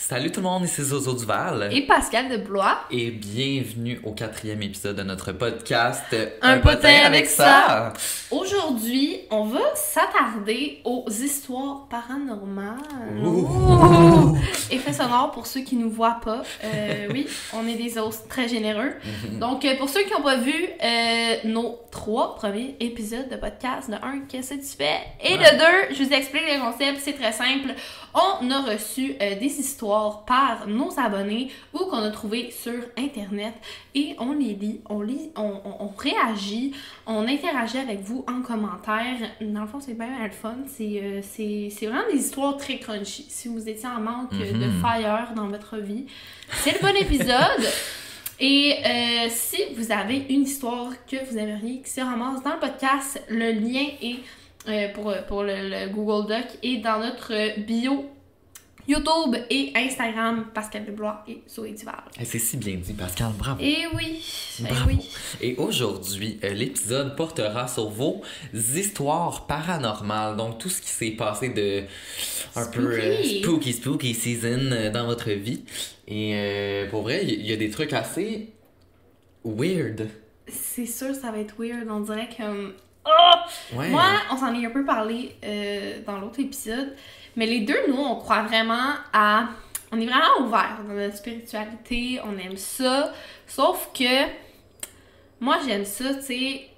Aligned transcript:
Salut 0.00 0.30
tout 0.30 0.38
le 0.40 0.44
monde, 0.44 0.64
ici 0.64 0.80
Zozo 0.84 1.12
Duval. 1.12 1.70
Et 1.72 1.82
Pascal 1.82 2.28
de 2.28 2.36
Blois. 2.36 2.78
Et 2.88 3.10
bienvenue 3.10 4.00
au 4.04 4.12
quatrième 4.12 4.62
épisode 4.62 4.94
de 4.94 5.02
notre 5.02 5.32
podcast 5.32 6.04
Un, 6.40 6.58
potin, 6.58 7.00
avec 7.04 7.26
ça. 7.26 7.92
Aujourd'hui, 8.30 9.18
on 9.32 9.42
va 9.44 9.58
s'attarder 9.74 10.80
aux 10.84 11.04
histoires 11.10 11.88
paranormales. 11.90 12.78
Ouh. 13.24 14.38
Effet 14.70 14.92
sonore 14.92 15.32
pour 15.32 15.46
ceux 15.48 15.60
qui 15.62 15.74
nous 15.74 15.90
voient 15.90 16.20
pas. 16.24 16.42
Euh, 16.62 17.08
oui, 17.10 17.26
on 17.52 17.66
est 17.66 17.74
des 17.74 17.98
os 17.98 18.20
très 18.28 18.48
généreux. 18.48 18.92
Donc, 19.32 19.64
euh, 19.64 19.76
pour 19.78 19.88
ceux 19.88 20.04
qui 20.04 20.12
n'ont 20.12 20.22
pas 20.22 20.36
vu 20.36 20.54
euh, 20.54 21.34
nos 21.44 21.76
trois 21.90 22.36
premiers 22.36 22.76
épisodes 22.78 23.28
de 23.28 23.36
podcast, 23.36 23.90
de 23.90 23.96
un, 23.96 24.20
qu'est-ce 24.28 24.50
que 24.54 24.60
tu 24.60 24.76
fais? 24.78 25.00
Et 25.24 25.32
Ouais. 25.36 25.38
de 25.38 25.58
deux, 25.58 25.94
je 25.96 26.04
vous 26.04 26.12
explique 26.12 26.44
le 26.46 26.60
concept, 26.60 27.00
c'est 27.02 27.14
très 27.14 27.32
simple. 27.32 27.74
On 28.40 28.50
a 28.50 28.62
reçu 28.62 29.14
euh, 29.22 29.38
des 29.38 29.60
histoires 29.60 30.24
par 30.24 30.66
nos 30.66 30.90
abonnés 30.98 31.50
ou 31.72 31.78
qu'on 31.78 31.98
a 31.98 32.10
trouvé 32.10 32.50
sur 32.50 32.72
Internet 32.96 33.54
et 33.94 34.16
on 34.18 34.32
les 34.32 34.54
lit, 34.54 34.80
on 34.88 35.02
lit, 35.02 35.30
on, 35.36 35.42
on- 35.64 35.84
on 35.84 35.88
réagit, 35.96 36.72
on 37.06 37.28
interagit 37.28 37.78
avec 37.78 38.00
vous 38.00 38.24
en 38.28 38.42
commentaire. 38.42 39.16
Dans 39.40 39.60
le 39.60 39.66
fond, 39.68 39.78
c'est 39.80 39.94
bien 39.96 40.08
le 40.24 40.30
fun. 40.30 40.56
C'est 40.66 41.00
euh, 41.02 41.20
c'est- 41.22 41.68
c'est 41.70 41.86
vraiment 41.86 42.10
des 42.12 42.18
histoires 42.18 42.56
très 42.56 42.78
crunchy. 42.78 43.26
Si 43.28 43.46
vous 43.48 43.68
étiez 43.68 43.88
en 43.88 44.00
manque 44.00 44.32
de 44.32 44.66
Mhm. 44.66 44.80
fire 44.82 45.32
dans 45.36 45.48
votre 45.48 45.76
vie, 45.76 46.06
c'est 46.62 46.72
le 46.72 46.80
bon 46.80 46.96
épisode. 46.96 47.66
Et 48.40 48.76
euh, 48.86 49.26
si 49.30 49.58
vous 49.76 49.90
avez 49.90 50.24
une 50.30 50.42
histoire 50.42 50.90
que 51.10 51.16
vous 51.28 51.36
aimeriez 51.36 51.80
qui 51.82 51.90
se 51.90 52.00
ramasse 52.00 52.40
dans 52.44 52.54
le 52.54 52.60
podcast, 52.60 53.20
le 53.28 53.50
lien 53.52 53.86
est 54.00 54.20
euh, 54.68 54.88
pour, 54.92 55.14
pour 55.26 55.42
le, 55.42 55.68
le 55.68 55.88
Google 55.92 56.28
Doc 56.28 56.46
est 56.62 56.78
dans 56.78 56.98
notre 57.00 57.60
bio 57.60 58.06
YouTube 58.86 59.36
et 59.50 59.70
Instagram, 59.76 60.46
Pascal 60.54 60.86
Deblois 60.86 61.22
et 61.28 61.42
Zoé 61.46 61.72
Duval. 61.72 61.96
Eh, 62.18 62.24
C'est 62.24 62.38
si 62.38 62.56
bien 62.56 62.76
dit, 62.76 62.94
Pascal, 62.94 63.32
bravo. 63.38 63.60
Et 63.62 63.84
oui, 63.94 64.24
eh 64.60 64.62
Bravo. 64.62 64.88
oui. 64.88 65.10
Et 65.42 65.56
aujourd'hui, 65.56 66.40
euh, 66.42 66.54
l'épisode 66.54 67.14
portera 67.14 67.68
sur 67.68 67.90
vos 67.90 68.22
histoires 68.54 69.46
paranormales. 69.46 70.36
Donc, 70.36 70.56
tout 70.58 70.70
ce 70.70 70.80
qui 70.80 70.88
s'est 70.88 71.10
passé 71.10 71.50
de 71.50 71.82
un 72.56 72.66
peu 72.66 72.98
euh, 72.98 73.22
Spooky. 73.42 73.72
spooky, 73.74 74.14
season 74.14 74.72
euh, 74.72 74.90
dans 74.90 75.04
votre 75.04 75.30
vie. 75.32 75.64
Et 76.06 76.32
euh, 76.34 76.88
pour 76.88 77.02
vrai, 77.02 77.20
il 77.24 77.42
y, 77.42 77.48
y 77.50 77.52
a 77.52 77.56
des 77.56 77.68
trucs 77.68 77.92
assez 77.92 78.54
weird. 79.44 80.08
C'est 80.46 80.86
sûr, 80.86 81.14
ça 81.14 81.30
va 81.30 81.40
être 81.40 81.56
weird. 81.58 81.86
On 81.90 82.00
dirait 82.00 82.30
que. 82.30 82.72
Oh! 83.08 83.76
Ouais. 83.76 83.88
Moi, 83.88 84.04
on 84.30 84.36
s'en 84.36 84.54
est 84.54 84.64
un 84.66 84.70
peu 84.70 84.84
parlé 84.84 85.36
euh, 85.44 86.00
dans 86.06 86.18
l'autre 86.18 86.40
épisode. 86.40 86.94
Mais 87.36 87.46
les 87.46 87.60
deux, 87.60 87.78
nous, 87.88 87.98
on 87.98 88.16
croit 88.16 88.42
vraiment 88.42 88.94
à. 89.12 89.48
On 89.90 90.00
est 90.00 90.06
vraiment 90.06 90.46
ouvert 90.46 90.78
dans 90.86 90.94
notre 90.94 91.16
spiritualité. 91.16 92.20
On 92.24 92.36
aime 92.38 92.56
ça. 92.56 93.12
Sauf 93.46 93.90
que. 93.94 94.26
Moi, 95.40 95.56
j'aime 95.64 95.84
ça, 95.84 96.14
tu 96.14 96.22
sais. 96.22 96.68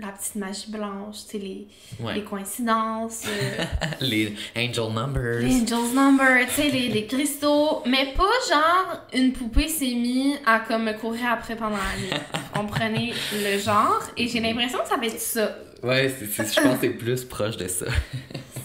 La 0.00 0.08
petite 0.08 0.36
magie 0.36 0.70
blanche, 0.70 1.16
tu 1.28 1.32
sais, 1.32 1.38
les, 1.38 1.66
Ouais. 2.00 2.14
les 2.14 2.22
coïncidences. 2.24 3.24
euh, 3.26 3.64
Les 4.00 4.34
angel 4.56 4.92
numbers. 4.94 5.40
Les 5.40 5.60
Angel's 5.62 5.92
Number, 5.94 6.46
tu 6.46 6.52
sais, 6.54 6.70
les, 6.70 6.88
les 6.88 7.06
cristaux, 7.06 7.82
mais 7.86 8.14
pas 8.16 8.22
genre 8.48 9.00
une 9.12 9.32
poupée 9.32 9.68
s'est 9.68 9.84
mise 9.94 10.38
à 10.46 10.60
comme 10.60 10.84
me 10.84 10.92
courir 10.94 11.26
après 11.32 11.56
pendant 11.56 11.76
la 11.76 12.00
nuit. 12.00 12.22
On 12.58 12.66
prenait 12.66 13.12
le 13.34 13.58
genre? 13.58 14.00
Et 14.16 14.26
j'ai 14.28 14.40
l'impression 14.40 14.78
que 14.78 14.88
ça 14.88 14.96
va 14.96 15.06
être 15.06 15.20
ça. 15.20 15.56
Ouais, 15.82 16.08
je 16.20 16.42
pense 16.42 16.54
que 16.54 16.60
c'est 16.80 16.90
plus 16.90 17.24
proche 17.24 17.56
de 17.56 17.68
ça. 17.68 17.86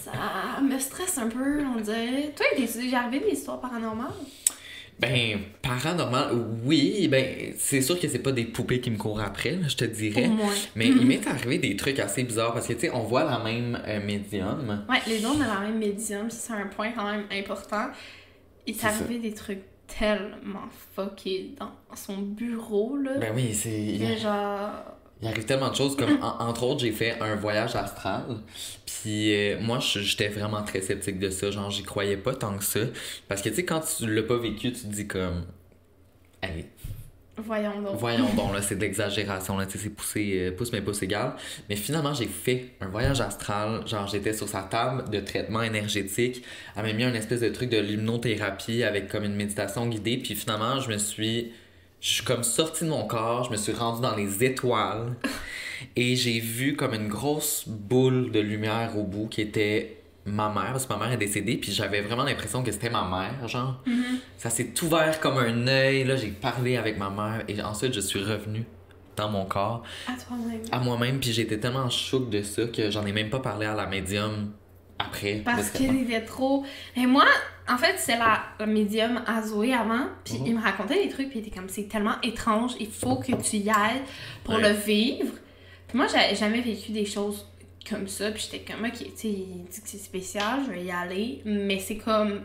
Ça 0.04 0.62
me 0.62 0.78
stresse 0.80 1.18
un 1.18 1.28
peu, 1.28 1.62
on 1.76 1.80
dirait. 1.82 2.34
Toi, 2.36 2.46
t'es 2.56 2.66
déjà 2.82 3.00
arrivé 3.02 3.26
des 3.30 3.38
histoires 3.38 3.60
paranormales? 3.60 4.12
Ben, 4.98 5.40
paranormal, 5.62 6.32
oui, 6.64 7.08
ben, 7.10 7.54
c'est 7.58 7.82
sûr 7.82 8.00
que 8.00 8.08
c'est 8.08 8.20
pas 8.20 8.32
des 8.32 8.46
poupées 8.46 8.80
qui 8.80 8.90
me 8.92 8.98
courent 8.98 9.20
après, 9.20 9.60
je 9.68 9.76
te 9.76 9.86
dirais. 9.86 10.30
Mais 10.76 10.88
il 10.88 11.06
m'est 11.06 11.26
arrivé 11.28 11.58
des 11.58 11.76
trucs 11.76 12.00
assez 12.00 12.24
bizarres 12.24 12.54
parce 12.54 12.68
que, 12.68 12.74
tu 12.74 12.82
sais, 12.82 12.92
on 12.92 13.02
voit 13.02 13.26
la 13.26 13.40
même 13.40 13.82
euh, 13.86 14.06
médium. 14.06 14.86
Ouais, 14.90 15.00
les 15.08 15.20
deux, 15.20 15.28
on 15.28 15.42
a 15.42 15.48
la 15.48 15.60
même 15.68 15.80
médium, 15.80 16.30
c'est 16.30 16.54
un 16.54 16.68
point 16.68 16.92
quand 16.92 17.12
même 17.12 17.26
important. 17.32 17.88
Il 18.66 18.76
ça. 18.76 18.88
arrivé 18.88 19.20
des 19.20 19.34
trucs 19.34 19.64
tellement 19.88 20.68
fuckés 20.96 21.52
dans 21.60 21.72
son 21.96 22.18
bureau, 22.18 22.96
là. 22.98 23.18
Ben 23.18 23.34
oui, 23.36 23.54
C'est 23.54 24.18
genre. 24.18 24.72
Il 25.26 25.32
arrive 25.32 25.46
tellement 25.46 25.70
de 25.70 25.76
choses, 25.76 25.96
comme 25.98 26.18
en- 26.22 26.40
entre 26.48 26.64
autres, 26.64 26.82
j'ai 26.82 26.92
fait 26.92 27.20
un 27.20 27.36
voyage 27.36 27.76
astral. 27.76 28.24
Puis 28.86 29.34
euh, 29.34 29.60
moi, 29.60 29.80
je- 29.80 30.00
j'étais 30.00 30.30
vraiment 30.30 30.62
très 30.64 30.82
sceptique 30.82 31.20
de 31.20 31.30
ça. 31.30 31.52
Genre, 31.52 31.70
j'y 31.72 31.84
croyais 31.84 32.18
pas 32.18 32.34
tant 32.36 32.58
que 32.58 32.64
ça. 32.64 32.82
Parce 33.28 33.42
que, 33.42 33.50
tu 33.50 33.56
sais, 33.56 33.66
quand 33.66 33.82
tu 33.82 34.08
l'as 34.14 34.24
pas 34.24 34.38
vécu, 34.38 34.72
tu 34.72 34.82
te 34.82 34.88
dis 34.88 35.08
comme. 35.08 35.46
Hey, 36.42 36.66
Voyons 37.38 37.82
donc. 37.82 37.98
Voyons 37.98 38.34
donc, 38.34 38.54
là, 38.54 38.62
c'est 38.64 38.76
de 38.76 38.82
l'exagération, 38.82 39.58
là, 39.58 39.66
tu 39.66 39.74
sais, 39.78 39.84
c'est 39.86 39.90
poussé, 39.90 40.38
euh, 40.40 40.52
pouce 40.56 40.72
mais 40.72 40.82
pouce 40.82 41.04
égal. 41.04 41.34
Mais 41.70 41.76
finalement, 41.76 42.14
j'ai 42.14 42.28
fait 42.28 42.72
un 42.80 42.88
voyage 42.88 43.20
astral, 43.20 43.86
genre 43.86 44.08
j'étais 44.08 44.32
sur 44.32 44.48
sa 44.48 44.62
table 44.62 45.10
de 45.10 45.20
traitement 45.20 45.62
énergétique, 45.62 46.44
elle 46.78 46.84
m'a 46.84 46.94
mis 46.94 47.04
un 47.04 47.14
espèce 47.14 47.42
de 47.42 47.50
truc 47.50 47.70
de 47.70 47.78
l'hypnothérapie 47.78 48.84
avec 48.84 49.10
comme 49.10 49.26
une 49.26 49.36
méditation 49.36 49.86
guidée, 49.88 50.16
puis 50.18 50.34
finalement, 50.34 50.80
je 50.80 50.90
me 50.90 50.98
suis, 50.98 51.52
je 52.06 52.12
suis 52.12 52.24
comme 52.24 52.44
sorti 52.44 52.84
de 52.84 52.90
mon 52.92 53.08
corps, 53.08 53.46
je 53.46 53.50
me 53.50 53.58
suis 53.58 53.74
rendu 53.74 54.00
dans 54.00 54.16
les 54.16 54.44
étoiles, 54.44 55.16
et 55.96 56.16
j'ai 56.16 56.40
vu 56.40 56.76
comme 56.76 56.94
une 56.94 57.08
grosse 57.08 57.68
boule 57.68 58.32
de 58.32 58.40
lumière 58.40 58.96
au 58.96 59.02
bout 59.04 59.28
qui 59.28 59.42
était 59.42 59.98
ma 60.24 60.50
mère, 60.50 60.72
parce 60.74 60.86
que 60.86 60.94
ma 60.94 61.00
mère 61.00 61.12
est 61.12 61.18
décédée, 61.18 61.58
puis 61.58 61.72
j'avais 61.72 62.02
vraiment 62.02 62.24
l'impression 62.24 62.62
que 62.62 62.72
c'était 62.72 62.92
ma 62.92 63.08
mère, 63.08 63.48
genre. 63.48 63.82
Ça 64.38 64.52
s'est 64.52 64.72
ouvert 64.84 65.20
comme 65.20 65.40
un 65.40 65.68
œil, 65.68 66.04
là, 66.04 66.16
j'ai 66.16 66.28
parlé 66.28 66.78
avec 66.78 67.00
ma 67.00 67.10
mère, 67.10 67.44
et 67.48 67.60
ensuite 67.64 67.94
je 67.94 68.02
suis 68.02 68.24
revenu 68.24 68.66
dans 69.16 69.30
mon 69.30 69.46
corps, 69.46 69.82
À 70.08 70.12
toi-même. 70.12 70.62
à 70.72 70.80
moi-même, 70.80 71.20
puis 71.20 71.34
j'étais 71.34 71.58
tellement 71.58 71.90
choqué 71.90 72.38
de 72.38 72.44
ça 72.44 72.66
que 72.68 72.92
j'en 72.92 73.04
ai 73.08 73.14
même 73.14 73.32
pas 73.32 73.40
parlé 73.40 73.66
à 73.66 73.74
la 73.74 73.88
médium 73.88 74.52
après. 75.00 75.42
Parce 75.44 75.74
le 75.74 75.78
qu'il 75.78 76.02
était 76.04 76.22
trop. 76.24 76.64
Et 76.96 77.06
moi, 77.06 77.26
en 77.68 77.78
fait, 77.78 77.96
c'est 77.98 78.18
la, 78.18 78.44
la 78.60 78.66
médium 78.66 79.22
à 79.26 79.42
Zoé 79.42 79.74
avant, 79.74 80.08
puis 80.24 80.36
Mhm. 80.40 80.46
il 80.48 80.56
me 80.56 80.62
racontait 80.62 81.04
des 81.04 81.10
trucs, 81.10 81.30
puis 81.30 81.40
il 81.40 81.48
était 81.48 81.56
comme 81.58 81.70
c'est 81.70 81.88
tellement 81.90 82.16
étrange, 82.24 82.74
il 82.80 82.88
faut 82.92 83.16
que 83.18 83.34
tu 83.36 83.58
y 83.58 83.70
ailles 83.70 84.02
pour 84.44 84.56
Ouais. 84.56 84.62
le 84.62 84.70
vivre. 84.76 85.34
Puis 85.88 85.98
moi, 85.98 86.08
j'avais 86.08 86.36
jamais 86.36 86.62
vécu 86.62 86.92
des 86.92 87.06
choses 87.06 87.46
comme 87.90 88.08
ça, 88.08 88.32
puis 88.32 88.48
j'étais 88.52 88.72
comme, 88.74 88.84
ok, 88.86 88.94
tu 88.98 89.04
sais, 89.16 89.28
il 89.28 89.64
dit 89.70 89.82
que 89.82 89.88
c'est 89.88 89.98
spécial, 89.98 90.62
je 90.66 90.72
vais 90.72 90.84
y 90.86 90.92
aller, 90.92 91.42
mais 91.46 91.78
c'est 91.80 91.98
comme 91.98 92.42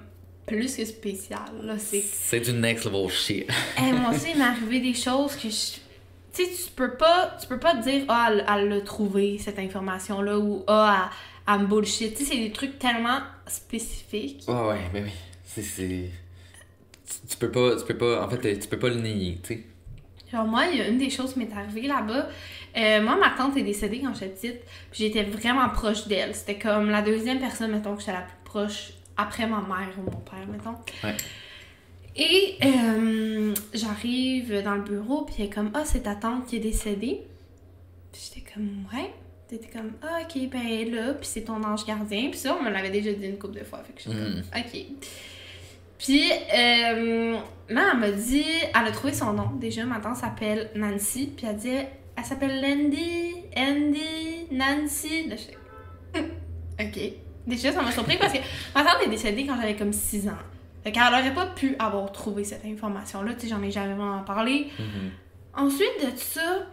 plus 0.46 0.76
que 0.76 0.84
spécial, 0.84 1.40
là, 1.62 1.78
c'est... 1.78 2.00
C'est 2.02 2.40
du 2.40 2.52
next 2.52 2.84
level 2.84 3.08
shit. 3.08 3.46
Eh, 3.78 3.92
moi 3.92 4.10
aussi, 4.10 4.30
il 4.32 4.38
m'est 4.38 4.44
arrivé 4.44 4.80
des 4.80 4.94
choses 4.94 5.36
que 5.36 5.48
je... 5.48 5.78
Tu 6.32 6.44
sais, 6.44 6.50
tu 6.64 6.70
peux 6.76 6.92
pas, 6.96 7.36
tu 7.40 7.46
peux 7.46 7.58
pas 7.58 7.74
te 7.74 7.82
dire, 7.88 8.04
ah, 8.08 8.28
elle, 8.30 8.44
elle 8.52 8.68
l'a 8.68 8.80
trouvé, 8.82 9.38
cette 9.38 9.58
information-là, 9.58 10.38
ou 10.38 10.62
ah, 10.66 11.08
elle, 11.10 11.16
elle 11.48 11.60
me 11.60 11.66
bullshit. 11.66 12.14
Tu 12.14 12.24
sais, 12.24 12.32
c'est 12.32 12.38
des 12.38 12.52
trucs 12.52 12.78
tellement 12.78 13.20
spécifiques. 13.46 14.44
Ouais, 14.48 14.68
ouais, 14.68 14.80
mais 14.92 15.02
oui. 15.02 15.10
C'est. 15.44 16.10
Tu, 17.28 17.36
peux 17.36 17.50
pas. 17.50 17.76
Tu 17.76 17.84
peux 17.84 17.98
pas. 17.98 18.24
En 18.24 18.28
fait, 18.28 18.58
tu 18.58 18.68
peux 18.68 18.78
pas 18.78 18.88
le 18.88 18.96
nier, 18.96 19.38
tu 19.42 19.54
sais. 19.54 19.64
Genre, 20.32 20.46
moi, 20.46 20.66
il 20.72 20.78
y 20.78 20.80
a 20.80 20.88
une 20.88 20.98
des 20.98 21.10
choses 21.10 21.32
qui 21.32 21.40
m'est 21.40 21.52
arrivée 21.52 21.88
là-bas. 21.88 22.28
Euh, 22.76 23.02
moi, 23.02 23.16
ma 23.16 23.30
tante 23.30 23.56
est 23.56 23.62
décédée 23.62 24.00
quand 24.00 24.14
j'étais 24.14 24.28
petite, 24.28 24.60
puis 24.92 25.04
j'étais 25.04 25.24
vraiment 25.24 25.68
proche 25.70 26.06
d'elle. 26.06 26.34
C'était 26.34 26.58
comme 26.58 26.88
la 26.88 27.02
deuxième 27.02 27.40
personne, 27.40 27.72
mettons, 27.72 27.94
que 27.94 28.00
j'étais 28.00 28.12
la 28.12 28.20
plus 28.20 28.36
proche 28.44 28.92
après 29.16 29.46
ma 29.46 29.60
mère 29.60 29.92
ou 29.98 30.02
mon 30.02 30.18
père, 30.18 30.46
mettons. 30.46 30.76
Ouais. 31.02 31.16
Et 32.16 32.56
euh, 32.64 33.54
j'arrive 33.74 34.62
dans 34.62 34.74
le 34.74 34.82
bureau, 34.82 35.22
puis 35.22 35.36
elle 35.38 35.46
est 35.46 35.50
comme 35.50 35.70
Ah, 35.74 35.84
c'est 35.84 36.02
ta 36.02 36.14
tante 36.14 36.46
qui 36.46 36.56
est 36.56 36.60
décédée. 36.60 37.22
Puis 38.12 38.30
j'étais 38.34 38.50
comme 38.52 38.86
Ouais. 38.92 39.10
T'étais 39.50 39.68
comme 39.76 39.90
Ah, 40.00 40.20
ok, 40.22 40.48
ben 40.48 40.60
elle 40.64 40.72
est 40.88 40.90
là, 40.92 41.12
puis 41.14 41.26
c'est 41.26 41.40
ton 41.42 41.60
ange 41.64 41.84
gardien. 41.84 42.28
Puis 42.30 42.38
ça, 42.38 42.56
on 42.58 42.62
me 42.62 42.70
l'avait 42.70 42.90
déjà 42.90 43.12
dit 43.12 43.26
une 43.26 43.36
couple 43.36 43.58
de 43.58 43.64
fois. 43.64 43.82
Fait 43.82 43.92
que 43.92 44.00
j'étais 44.00 44.16
Mm. 44.16 44.42
comme 44.52 44.60
Ok. 44.60 44.84
Puis 45.98 46.30
euh, 46.32 47.36
là, 47.68 47.90
elle 47.92 47.98
m'a 47.98 48.10
dit 48.10 48.44
Elle 48.74 48.86
a 48.86 48.90
trouvé 48.92 49.12
son 49.12 49.32
nom. 49.32 49.50
Déjà, 49.60 49.84
ma 49.84 49.98
tante 50.00 50.16
s'appelle 50.16 50.70
Nancy, 50.74 51.32
puis 51.36 51.46
elle 51.48 51.56
dit 51.56 51.68
Elle 52.16 52.24
s'appelle 52.24 52.60
Landy, 52.62 53.34
Andy, 53.56 54.46
Nancy. 54.52 55.28
Là, 55.28 55.36
Hum, 56.16 56.26
Ok. 56.80 56.98
Déjà, 57.46 57.72
ça 57.72 57.82
m'a 57.82 57.90
surpris 57.90 58.16
parce 58.18 58.32
que 58.32 58.38
ma 58.74 58.82
tante 58.84 59.02
est 59.04 59.10
décédée 59.10 59.44
quand 59.46 59.56
j'avais 59.60 59.74
comme 59.76 59.92
6 59.92 60.28
ans. 60.28 60.38
Fait 60.84 60.92
qu'elle 60.92 61.02
aurait 61.02 61.34
pas 61.34 61.46
pu 61.46 61.74
avoir 61.78 62.10
trouvé 62.12 62.44
cette 62.44 62.64
information-là. 62.64 63.34
Tu 63.34 63.40
sais, 63.40 63.48
j'en 63.48 63.62
ai 63.62 63.70
jamais 63.70 63.94
vraiment 63.94 64.22
parlé. 64.22 64.68
Mhm. 64.78 65.10
Ensuite 65.54 65.90
de 66.00 66.16
ça, 66.16 66.66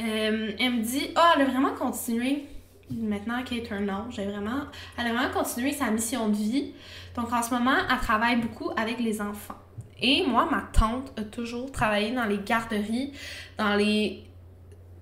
euh, 0.00 0.50
elle 0.58 0.72
me 0.72 0.82
dit 0.82 1.10
Ah, 1.16 1.34
elle 1.36 1.42
a 1.42 1.44
vraiment 1.46 1.74
continué. 1.74 2.46
Maintenant 2.90 3.42
qu'elle 3.42 3.58
est 3.58 3.72
un 3.72 3.88
ange, 3.88 4.18
elle 4.18 4.28
a 4.28 4.32
vraiment, 4.32 4.64
elle 4.98 5.06
a 5.06 5.12
vraiment 5.14 5.32
continué 5.32 5.72
sa 5.72 5.90
mission 5.90 6.28
de 6.28 6.36
vie. 6.36 6.72
Donc 7.16 7.32
en 7.32 7.42
ce 7.42 7.52
moment, 7.54 7.76
elle 7.90 7.98
travaille 7.98 8.36
beaucoup 8.36 8.70
avec 8.76 9.00
les 9.00 9.20
enfants. 9.20 9.54
Et 10.00 10.24
moi, 10.26 10.46
ma 10.50 10.62
tante 10.72 11.18
a 11.18 11.22
toujours 11.22 11.72
travaillé 11.72 12.12
dans 12.12 12.24
les 12.24 12.38
garderies, 12.44 13.12
dans 13.56 13.74
les 13.74 14.24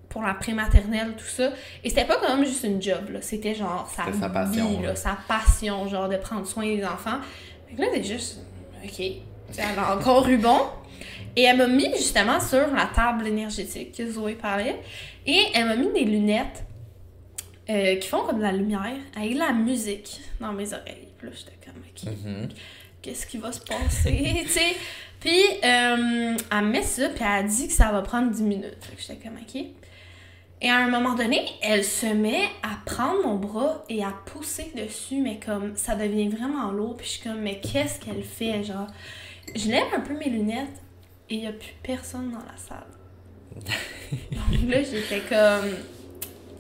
pour 0.09 0.23
la 0.23 0.35
prématernelle, 0.35 1.15
tout 1.17 1.25
ça. 1.25 1.50
Et 1.83 1.89
c'était 1.89 2.05
pas 2.05 2.19
comme 2.19 2.44
juste 2.44 2.65
une 2.65 2.81
job, 2.81 3.09
là. 3.11 3.23
C'était 3.23 3.55
genre 3.55 3.91
sa, 3.91 4.05
C'était 4.05 4.19
sa 4.19 4.29
passion, 4.29 4.69
vie, 4.69 4.83
là. 4.83 4.89
là, 4.89 4.94
sa 4.97 5.17
passion, 5.27 5.89
genre 5.89 6.09
de 6.09 6.19
prendre 6.19 6.47
soin 6.47 6.65
des 6.65 6.85
enfants. 6.85 7.19
Fait 7.69 7.75
que 7.77 7.81
là, 7.81 7.87
c'est 7.94 8.05
juste, 8.05 8.41
ok, 8.85 9.00
elle 9.00 9.79
a 9.79 9.97
encore 9.97 10.29
eu 10.29 10.37
bon. 10.37 10.59
Et 11.37 11.43
elle 11.43 11.56
m'a 11.56 11.67
mis 11.67 11.90
justement 11.96 12.40
sur 12.40 12.67
la 12.75 12.87
table 12.87 13.26
énergétique 13.26 13.96
que 13.96 14.11
Zoé 14.11 14.34
parlait. 14.34 14.81
Et 15.26 15.40
elle 15.55 15.67
m'a 15.67 15.76
mis 15.76 15.93
des 15.93 16.05
lunettes 16.05 16.64
euh, 17.70 17.96
qui 17.96 18.08
font 18.08 18.23
comme 18.25 18.38
de 18.38 18.43
la 18.43 18.52
lumière 18.52 18.96
avec 19.17 19.32
de 19.34 19.38
la 19.38 19.52
musique 19.52 20.20
dans 20.40 20.52
mes 20.52 20.73
oreilles. 20.73 21.08
Puis 21.19 21.29
là, 21.29 21.32
j'étais 21.37 21.58
comme, 21.64 21.82
ok, 21.82 22.12
Mhm. 22.25 22.49
qu'est-ce 23.00 23.26
qui 23.26 23.38
va 23.38 23.52
se 23.52 23.61
passer, 23.61 24.44
sais? 24.49 24.76
Puis, 25.20 25.38
euh, 25.64 26.37
elle 26.50 26.64
met 26.67 26.82
ça, 26.82 27.08
puis 27.08 27.25
elle 27.25 27.46
dit 27.46 27.69
que 27.69 27.73
ça 27.73 27.93
va 27.93 28.02
prendre 28.02 28.31
10 28.32 28.43
minutes. 28.43 28.76
Fait 28.81 28.96
que 28.96 29.00
j'étais 29.02 29.29
comme, 29.29 29.37
ok. 29.38 29.62
Et 30.61 30.69
à 30.70 30.76
un 30.79 30.88
moment 30.88 31.14
donné, 31.14 31.44
elle 31.62 31.84
se 31.84 32.06
met 32.06 32.43
à 32.62 32.76
prendre 32.84 33.23
mon 33.25 33.37
bras 33.37 33.84
et 33.88 34.05
à 34.05 34.12
pousser 34.26 34.70
dessus, 34.76 35.20
mais 35.20 35.38
comme 35.44 35.76
ça 35.76 35.94
devient 35.96 36.29
vraiment 36.29 36.70
lourd. 36.73 36.96
Puis 36.96 37.06
je 37.06 37.12
suis 37.12 37.23
comme, 37.23 37.40
mais 37.40 37.61
qu'est-ce 37.61 37.99
qu'elle 38.00 38.23
fait, 38.23 38.62
genre? 38.64 38.87
Je 39.56 39.69
lève 39.69 39.87
un 39.96 40.00
peu 40.00 40.14
mes 40.14 40.29
lunettes 40.29 40.81
et 41.32 41.37
il 41.37 41.40
n'y 41.40 41.46
a 41.46 41.52
plus 41.52 41.75
personne 41.82 42.31
dans 42.31 42.38
la 42.38 42.56
salle. 42.56 42.84
Donc 44.31 44.70
là, 44.70 44.82
j'étais 44.82 45.20
comme, 45.29 45.70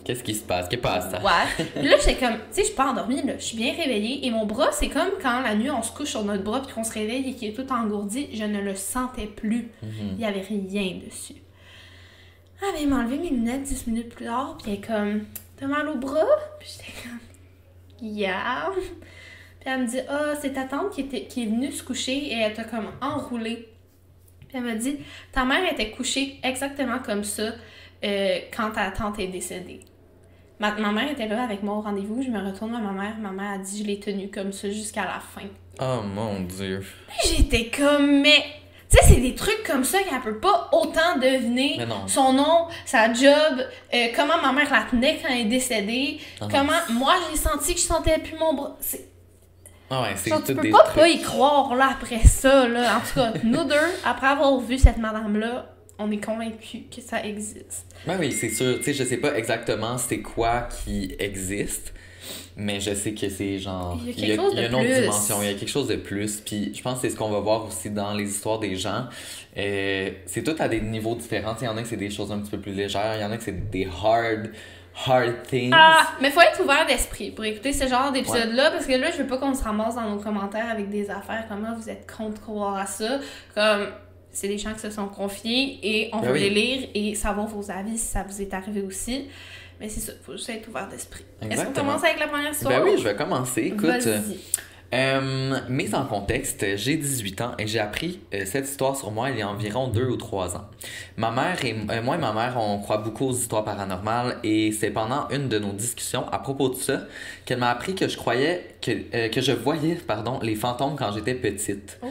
Qu'est-ce 0.04 0.24
qui 0.24 0.34
se 0.34 0.42
passe? 0.42 0.68
Qu'est-ce 0.68 0.80
qui 0.80 0.82
passe? 0.82 1.12
Ouais. 1.22 1.66
Puis 1.74 1.88
là, 1.88 1.96
j'étais 1.98 2.16
comme, 2.16 2.34
tu 2.34 2.40
sais, 2.50 2.62
je 2.62 2.66
suis 2.66 2.74
pas 2.74 2.90
endormie, 2.90 3.22
là. 3.22 3.34
Je 3.38 3.44
suis 3.44 3.56
bien 3.56 3.74
réveillée. 3.74 4.26
Et 4.26 4.30
mon 4.30 4.46
bras, 4.46 4.72
c'est 4.72 4.88
comme 4.88 5.10
quand 5.20 5.42
la 5.42 5.54
nuit, 5.54 5.70
on 5.70 5.82
se 5.82 5.92
couche 5.92 6.10
sur 6.10 6.24
notre 6.24 6.42
bras 6.42 6.62
puis 6.62 6.74
qu'on 6.74 6.84
se 6.84 6.92
réveille 6.92 7.28
et 7.30 7.34
qu'il 7.34 7.48
est 7.48 7.52
tout 7.52 7.70
engourdi. 7.72 8.28
Je 8.34 8.44
ne 8.44 8.60
le 8.60 8.74
sentais 8.74 9.26
plus. 9.26 9.70
Il 9.82 10.18
y 10.18 10.24
avait 10.24 10.40
rien 10.40 10.98
dessus. 11.04 11.36
Ah, 12.60 12.66
ben, 12.72 12.80
il 12.80 12.88
m'a 12.88 13.00
enlevé 13.00 13.18
mes 13.18 13.30
lunettes 13.30 13.62
10 13.62 13.86
minutes 13.88 14.14
plus 14.14 14.24
tard. 14.24 14.56
Puis 14.60 14.72
elle 14.72 14.78
est 14.78 14.86
comme, 14.86 15.24
t'as 15.56 15.66
mal 15.66 15.88
au 15.88 15.96
bras? 15.96 16.24
Puis 16.58 16.68
j'étais 16.72 16.92
comme, 17.02 18.08
yeah. 18.08 18.70
Puis 18.74 19.70
elle 19.70 19.82
me 19.82 19.86
dit, 19.86 20.00
ah, 20.08 20.34
c'est 20.40 20.54
ta 20.54 20.64
tante 20.64 20.92
qui, 20.92 21.02
était, 21.02 21.26
qui 21.26 21.44
est 21.44 21.46
venue 21.46 21.70
se 21.70 21.84
coucher 21.84 22.32
et 22.32 22.38
elle 22.38 22.54
t'a 22.54 22.64
comme 22.64 22.88
enroulé. 23.00 23.71
Elle 24.54 24.62
m'a 24.62 24.74
dit, 24.74 24.98
ta 25.32 25.44
mère 25.44 25.70
était 25.72 25.90
couchée 25.90 26.38
exactement 26.42 26.98
comme 26.98 27.24
ça 27.24 27.52
euh, 28.04 28.38
quand 28.54 28.70
ta 28.72 28.90
tante 28.90 29.18
est 29.18 29.28
décédée. 29.28 29.80
Ma, 30.60 30.72
ma 30.72 30.92
mère 30.92 31.10
était 31.10 31.26
là 31.26 31.42
avec 31.42 31.62
moi 31.62 31.76
au 31.76 31.80
rendez-vous, 31.80 32.22
je 32.22 32.28
me 32.28 32.38
retourne 32.44 32.74
à 32.74 32.78
ma 32.78 32.92
mère, 32.92 33.16
ma 33.18 33.30
mère 33.30 33.52
a 33.52 33.58
dit 33.58 33.82
je 33.82 33.86
l'ai 33.86 33.98
tenue 33.98 34.30
comme 34.30 34.52
ça 34.52 34.70
jusqu'à 34.70 35.04
la 35.04 35.20
fin. 35.20 35.46
Oh 35.80 36.02
mon 36.02 36.40
dieu. 36.40 36.84
J'étais 37.24 37.70
comme 37.70 38.20
mais 38.20 38.44
tu 38.90 38.98
sais 38.98 39.14
c'est 39.14 39.20
des 39.20 39.34
trucs 39.34 39.62
comme 39.66 39.82
ça 39.84 39.98
qu'elle 40.02 40.20
peut 40.20 40.38
pas 40.38 40.68
autant 40.72 41.16
deviner 41.16 41.76
Mais 41.78 41.86
non. 41.86 42.06
son 42.06 42.34
nom, 42.34 42.68
sa 42.84 43.12
job, 43.12 43.66
euh, 43.94 44.06
comment 44.14 44.40
ma 44.42 44.52
mère 44.52 44.70
la 44.70 44.82
tenait 44.82 45.18
quand 45.22 45.28
elle 45.32 45.40
est 45.40 45.44
décédée, 45.46 46.20
Ah 46.40 46.46
comment 46.50 46.78
moi 46.90 47.14
j'ai 47.30 47.38
senti 47.38 47.74
que 47.74 47.80
je 47.80 47.86
sentais 47.86 48.18
plus 48.18 48.36
mon 48.38 48.52
bras. 48.54 48.76
C'est- 48.80 49.08
Ah 49.94 50.02
ouais, 50.02 50.14
c'est 50.16 50.30
Genre, 50.30 50.42
tu 50.42 50.54
peux 50.54 50.70
pas 50.70 50.84
trucs. 50.84 50.94
pas 50.96 51.08
y 51.08 51.20
croire 51.20 51.74
là 51.74 51.90
après 51.92 52.20
ça 52.26 52.66
là. 52.66 52.96
En 52.96 53.00
tout 53.00 53.14
cas, 53.14 53.32
nous 53.44 53.64
deux 53.64 53.74
après 54.04 54.28
avoir 54.28 54.58
vu 54.58 54.78
cette 54.78 54.96
madame 54.96 55.38
là, 55.38 55.74
on 55.98 56.10
est 56.10 56.24
convaincus 56.24 56.82
que 56.94 57.02
ça 57.02 57.22
existe. 57.22 57.84
Ben 58.06 58.16
oui, 58.18 58.32
c'est 58.32 58.48
sûr. 58.48 58.78
Tu 58.78 58.84
sais, 58.84 58.94
je 58.94 59.04
sais 59.04 59.18
pas 59.18 59.36
exactement 59.36 59.98
c'est 59.98 60.20
quoi 60.22 60.62
qui 60.84 61.14
existe, 61.18 61.92
mais 62.56 62.80
je 62.80 62.94
sais 62.94 63.12
que 63.12 63.28
c'est 63.28 63.58
genre. 63.58 64.00
Il 64.02 64.08
y 64.18 64.32
a 64.32 64.36
quelque 64.36 64.40
chose 64.42 64.52
il 64.56 64.62
y 64.62 64.64
a 64.64 64.68
de 64.68 64.72
une 64.72 64.74
autre 64.80 64.86
plus. 64.86 65.00
dimension, 65.02 65.36
il 65.42 65.46
y 65.46 65.50
a 65.50 65.54
quelque 65.54 65.70
chose 65.70 65.88
de 65.88 65.96
plus. 65.96 66.40
Puis 66.40 66.72
je 66.74 66.82
pense 66.82 66.94
que 66.94 67.00
c'est 67.02 67.10
ce 67.10 67.16
qu'on 67.16 67.30
va 67.30 67.40
voir 67.40 67.66
aussi 67.66 67.90
dans 67.90 68.14
les 68.14 68.30
histoires 68.30 68.58
des 68.58 68.76
gens. 68.76 69.06
Euh, 69.58 70.10
c'est 70.24 70.42
tout 70.42 70.56
à 70.58 70.68
des 70.68 70.80
niveaux 70.80 71.14
différents. 71.14 71.54
Il 71.60 71.64
y 71.64 71.68
en 71.68 71.76
a 71.76 71.82
que 71.82 71.88
c'est 71.88 71.96
des 71.96 72.10
choses 72.10 72.32
un 72.32 72.38
petit 72.38 72.50
peu 72.50 72.58
plus 72.58 72.72
légères, 72.72 73.16
il 73.16 73.20
y 73.20 73.24
en 73.24 73.30
a 73.30 73.36
que 73.36 73.44
c'est 73.44 73.70
des 73.70 73.86
hard, 74.02 74.50
hard 75.06 75.42
things. 75.48 75.72
Ah, 75.74 76.12
mais 76.20 76.30
faut 76.30 76.40
être 76.40 76.62
ouvert 76.62 76.86
d'esprit 76.86 77.30
pour 77.30 77.44
écouter 77.44 77.72
ce 77.72 77.86
genre 77.86 78.12
d'épisode-là, 78.12 78.70
parce 78.70 78.86
que 78.86 78.92
là, 78.92 79.10
je 79.10 79.18
veux 79.18 79.26
pas 79.26 79.38
qu'on 79.38 79.54
se 79.54 79.64
ramasse 79.64 79.94
dans 79.94 80.10
nos 80.10 80.20
commentaires 80.20 80.70
avec 80.70 80.88
des 80.90 81.10
affaires 81.10 81.46
comme 81.48 81.66
ah, 81.68 81.74
vous 81.78 81.88
êtes 81.88 82.10
contre 82.10 82.40
croire 82.40 82.76
à 82.76 82.86
ça. 82.86 83.18
Comme, 83.54 83.88
c'est 84.30 84.48
des 84.48 84.58
gens 84.58 84.72
qui 84.72 84.80
se 84.80 84.90
sont 84.90 85.08
confiés 85.08 85.78
et 85.82 86.10
on 86.12 86.20
Ben 86.20 86.28
veut 86.28 86.32
oui. 86.34 86.40
les 86.40 86.50
lire 86.50 86.88
et 86.94 87.14
savoir 87.14 87.46
vos 87.46 87.70
avis 87.70 87.98
si 87.98 88.06
ça 88.06 88.24
vous 88.26 88.40
est 88.40 88.54
arrivé 88.54 88.82
aussi. 88.82 89.28
Mais 89.78 89.88
c'est 89.88 90.00
ça, 90.00 90.12
faut 90.24 90.32
juste 90.32 90.48
être 90.48 90.68
ouvert 90.68 90.88
d'esprit. 90.88 91.24
Est-ce 91.40 91.64
qu'on 91.64 91.72
commence 91.72 92.04
avec 92.04 92.18
la 92.20 92.28
première 92.28 92.52
histoire? 92.52 92.72
Ben 92.72 92.82
oui, 92.84 92.98
je 92.98 93.04
vais 93.04 93.16
commencer. 93.16 93.62
Écoute. 93.62 94.08
Euh, 94.94 95.58
mise 95.70 95.94
en 95.94 96.04
contexte, 96.04 96.76
j'ai 96.76 96.96
18 96.96 97.40
ans 97.40 97.52
et 97.58 97.66
j'ai 97.66 97.78
appris 97.78 98.20
euh, 98.34 98.42
cette 98.44 98.68
histoire 98.68 98.94
sur 98.94 99.10
moi 99.10 99.30
il 99.30 99.38
y 99.38 99.42
a 99.42 99.48
environ 99.48 99.88
2 99.88 100.04
ou 100.04 100.16
3 100.16 100.56
ans. 100.56 100.66
Ma 101.16 101.30
mère 101.30 101.64
et 101.64 101.74
euh, 101.90 102.02
moi 102.02 102.16
et 102.16 102.18
ma 102.18 102.34
mère, 102.34 102.58
on 102.58 102.78
croit 102.78 102.98
beaucoup 102.98 103.28
aux 103.28 103.32
histoires 103.32 103.64
paranormales 103.64 104.36
et 104.44 104.70
c'est 104.70 104.90
pendant 104.90 105.28
une 105.30 105.48
de 105.48 105.58
nos 105.58 105.72
discussions 105.72 106.28
à 106.28 106.38
propos 106.38 106.68
de 106.68 106.74
ça 106.74 107.04
qu'elle 107.46 107.58
m'a 107.58 107.70
appris 107.70 107.94
que 107.94 108.06
je 108.06 108.18
croyais 108.18 108.76
que, 108.82 109.28
que 109.28 109.40
je 109.40 109.52
voyais 109.52 109.94
pardon, 109.94 110.40
les 110.42 110.56
fantômes 110.56 110.96
quand 110.96 111.12
j'étais 111.12 111.34
petite. 111.34 111.98
Oh. 112.02 112.08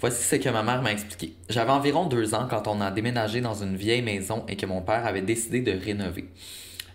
Voici 0.00 0.22
ce 0.22 0.36
que 0.36 0.48
ma 0.48 0.62
mère 0.62 0.80
m'a 0.80 0.92
expliqué. 0.92 1.34
J'avais 1.50 1.72
environ 1.72 2.06
deux 2.06 2.34
ans 2.34 2.46
quand 2.48 2.66
on 2.66 2.80
a 2.80 2.90
déménagé 2.90 3.42
dans 3.42 3.62
une 3.62 3.76
vieille 3.76 4.02
maison 4.02 4.44
et 4.48 4.56
que 4.56 4.64
mon 4.64 4.80
père 4.80 5.06
avait 5.06 5.20
décidé 5.20 5.60
de 5.60 5.72
rénover. 5.72 6.24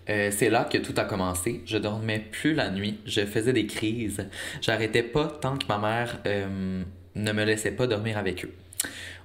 Euh, 0.09 0.31
c'est 0.31 0.49
là 0.49 0.65
que 0.65 0.77
tout 0.77 0.93
a 0.97 1.03
commencé. 1.03 1.61
Je 1.65 1.77
dormais 1.77 2.19
plus 2.19 2.53
la 2.53 2.69
nuit. 2.69 2.99
Je 3.05 3.25
faisais 3.25 3.53
des 3.53 3.67
crises. 3.67 4.27
J'arrêtais 4.61 5.03
pas 5.03 5.27
tant 5.27 5.57
que 5.57 5.65
ma 5.67 5.77
mère 5.77 6.19
euh, 6.25 6.83
ne 7.15 7.31
me 7.31 7.43
laissait 7.43 7.71
pas 7.71 7.87
dormir 7.87 8.17
avec 8.17 8.45
eux. 8.45 8.53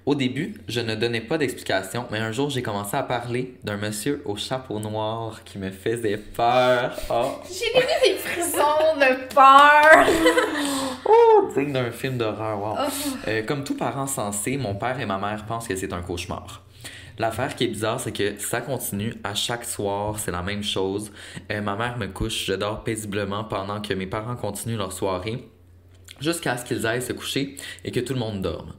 Au 0.04 0.16
début, 0.16 0.54
je 0.66 0.80
ne 0.80 0.96
donnais 0.96 1.20
pas 1.20 1.38
d'explication, 1.38 2.06
mais 2.10 2.18
un 2.18 2.32
jour, 2.32 2.50
j'ai 2.50 2.62
commencé 2.62 2.96
à 2.96 3.04
parler 3.04 3.54
d'un 3.62 3.76
monsieur 3.76 4.20
au 4.24 4.34
chapeau 4.34 4.80
noir 4.80 5.44
qui 5.44 5.58
me 5.58 5.70
faisait 5.70 6.16
peur. 6.16 6.98
Oh, 7.08 7.38
J'ai 7.48 7.70
eu 7.78 7.84
des 8.02 8.18
frissons 8.18 8.96
de 8.96 9.32
peur! 9.32 10.06
digne 11.54 11.72
d'un 11.72 11.90
film 11.90 12.18
d'horreur, 12.18 12.60
wow. 12.60 12.74
Oh. 12.78 12.90
Euh, 13.28 13.42
comme 13.42 13.64
tout 13.64 13.76
parent 13.76 14.06
sensé, 14.06 14.56
mon 14.56 14.74
père 14.74 14.98
et 15.00 15.06
ma 15.06 15.18
mère 15.18 15.44
pensent 15.46 15.68
que 15.68 15.76
c'est 15.76 15.92
un 15.92 16.02
cauchemar. 16.02 16.62
L'affaire 17.22 17.54
qui 17.54 17.62
est 17.62 17.68
bizarre, 17.68 18.00
c'est 18.00 18.10
que 18.10 18.36
ça 18.40 18.60
continue 18.60 19.14
à 19.22 19.36
chaque 19.36 19.64
soir, 19.64 20.18
c'est 20.18 20.32
la 20.32 20.42
même 20.42 20.64
chose. 20.64 21.12
Euh, 21.52 21.60
ma 21.60 21.76
mère 21.76 21.96
me 21.96 22.08
couche, 22.08 22.46
je 22.46 22.52
dors 22.52 22.82
paisiblement 22.82 23.44
pendant 23.44 23.80
que 23.80 23.94
mes 23.94 24.08
parents 24.08 24.34
continuent 24.34 24.76
leur 24.76 24.92
soirée 24.92 25.48
jusqu'à 26.20 26.56
ce 26.56 26.64
qu'ils 26.64 26.84
aillent 26.84 27.00
se 27.00 27.12
coucher 27.12 27.56
et 27.84 27.92
que 27.92 28.00
tout 28.00 28.14
le 28.14 28.18
monde 28.18 28.42
dorme. 28.42 28.72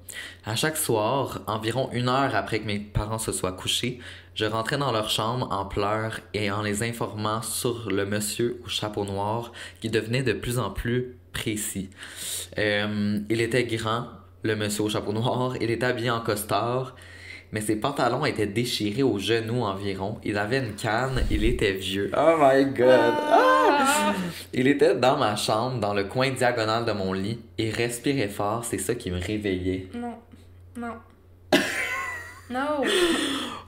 À 0.45 0.57
chaque 0.57 0.75
soir, 0.75 1.39
environ 1.47 1.89
une 1.93 2.09
heure 2.09 2.35
après 2.35 2.59
que 2.59 2.65
mes 2.65 2.79
parents 2.79 3.17
se 3.17 3.31
soient 3.31 3.53
couchés, 3.53 3.99
Je 4.35 4.43
rentrais 4.43 4.77
dans 4.77 4.91
leur 4.91 5.09
chambre 5.09 5.47
en 5.49 5.63
pleurs 5.63 6.19
et 6.33 6.51
en 6.51 6.63
les 6.63 6.83
informant 6.83 7.41
sur 7.43 7.89
le 7.89 8.05
monsieur 8.05 8.59
au 8.65 8.67
chapeau 8.67 9.05
noir 9.05 9.53
qui 9.79 9.89
devenait 9.89 10.23
de 10.23 10.33
plus 10.33 10.59
en 10.59 10.69
plus 10.69 11.15
précis. 11.31 11.91
Euh, 12.57 13.19
il 13.29 13.39
était 13.39 13.63
grand, 13.63 14.07
le 14.41 14.57
monsieur 14.57 14.83
au 14.83 14.89
chapeau 14.89 15.13
noir, 15.13 15.55
il 15.61 15.71
était 15.71 15.85
habillé 15.85 16.09
en 16.09 16.19
costard, 16.19 16.93
mais 17.53 17.61
ses 17.61 17.75
pantalons 17.75 18.25
étaient 18.25 18.47
déchirés 18.47 19.03
aux 19.03 19.19
genoux 19.19 19.61
environ. 19.61 20.17
Il 20.23 20.37
avait 20.37 20.57
une 20.57 20.73
canne, 20.73 21.23
il 21.29 21.45
était 21.45 21.73
vieux. 21.73 22.09
Oh 22.17 22.35
my 22.39 22.65
god! 22.65 23.13
Ah! 23.29 24.13
Il 24.53 24.67
était 24.67 24.95
dans 24.95 25.17
ma 25.17 25.35
chambre, 25.35 25.79
dans 25.79 25.93
le 25.93 26.05
coin 26.05 26.31
diagonal 26.31 26.83
de 26.83 26.91
mon 26.91 27.13
lit, 27.13 27.39
et 27.59 27.69
respirait 27.69 28.27
fort, 28.27 28.65
c'est 28.65 28.79
ça 28.79 28.95
qui 28.95 29.11
me 29.11 29.19
réveillait. 29.19 29.87
Non, 29.93 30.15
non. 30.75 30.95
non! 32.49 32.83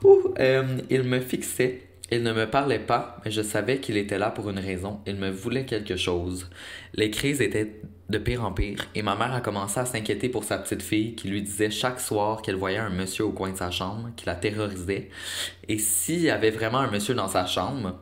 Ouh, 0.02 0.34
euh, 0.40 0.64
il 0.90 1.04
me 1.04 1.20
fixait. 1.20 1.85
Il 2.12 2.22
ne 2.22 2.32
me 2.32 2.48
parlait 2.48 2.78
pas, 2.78 3.16
mais 3.24 3.30
je 3.30 3.42
savais 3.42 3.78
qu'il 3.78 3.96
était 3.96 4.18
là 4.18 4.30
pour 4.30 4.48
une 4.48 4.58
raison. 4.58 5.00
Il 5.06 5.16
me 5.16 5.30
voulait 5.30 5.64
quelque 5.64 5.96
chose. 5.96 6.48
Les 6.94 7.10
crises 7.10 7.40
étaient 7.40 7.80
de 8.08 8.18
pire 8.18 8.44
en 8.44 8.52
pire, 8.52 8.86
et 8.94 9.02
ma 9.02 9.16
mère 9.16 9.34
a 9.34 9.40
commencé 9.40 9.80
à 9.80 9.84
s'inquiéter 9.84 10.28
pour 10.28 10.44
sa 10.44 10.58
petite 10.58 10.82
fille 10.82 11.16
qui 11.16 11.26
lui 11.26 11.42
disait 11.42 11.70
chaque 11.70 11.98
soir 11.98 12.40
qu'elle 12.40 12.54
voyait 12.54 12.78
un 12.78 12.90
monsieur 12.90 13.24
au 13.24 13.32
coin 13.32 13.50
de 13.50 13.56
sa 13.56 13.72
chambre, 13.72 14.10
qui 14.16 14.26
la 14.26 14.36
terrorisait. 14.36 15.10
Et 15.66 15.78
s'il 15.78 16.20
y 16.20 16.30
avait 16.30 16.52
vraiment 16.52 16.78
un 16.78 16.90
monsieur 16.90 17.14
dans 17.14 17.26
sa 17.26 17.46
chambre, 17.46 18.00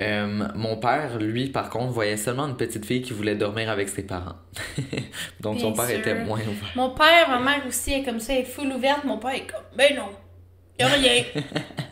euh, 0.00 0.48
mon 0.54 0.76
père, 0.76 1.18
lui, 1.18 1.50
par 1.50 1.68
contre, 1.68 1.92
voyait 1.92 2.16
seulement 2.16 2.46
une 2.46 2.56
petite 2.56 2.86
fille 2.86 3.02
qui 3.02 3.12
voulait 3.12 3.34
dormir 3.34 3.68
avec 3.68 3.90
ses 3.90 4.04
parents. 4.04 4.36
Donc 5.40 5.60
son 5.60 5.74
père 5.74 5.88
sûr. 5.88 5.98
était 5.98 6.24
moins 6.24 6.40
ouvert. 6.40 6.72
Mon 6.76 6.90
père, 6.90 7.28
ma 7.28 7.40
mère 7.40 7.66
aussi 7.66 7.92
est 7.92 8.04
comme 8.04 8.20
ça, 8.20 8.32
elle 8.32 8.40
est 8.40 8.44
full 8.44 8.68
ouverte. 8.68 9.04
Mon 9.04 9.18
père 9.18 9.34
est 9.34 9.46
comme, 9.46 9.64
ben 9.76 9.94
non, 9.94 10.08
y'a 10.78 10.86
rien. 10.86 11.24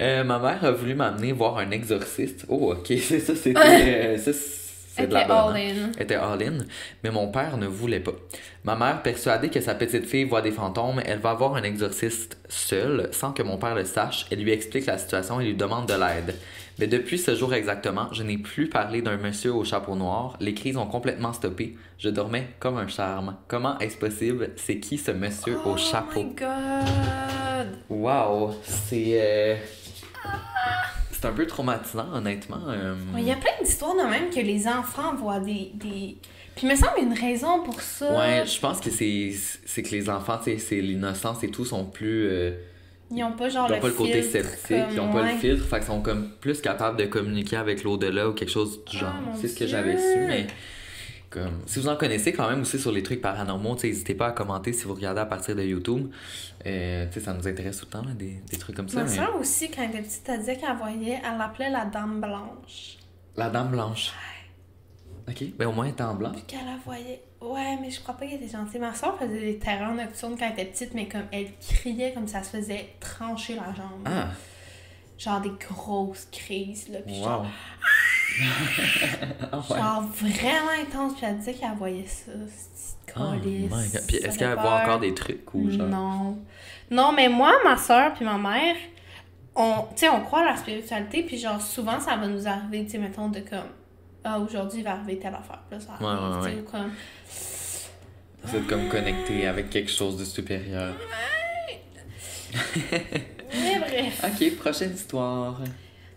Euh, 0.00 0.22
ma 0.24 0.38
mère 0.38 0.64
a 0.64 0.70
voulu 0.70 0.94
m'amener 0.94 1.32
voir 1.32 1.58
un 1.58 1.70
exorciste. 1.70 2.44
Oh, 2.48 2.72
ok, 2.72 2.86
c'est 3.00 3.20
ça, 3.20 3.34
c'était. 3.34 3.58
euh, 3.58 4.18
ça, 4.18 4.30
c'est 4.32 5.06
de 5.06 5.14
la 5.14 5.24
bonne. 5.26 5.36
all 5.36 5.56
hein. 5.56 5.74
in. 5.86 5.92
Elle 5.96 6.02
était 6.02 6.14
all-in, 6.16 6.58
mais 7.04 7.10
mon 7.10 7.28
père 7.28 7.56
ne 7.56 7.66
voulait 7.66 8.00
pas. 8.00 8.12
Ma 8.64 8.74
mère, 8.76 9.02
persuadée 9.02 9.48
que 9.48 9.60
sa 9.60 9.74
petite 9.74 10.06
fille 10.06 10.24
voit 10.24 10.42
des 10.42 10.50
fantômes, 10.50 11.00
elle 11.04 11.18
va 11.20 11.34
voir 11.34 11.54
un 11.54 11.62
exorciste 11.62 12.38
seule, 12.48 13.08
sans 13.12 13.32
que 13.32 13.42
mon 13.42 13.58
père 13.58 13.74
le 13.76 13.84
sache. 13.84 14.26
Elle 14.30 14.42
lui 14.42 14.50
explique 14.52 14.86
la 14.86 14.98
situation 14.98 15.40
et 15.40 15.44
lui 15.46 15.54
demande 15.54 15.86
de 15.86 15.94
l'aide. 15.94 16.34
Mais 16.80 16.86
depuis 16.86 17.18
ce 17.18 17.34
jour 17.34 17.54
exactement, 17.54 18.08
je 18.12 18.22
n'ai 18.22 18.38
plus 18.38 18.68
parlé 18.68 19.02
d'un 19.02 19.16
monsieur 19.16 19.52
au 19.52 19.64
chapeau 19.64 19.96
noir. 19.96 20.36
Les 20.40 20.54
crises 20.54 20.76
ont 20.76 20.86
complètement 20.86 21.32
stoppé. 21.32 21.76
Je 21.98 22.08
dormais 22.08 22.48
comme 22.60 22.76
un 22.78 22.86
charme. 22.86 23.36
Comment 23.48 23.78
est-ce 23.80 23.96
possible? 23.96 24.50
C'est 24.56 24.78
qui 24.78 24.96
ce 24.98 25.10
monsieur 25.10 25.58
au 25.64 25.76
chapeau? 25.76 26.20
Oh 26.20 26.24
my 26.24 26.34
god! 26.34 27.68
Wow, 27.88 28.54
c'est. 28.62 29.20
euh, 29.20 29.56
C'est 31.10 31.24
un 31.26 31.32
peu 31.32 31.46
traumatisant, 31.46 32.06
honnêtement. 32.14 32.60
euh. 32.68 32.94
Il 33.16 33.24
y 33.24 33.32
a 33.32 33.36
plein 33.36 33.50
d'histoires 33.62 33.94
de 33.96 34.08
même 34.08 34.30
que 34.30 34.40
les 34.40 34.68
enfants 34.68 35.14
voient 35.16 35.40
des. 35.40 35.72
des... 35.74 36.16
Puis 36.54 36.66
il 36.66 36.68
me 36.68 36.76
semble 36.76 36.94
qu'il 36.94 37.04
y 37.04 37.06
a 37.08 37.10
une 37.12 37.18
raison 37.18 37.62
pour 37.64 37.80
ça. 37.80 38.16
Ouais, 38.18 38.44
je 38.46 38.60
pense 38.60 38.80
que 38.80 38.90
c'est 38.90 39.32
c'est 39.66 39.82
que 39.82 39.90
les 39.90 40.08
enfants, 40.08 40.38
c'est 40.44 40.80
l'innocence 40.80 41.42
et 41.42 41.50
tout, 41.50 41.64
sont 41.64 41.84
plus. 41.86 42.28
euh, 42.28 42.52
Ils 43.10 43.22
ont 43.24 43.32
pas 43.32 43.48
genre 43.48 43.66
ils 43.68 43.72
ont 43.72 43.76
le, 43.76 43.80
pas 43.80 43.88
le 43.88 43.92
côté 43.94 44.22
sceptique, 44.22 44.76
ils 44.92 45.00
ont 45.00 45.04
comme, 45.06 45.12
pas 45.12 45.22
ouais. 45.22 45.32
le 45.32 45.38
filtre, 45.38 45.64
fait 45.66 45.78
qu'ils 45.78 45.86
sont 45.86 46.02
comme 46.02 46.30
plus 46.40 46.60
capables 46.60 46.96
de 46.98 47.06
communiquer 47.06 47.56
avec 47.56 47.82
l'au-delà 47.82 48.28
ou 48.28 48.32
quelque 48.32 48.50
chose 48.52 48.84
du 48.84 48.96
genre. 48.98 49.12
Ah, 49.16 49.20
mon 49.26 49.34
c'est 49.34 49.48
ce 49.48 49.56
que 49.58 49.66
j'avais 49.66 49.96
su, 49.96 50.18
mais. 50.26 50.46
Comme, 51.30 51.60
si 51.66 51.78
vous 51.78 51.88
en 51.88 51.96
connaissez 51.96 52.32
quand 52.32 52.48
même 52.48 52.62
aussi 52.62 52.78
sur 52.78 52.90
les 52.90 53.02
trucs 53.02 53.20
paranormaux, 53.20 53.76
n'hésitez 53.82 54.14
pas 54.14 54.28
à 54.28 54.32
commenter 54.32 54.72
si 54.72 54.84
vous 54.84 54.94
regardez 54.94 55.20
à 55.20 55.26
partir 55.26 55.54
de 55.54 55.62
YouTube. 55.62 56.10
Euh, 56.64 57.06
tu 57.08 57.14
sais, 57.14 57.26
ça 57.26 57.34
nous 57.34 57.46
intéresse 57.46 57.78
tout 57.78 57.84
le 57.86 57.90
temps, 57.90 58.02
là, 58.02 58.12
des, 58.14 58.40
des 58.50 58.56
trucs 58.56 58.74
comme 58.76 58.88
ça. 58.88 58.96
Ma 58.96 59.02
mais- 59.04 59.14
soeur 59.14 59.36
aussi, 59.36 59.70
quand 59.70 59.82
elle 59.82 59.90
était 59.90 60.02
petite, 60.02 60.26
elle 60.28 60.38
disait 60.40 60.56
qu'elle 60.56 60.76
voyait, 60.76 61.20
elle 61.22 61.36
l'appelait 61.38 61.70
la 61.70 61.84
dame 61.84 62.20
blanche. 62.20 62.96
La 63.36 63.50
dame 63.50 63.68
blanche. 63.70 64.12
Ok, 65.28 65.44
ben 65.58 65.68
au 65.68 65.72
moins 65.72 65.84
elle 65.84 65.90
était 65.92 66.02
en 66.02 66.14
blanc. 66.14 66.32
Puis 66.32 66.42
qu'elle 66.46 66.64
la 66.64 66.78
voyait. 66.82 67.22
Ouais, 67.42 67.76
mais 67.82 67.90
je 67.90 68.00
crois 68.00 68.14
pas 68.16 68.26
qu'elle 68.26 68.42
était 68.42 68.48
gentille. 68.56 68.80
Ma 68.80 68.94
soeur 68.94 69.18
faisait 69.18 69.38
des 69.38 69.58
terreurs 69.58 69.94
nocturnes 69.94 70.36
quand 70.38 70.46
elle 70.46 70.52
était 70.54 70.64
petite, 70.64 70.94
mais 70.94 71.06
comme 71.06 71.24
elle 71.30 71.48
criait 71.60 72.12
comme 72.14 72.26
ça 72.26 72.42
se 72.42 72.56
faisait 72.56 72.88
trancher 72.98 73.54
la 73.54 73.74
jambe. 73.74 74.00
Ah, 74.06 74.28
Genre 75.18 75.40
des 75.40 75.52
grosses 75.60 76.26
crises, 76.30 76.88
là. 76.88 77.00
Puis 77.04 77.16
genre. 77.22 77.46
Ah 79.50 79.58
ouais. 79.58 79.76
genre 79.78 80.02
vraiment 80.02 80.70
intense. 80.80 81.14
Puis 81.16 81.26
elle 81.26 81.38
disait 81.38 81.54
qu'elle 81.54 81.74
voyait 81.76 82.06
ça. 82.06 82.30
C'est 82.54 82.88
Oh. 83.16 83.32
Puis 84.06 84.16
est-ce 84.18 84.38
qu'elle 84.38 84.54
voit 84.54 84.82
encore 84.82 85.00
des 85.00 85.12
trucs 85.14 85.52
ou 85.54 85.70
genre? 85.70 85.88
Non. 85.88 86.38
Non, 86.90 87.12
mais 87.12 87.28
moi, 87.28 87.52
ma 87.64 87.76
soeur 87.76 88.14
puis 88.14 88.24
ma 88.24 88.38
mère, 88.38 88.76
on, 89.56 89.86
tu 89.90 89.96
sais, 89.96 90.08
on 90.08 90.20
croit 90.20 90.40
à 90.40 90.44
la 90.52 90.56
spiritualité, 90.56 91.22
puis 91.22 91.36
genre, 91.38 91.60
souvent, 91.60 91.98
ça 91.98 92.16
va 92.16 92.26
nous 92.28 92.46
arriver, 92.46 92.84
tu 92.84 92.92
sais, 92.92 92.98
mettons, 92.98 93.28
de 93.28 93.40
comme, 93.40 93.58
ah, 94.24 94.38
aujourd'hui, 94.38 94.80
il 94.80 94.84
va 94.84 94.92
arriver 94.92 95.18
telle 95.18 95.34
affaire. 95.34 95.60
Là, 95.70 95.80
ça 95.80 95.96
Ouais, 96.00 96.06
arrive, 96.06 96.56
ouais. 96.58 96.60
ou 96.60 96.70
comme, 96.70 96.92
Vous 98.44 98.56
êtes 98.56 98.66
comme 98.66 98.88
connecté 98.88 99.46
avec 99.46 99.70
quelque 99.70 99.90
chose 99.90 100.16
de 100.16 100.24
supérieur. 100.24 100.94
bref. 103.98 104.24
Ok, 104.24 104.56
prochaine 104.56 104.94
histoire. 104.94 105.60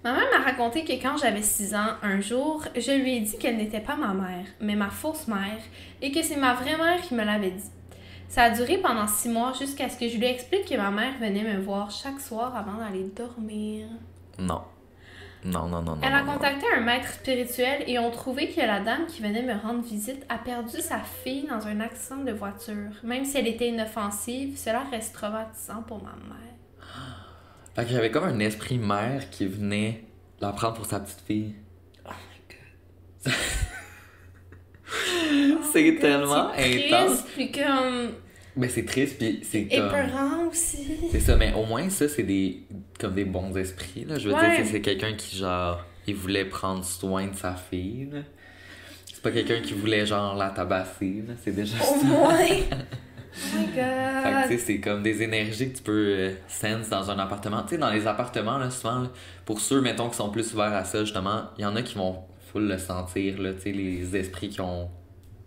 Ma 0.04 0.14
mère 0.14 0.30
m'a 0.32 0.44
raconté 0.44 0.84
que 0.84 0.94
quand 0.94 1.18
j'avais 1.18 1.44
6 1.44 1.76
ans, 1.76 1.94
un 2.02 2.22
jour, 2.22 2.64
je 2.76 2.92
lui 2.92 3.18
ai 3.18 3.20
dit 3.20 3.38
qu'elle 3.38 3.58
n'était 3.58 3.82
pas 3.82 3.96
ma 3.96 4.14
mère, 4.14 4.46
mais 4.60 4.76
ma 4.76 4.90
fausse 4.90 5.28
mère, 5.28 5.62
et 6.02 6.12
que 6.12 6.24
c'est 6.24 6.38
ma 6.38 6.56
vraie 6.56 6.78
mère 6.78 7.02
qui 7.02 7.14
me 7.14 7.24
l'avait 7.24 7.52
dit. 7.52 7.70
Ça 8.28 8.44
a 8.44 8.50
duré 8.50 8.78
pendant 8.78 9.08
6 9.08 9.30
mois 9.30 9.54
jusqu'à 9.54 9.90
ce 9.90 10.00
que 10.00 10.08
je 10.08 10.18
lui 10.18 10.26
explique 10.26 10.66
que 10.68 10.76
ma 10.76 10.90
mère 10.90 11.14
venait 11.20 11.44
me 11.44 11.62
voir 11.62 11.92
chaque 11.92 12.20
soir 12.20 12.56
avant 12.56 12.78
d'aller 12.78 13.04
dormir. 13.16 13.88
Non. 14.40 14.62
Non, 15.44 15.68
non, 15.68 15.82
non, 15.82 15.96
non. 15.96 16.02
Elle 16.02 16.14
a 16.14 16.22
non, 16.22 16.28
non. 16.28 16.34
contacté 16.34 16.66
un 16.76 16.82
maître 16.82 17.12
spirituel 17.12 17.84
et 17.88 18.00
ont 18.00 18.12
trouvé 18.12 18.50
que 18.50 18.62
la 18.62 18.80
dame 18.80 19.06
qui 19.08 19.22
venait 19.22 19.42
me 19.42 19.60
rendre 19.60 19.82
visite 19.82 20.24
a 20.30 20.38
perdu 20.38 20.80
sa 20.82 21.00
fille 21.00 21.48
dans 21.48 21.68
un 21.68 21.80
accident 21.80 22.24
de 22.24 22.32
voiture. 22.32 22.92
Même 23.04 23.26
si 23.26 23.38
elle 23.38 23.48
était 23.48 23.70
inoffensive, 23.70 24.58
cela 24.58 24.84
reste 24.92 25.14
traumatisant 25.14 25.82
pour 25.88 25.98
ma 25.98 26.12
mère. 26.12 26.51
Fait 27.76 27.86
qu'il 27.86 27.96
y 27.96 27.98
avait 27.98 28.12
comme 28.12 28.26
un 28.26 28.40
esprit 28.40 28.78
mère 28.78 29.30
qui 29.30 29.46
venait 29.48 30.04
la 30.42 30.52
prendre 30.52 30.76
pour 30.76 30.86
sa 30.86 31.00
petite 31.00 31.22
fille. 31.26 31.56
Oh 32.06 32.10
my 32.10 32.56
god. 33.26 33.34
c'est 35.72 35.96
tellement 36.00 36.52
intense. 36.52 37.24
puis 37.34 37.52
comme 37.52 38.12
Mais 38.58 38.68
c'est 38.68 38.84
triste, 38.86 39.18
puis 39.18 39.40
c'est 39.44 39.68
comme. 39.68 39.88
épeurant 39.88 40.48
aussi. 40.50 40.98
C'est 41.12 41.20
ça, 41.22 41.38
mais 41.38 41.54
au 41.54 41.66
moins 41.66 41.90
ça, 41.90 42.10
c'est 42.10 42.24
des 42.24 42.64
comme 43.00 43.14
des 43.14 43.26
bons 43.26 43.56
esprits, 43.56 44.06
là. 44.06 44.18
Je 44.20 44.28
veux 44.30 44.36
Ouais. 44.36 44.42
dire, 44.58 44.66
c'est- 44.66 44.72
c'est 44.74 44.82
quelqu'un 44.82 45.14
qui, 45.14 45.38
genre, 45.38 45.86
il 46.08 46.16
voulait 46.16 46.46
prendre 46.46 46.84
soin 46.84 47.28
de 47.28 47.36
sa 47.36 47.56
fille, 47.56 48.10
là. 48.12 48.20
C'est 49.06 49.22
pas 49.22 49.32
quelqu'un 49.32 49.62
qui 49.62 49.74
voulait, 49.74 50.06
genre, 50.06 50.36
la 50.36 50.50
tabasser, 50.50 51.24
là. 51.28 51.34
C'est 51.44 51.56
déjà 51.56 51.78
Au 51.78 52.00
ça. 52.00 52.06
moins. 52.06 52.38
Oh 53.34 53.58
my 53.58 53.68
Fait 54.48 54.56
que, 54.56 54.62
c'est 54.62 54.80
comme 54.80 55.04
des 55.04 55.22
énergies 55.22 55.72
que 55.72 55.78
tu 55.78 55.84
peux 55.84 56.16
euh, 56.18 56.32
sense 56.48 56.90
dans 56.90 57.10
un 57.10 57.20
appartement. 57.20 57.64
Tu 57.64 57.70
sais, 57.70 57.78
dans 57.78 57.90
les 57.90 58.08
appartements, 58.08 58.58
là, 58.58 58.70
souvent, 58.70 59.00
là, 59.00 59.10
pour 59.46 59.60
ceux, 59.60 59.82
mettons, 59.82 60.10
qui 60.10 60.18
sont 60.18 60.30
plus 60.30 60.54
ouverts 60.54 60.74
à 60.74 60.84
ça, 60.84 61.04
justement, 61.04 61.46
il 61.58 61.62
y 61.62 61.66
en 61.66 61.76
a 61.76 61.82
qui 61.82 61.96
vont 61.96 62.24
full 62.52 62.68
le 62.68 62.78
sentir, 62.78 63.42
là, 63.42 63.54
tu 63.54 63.62
sais, 63.62 63.72
les 63.72 64.16
esprits 64.16 64.50
qui 64.50 64.62
ont 64.62 64.90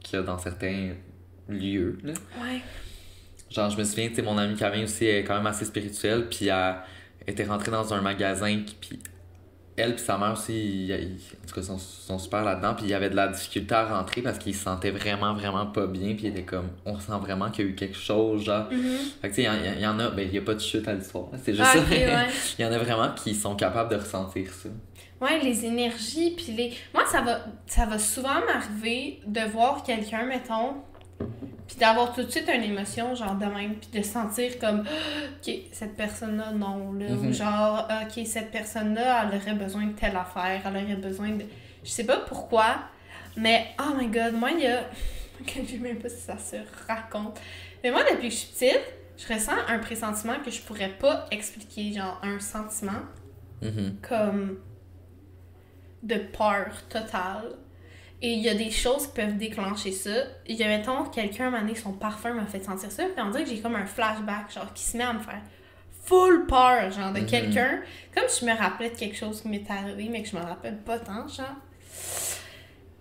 qu'il 0.01 0.19
y 0.19 0.23
a 0.23 0.25
dans 0.25 0.39
certains 0.39 0.91
lieux, 1.49 1.99
là. 2.03 2.13
Ouais. 2.43 2.61
Genre, 3.51 3.71
je 3.71 3.79
me 3.79 3.85
souviens, 3.85 4.09
tu 4.09 4.17
sais, 4.17 4.23
mon 4.23 4.37
amie 4.37 4.57
Camille 4.57 4.85
aussi 4.85 5.07
est 5.07 5.25
quand 5.25 5.37
même 5.37 5.47
assez 5.47 5.65
spirituelle, 5.65 6.27
puis 6.29 6.49
elle 6.49 6.75
était 7.27 7.45
rentrée 7.45 7.71
dans 7.71 7.95
un 7.95 8.01
magasin, 8.01 8.63
puis 8.81 8.99
elle 9.77 9.95
puis 9.97 10.05
sa 10.05 10.17
mère 10.19 10.33
aussi, 10.33 10.53
ils- 10.55 10.91
ils- 10.91 11.21
en 11.43 11.49
tout 11.49 11.55
cas, 11.55 11.63
sont, 11.63 11.79
sont 11.79 12.19
super 12.19 12.45
là-dedans, 12.45 12.75
puis 12.75 12.85
il 12.87 12.91
y 12.91 12.95
avait 12.95 13.11
de 13.11 13.17
la 13.17 13.29
difficulté 13.29 13.75
à 13.75 13.85
rentrer 13.99 14.23
parce 14.23 14.39
qu'ils 14.39 14.55
se 14.55 14.65
sentaient 14.65 14.91
vraiment, 14.93 15.35
vraiment 15.35 15.67
pas 15.67 15.87
bien, 15.87 16.15
puis 16.15 16.25
ils 16.25 16.29
étaient 16.29 16.43
comme, 16.43 16.69
on 16.85 16.99
sent 17.01 17.13
vraiment 17.21 17.51
qu'il 17.51 17.65
y 17.65 17.69
a 17.69 17.71
eu 17.73 17.75
quelque 17.75 17.97
chose, 17.99 18.45
genre. 18.45 18.69
Fait 19.21 19.29
que, 19.31 19.35
tu 19.35 19.35
sais, 19.35 19.43
il 19.43 19.45
y 19.45 19.49
en- 19.49 19.75
il 19.77 19.81
y, 19.81 19.87
en 19.87 19.99
a, 19.99 20.11
ben, 20.11 20.27
il 20.29 20.35
y 20.35 20.39
a 20.39 20.43
pas 20.43 20.55
de 20.55 20.61
chute 20.61 20.87
à 20.89 20.93
l'histoire, 20.95 21.27
c'est 21.43 21.53
juste 21.55 21.67
Ah, 21.69 21.79
ça. 21.79 21.81
ouais. 21.81 22.27
il 22.59 22.65
y 22.65 22.69
en 22.69 22.73
a 22.73 22.79
vraiment 22.79 23.11
qui 23.15 23.35
sont 23.35 23.57
capables 23.57 23.91
de 23.91 23.97
ressentir 23.97 24.49
ça. 24.53 24.69
Ouais, 25.21 25.39
les 25.43 25.65
énergies, 25.65 26.33
puis 26.37 26.53
les... 26.53 26.73
Moi, 26.93 27.05
ça 27.11 27.23
va, 27.23 27.41
ça 27.67 27.87
va 27.87 27.99
souvent 27.99 28.35
m'arriver 28.47 29.21
de 29.27 29.41
voir 29.51 29.83
quelqu'un, 29.83 30.25
mettons, 30.27 30.75
puis 31.67 31.77
d'avoir 31.77 32.15
tout 32.15 32.23
de 32.23 32.31
suite 32.31 32.49
une 32.55 32.63
émotion, 32.63 33.15
genre 33.15 33.35
de 33.37 33.47
même, 33.47 33.75
puis 33.77 33.89
de 34.01 34.05
sentir 34.05 34.59
comme, 34.59 34.81
ok, 35.47 35.55
cette 35.73 35.97
personne-là, 35.97 36.53
non, 36.53 36.93
là, 36.93 37.07
ou 37.11 37.25
Mhm. 37.25 37.33
genre, 37.33 37.89
ok, 38.03 38.27
cette 38.27 38.51
personne-là, 38.51 39.25
elle 39.31 39.39
aurait 39.41 39.55
besoin 39.55 39.87
de 39.87 39.93
telle 39.93 40.17
affaire, 40.17 40.61
elle 40.65 40.77
aurait 40.85 40.97
besoin 40.97 41.31
de... 41.31 41.45
Je 41.83 41.91
sais 41.91 42.05
pas 42.05 42.19
pourquoi, 42.19 42.77
mais, 43.37 43.69
oh 43.81 43.95
my 43.97 44.07
god, 44.09 44.35
moi, 44.35 44.51
il 44.53 44.61
y 44.61 44.67
a... 44.67 44.85
je 45.47 45.67
sais 45.67 45.79
même 45.79 45.99
pas 45.99 46.09
si 46.09 46.21
ça 46.21 46.39
se 46.39 46.57
raconte. 46.87 47.41
Mais 47.83 47.91
moi, 47.91 48.03
depuis 48.05 48.29
que 48.29 48.35
je 48.35 48.39
suis 48.41 48.49
petite, 48.53 48.81
je 49.17 49.33
ressens 49.33 49.53
un 49.69 49.79
pressentiment 49.79 50.35
que 50.45 50.51
je 50.51 50.61
pourrais 50.63 50.89
pas 50.91 51.27
expliquer, 51.31 51.93
genre 51.93 52.21
un 52.23 52.41
sentiment 52.41 53.03
Mhm. 53.63 53.97
comme 54.07 54.59
de 56.03 56.17
peur 56.17 56.67
totale. 56.91 57.55
Et 58.23 58.33
il 58.33 58.41
y 58.41 58.49
a 58.49 58.55
des 58.55 58.71
choses 58.71 59.07
qui 59.09 59.13
peuvent 59.15 59.37
déclencher 59.37 59.93
ça. 59.93 60.11
Il 60.47 60.57
y 60.57 60.63
a, 60.63 60.69
mettons, 60.69 61.05
quelqu'un 61.05 61.51
m'a 61.51 61.61
donné 61.61 61.75
son 61.75 61.93
parfum 61.93 62.33
m'a 62.33 62.47
fait 62.47 62.65
sentir 62.65 62.91
ça. 62.91 63.05
Puis 63.05 63.15
on 63.23 63.31
dirait 63.31 63.45
que 63.45 63.51
j'ai 63.51 63.61
comme 63.61 63.77
un 63.77 63.85
flashback, 63.87 64.53
genre, 64.55 64.73
qui 64.73 64.83
se 64.83 64.97
met 64.97 65.05
à 65.05 65.13
me 65.13 65.19
faire 65.21 65.43
full 66.07 66.47
peur, 66.47 66.91
genre, 66.91 67.13
de 67.13 67.21
Mhm. 67.21 67.27
quelqu'un. 67.27 67.81
Comme 68.15 68.25
je 68.41 68.47
me 68.47 68.57
rappelais 68.57 68.91
de 68.91 68.97
quelque 68.97 69.17
chose 69.17 69.43
qui 69.43 69.49
m'est 69.49 69.65
arrivé, 69.71 70.09
mais 70.11 70.23
que 70.23 70.29
je 70.31 70.37
me 70.37 70.43
rappelle 70.43 70.79
pas 70.79 70.99
tant, 70.99 71.27
genre. 71.29 71.47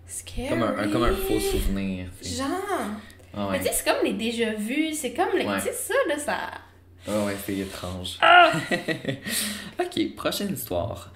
Scary. 0.07 0.49
Comme 0.49 0.63
un, 0.63 0.77
un- 0.77 0.87
comme 0.89 1.03
un 1.03 1.13
faux 1.15 1.39
souvenir. 1.39 2.07
Genre. 2.21 2.47
Ah 3.35 3.47
Mais 3.51 3.57
ouais. 3.57 3.59
tu 3.59 3.65
sais, 3.67 3.73
c'est 3.73 3.85
comme 3.91 4.03
les 4.05 4.13
déjà-vus, 4.13 4.93
c'est 4.93 5.13
comme 5.13 5.29
les. 5.37 5.45
Ouais. 5.45 5.57
Tu 5.57 5.63
sais, 5.67 5.73
ça, 5.73 5.93
là, 6.07 6.17
ça. 6.19 6.37
Ah 7.07 7.25
ouais, 7.25 7.35
c'est 7.45 7.57
étrange. 7.57 8.17
Ah! 8.21 8.51
ok, 9.79 10.15
prochaine 10.15 10.53
histoire. 10.53 11.11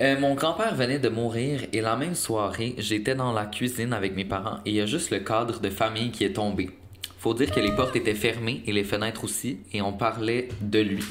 Euh, 0.00 0.18
mon 0.18 0.34
grand-père 0.34 0.74
venait 0.74 0.98
de 0.98 1.10
mourir 1.10 1.60
et 1.74 1.82
la 1.82 1.94
même 1.94 2.14
soirée, 2.14 2.74
j'étais 2.78 3.14
dans 3.14 3.32
la 3.32 3.44
cuisine 3.44 3.92
avec 3.92 4.16
mes 4.16 4.24
parents 4.24 4.58
et 4.64 4.70
il 4.70 4.76
y 4.76 4.80
a 4.80 4.86
juste 4.86 5.10
le 5.10 5.18
cadre 5.18 5.60
de 5.60 5.68
famille 5.68 6.10
qui 6.10 6.24
est 6.24 6.32
tombé. 6.32 6.70
Faut 7.18 7.34
dire 7.34 7.50
que 7.50 7.60
les 7.60 7.72
portes 7.72 7.94
étaient 7.96 8.14
fermées 8.14 8.62
et 8.66 8.72
les 8.72 8.82
fenêtres 8.82 9.24
aussi 9.24 9.58
et 9.74 9.82
on 9.82 9.92
parlait 9.92 10.48
de 10.62 10.78
lui. 10.78 11.04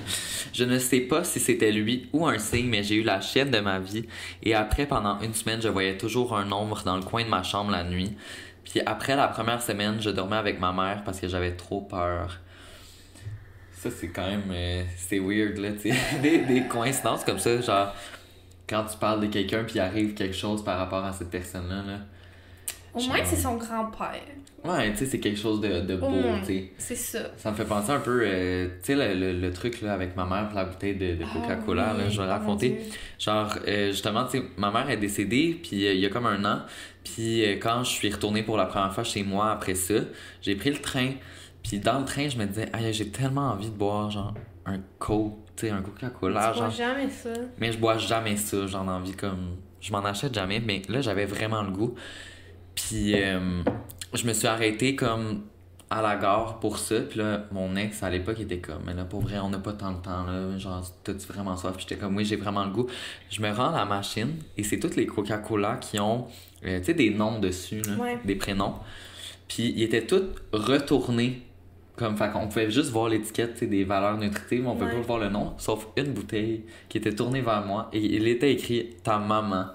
je 0.54 0.64
ne 0.64 0.78
sais 0.78 1.00
pas 1.00 1.22
si 1.22 1.38
c'était 1.38 1.70
lui 1.70 2.08
ou 2.14 2.26
un 2.26 2.38
signe, 2.38 2.68
mais 2.68 2.82
j'ai 2.82 2.94
eu 2.94 3.02
la 3.02 3.20
chienne 3.20 3.50
de 3.50 3.58
ma 3.58 3.78
vie 3.78 4.06
et 4.42 4.54
après, 4.54 4.86
pendant 4.86 5.20
une 5.20 5.34
semaine, 5.34 5.60
je 5.60 5.68
voyais 5.68 5.98
toujours 5.98 6.34
un 6.34 6.50
ombre 6.50 6.80
dans 6.82 6.96
le 6.96 7.02
coin 7.02 7.22
de 7.24 7.28
ma 7.28 7.42
chambre 7.42 7.70
la 7.70 7.84
nuit. 7.84 8.16
Puis 8.64 8.80
après 8.86 9.16
la 9.16 9.28
première 9.28 9.60
semaine, 9.60 10.00
je 10.00 10.08
dormais 10.08 10.36
avec 10.36 10.58
ma 10.58 10.72
mère 10.72 11.02
parce 11.04 11.20
que 11.20 11.28
j'avais 11.28 11.52
trop 11.52 11.82
peur. 11.82 12.40
Ça, 13.72 13.90
c'est 13.90 14.08
quand 14.08 14.26
même. 14.26 14.44
euh, 14.50 14.82
c'est 14.96 15.18
weird, 15.18 15.58
là, 15.58 15.72
tu 15.72 15.90
sais. 15.90 15.94
Des, 16.22 16.38
des 16.38 16.62
coïncidences 16.64 17.24
comme 17.24 17.38
ça, 17.38 17.60
genre, 17.60 17.94
quand 18.70 18.84
tu 18.84 18.96
parles 18.96 19.20
de 19.20 19.26
quelqu'un 19.26 19.64
puis 19.64 19.74
il 19.76 19.80
arrive 19.80 20.14
quelque 20.14 20.36
chose 20.36 20.64
par 20.64 20.78
rapport 20.78 21.04
à 21.04 21.12
cette 21.12 21.30
personne-là, 21.30 21.82
là. 21.86 21.98
Au 22.92 23.00
moins, 23.02 23.18
c'est 23.24 23.36
son 23.36 23.56
grand-père. 23.56 24.20
Ouais, 24.64 24.90
tu 24.92 24.98
sais, 24.98 25.06
c'est 25.06 25.20
quelque 25.20 25.38
chose 25.38 25.60
de, 25.60 25.80
de 25.80 25.94
Au 25.94 25.98
beau, 25.98 26.22
tu 26.40 26.46
sais. 26.46 26.72
C'est 26.76 26.96
ça. 26.96 27.18
Ça 27.36 27.50
me 27.52 27.56
fait 27.56 27.64
penser 27.64 27.92
un 27.92 28.00
peu, 28.00 28.22
euh, 28.24 28.66
tu 28.82 28.86
sais, 28.86 28.94
le, 28.96 29.18
le, 29.18 29.40
le 29.40 29.52
truc, 29.52 29.80
là, 29.80 29.92
avec 29.94 30.16
ma 30.16 30.26
mère 30.26 30.48
pour 30.48 30.56
la 30.56 30.64
bouteille 30.64 30.96
de, 30.96 31.14
de 31.14 31.24
Coca-Cola, 31.24 31.90
Ah 31.90 31.94
oui, 31.96 32.02
là, 32.02 32.08
je 32.10 32.20
vais 32.20 32.28
raconter. 32.28 32.80
Genre, 33.18 33.54
euh, 33.68 33.92
justement, 33.92 34.24
tu 34.24 34.38
sais, 34.38 34.44
ma 34.56 34.72
mère 34.72 34.90
est 34.90 34.96
décédée, 34.96 35.58
puis 35.62 35.86
euh, 35.86 35.94
il 35.94 36.00
y 36.00 36.06
a 36.06 36.08
comme 36.08 36.26
un 36.26 36.44
an. 36.44 36.62
Puis 37.04 37.42
quand 37.62 37.84
je 37.84 37.90
suis 37.90 38.10
retournée 38.10 38.42
pour 38.42 38.56
la 38.56 38.66
première 38.66 38.92
fois 38.92 39.04
chez 39.04 39.22
moi 39.22 39.52
après 39.52 39.74
ça, 39.74 39.94
j'ai 40.42 40.56
pris 40.56 40.70
le 40.70 40.78
train. 40.78 41.12
Puis 41.62 41.78
dans 41.78 42.00
le 42.00 42.04
train, 42.04 42.28
je 42.28 42.36
me 42.36 42.44
disais, 42.44 42.68
Aïe, 42.72 42.92
j'ai 42.92 43.08
tellement 43.08 43.52
envie 43.52 43.70
de 43.70 43.76
boire, 43.76 44.10
genre, 44.10 44.34
un 44.66 44.80
Coke, 44.98 45.38
tu 45.60 45.66
sais, 45.66 45.70
un 45.70 45.82
Coca-Cola, 45.82 46.52
vois 46.52 46.62
genre. 46.62 46.70
jamais 46.70 47.08
ça? 47.10 47.30
Mais 47.58 47.72
je 47.72 47.78
bois 47.78 47.98
jamais 47.98 48.36
ça, 48.36 48.66
j'en 48.66 48.86
ai 48.86 48.90
envie 48.90 49.12
comme. 49.14 49.56
Je 49.80 49.92
m'en 49.92 50.04
achète 50.04 50.34
jamais, 50.34 50.60
mais 50.60 50.82
là 50.88 51.00
j'avais 51.00 51.24
vraiment 51.26 51.62
le 51.62 51.70
goût. 51.70 51.94
Puis 52.74 53.14
euh, 53.14 53.62
je 54.14 54.26
me 54.26 54.32
suis 54.32 54.46
arrêté 54.46 54.94
comme 54.96 55.42
à 55.88 56.02
la 56.02 56.16
gare 56.16 56.60
pour 56.60 56.78
ça. 56.78 57.00
Puis 57.00 57.18
là, 57.18 57.44
mon 57.50 57.74
ex 57.76 58.02
à 58.02 58.10
l'époque 58.10 58.38
était 58.40 58.58
comme, 58.60 58.82
mais 58.86 58.94
là 58.94 59.04
pour 59.04 59.20
vrai, 59.22 59.38
on 59.38 59.48
n'a 59.50 59.58
pas 59.58 59.72
tant 59.72 59.92
de 59.92 59.98
temps 60.02 60.24
là. 60.24 60.56
Genre, 60.58 60.84
t'as-tu 61.02 61.26
vraiment 61.26 61.56
soif? 61.56 61.72
Puis 61.76 61.86
j'étais 61.88 62.00
comme, 62.00 62.16
oui, 62.16 62.24
j'ai 62.24 62.36
vraiment 62.36 62.64
le 62.64 62.70
goût. 62.70 62.86
Je 63.30 63.40
me 63.42 63.50
rends 63.50 63.72
à 63.74 63.78
la 63.78 63.84
machine 63.86 64.36
et 64.56 64.62
c'est 64.62 64.78
toutes 64.78 64.96
les 64.96 65.06
Coca-Cola 65.06 65.76
qui 65.76 65.98
ont, 65.98 66.26
euh, 66.64 66.78
tu 66.78 66.84
sais, 66.86 66.94
des 66.94 67.10
noms 67.10 67.38
dessus, 67.40 67.82
là, 67.82 67.94
Ouais. 67.96 68.18
des 68.24 68.36
prénoms. 68.36 68.74
Puis 69.48 69.72
ils 69.76 69.82
étaient 69.82 70.06
tous 70.06 70.22
retournés. 70.52 71.42
Comme, 72.00 72.16
fait 72.16 72.30
qu'on 72.32 72.48
pouvait 72.48 72.70
juste 72.70 72.90
voir 72.90 73.10
l'étiquette, 73.10 73.62
des 73.62 73.84
valeurs 73.84 74.16
nutritives, 74.16 74.62
mais 74.62 74.68
on 74.70 74.74
pouvait 74.74 74.86
Ouais. 74.86 75.00
pas 75.00 75.06
voir 75.06 75.18
le 75.18 75.28
nom, 75.28 75.52
sauf 75.58 75.86
une 75.98 76.12
bouteille 76.14 76.64
qui 76.88 76.96
était 76.96 77.14
tournée 77.14 77.42
vers 77.42 77.62
moi 77.66 77.90
et 77.92 77.98
il 78.00 78.26
était 78.26 78.50
écrit 78.52 78.96
ta 79.04 79.18
maman. 79.18 79.66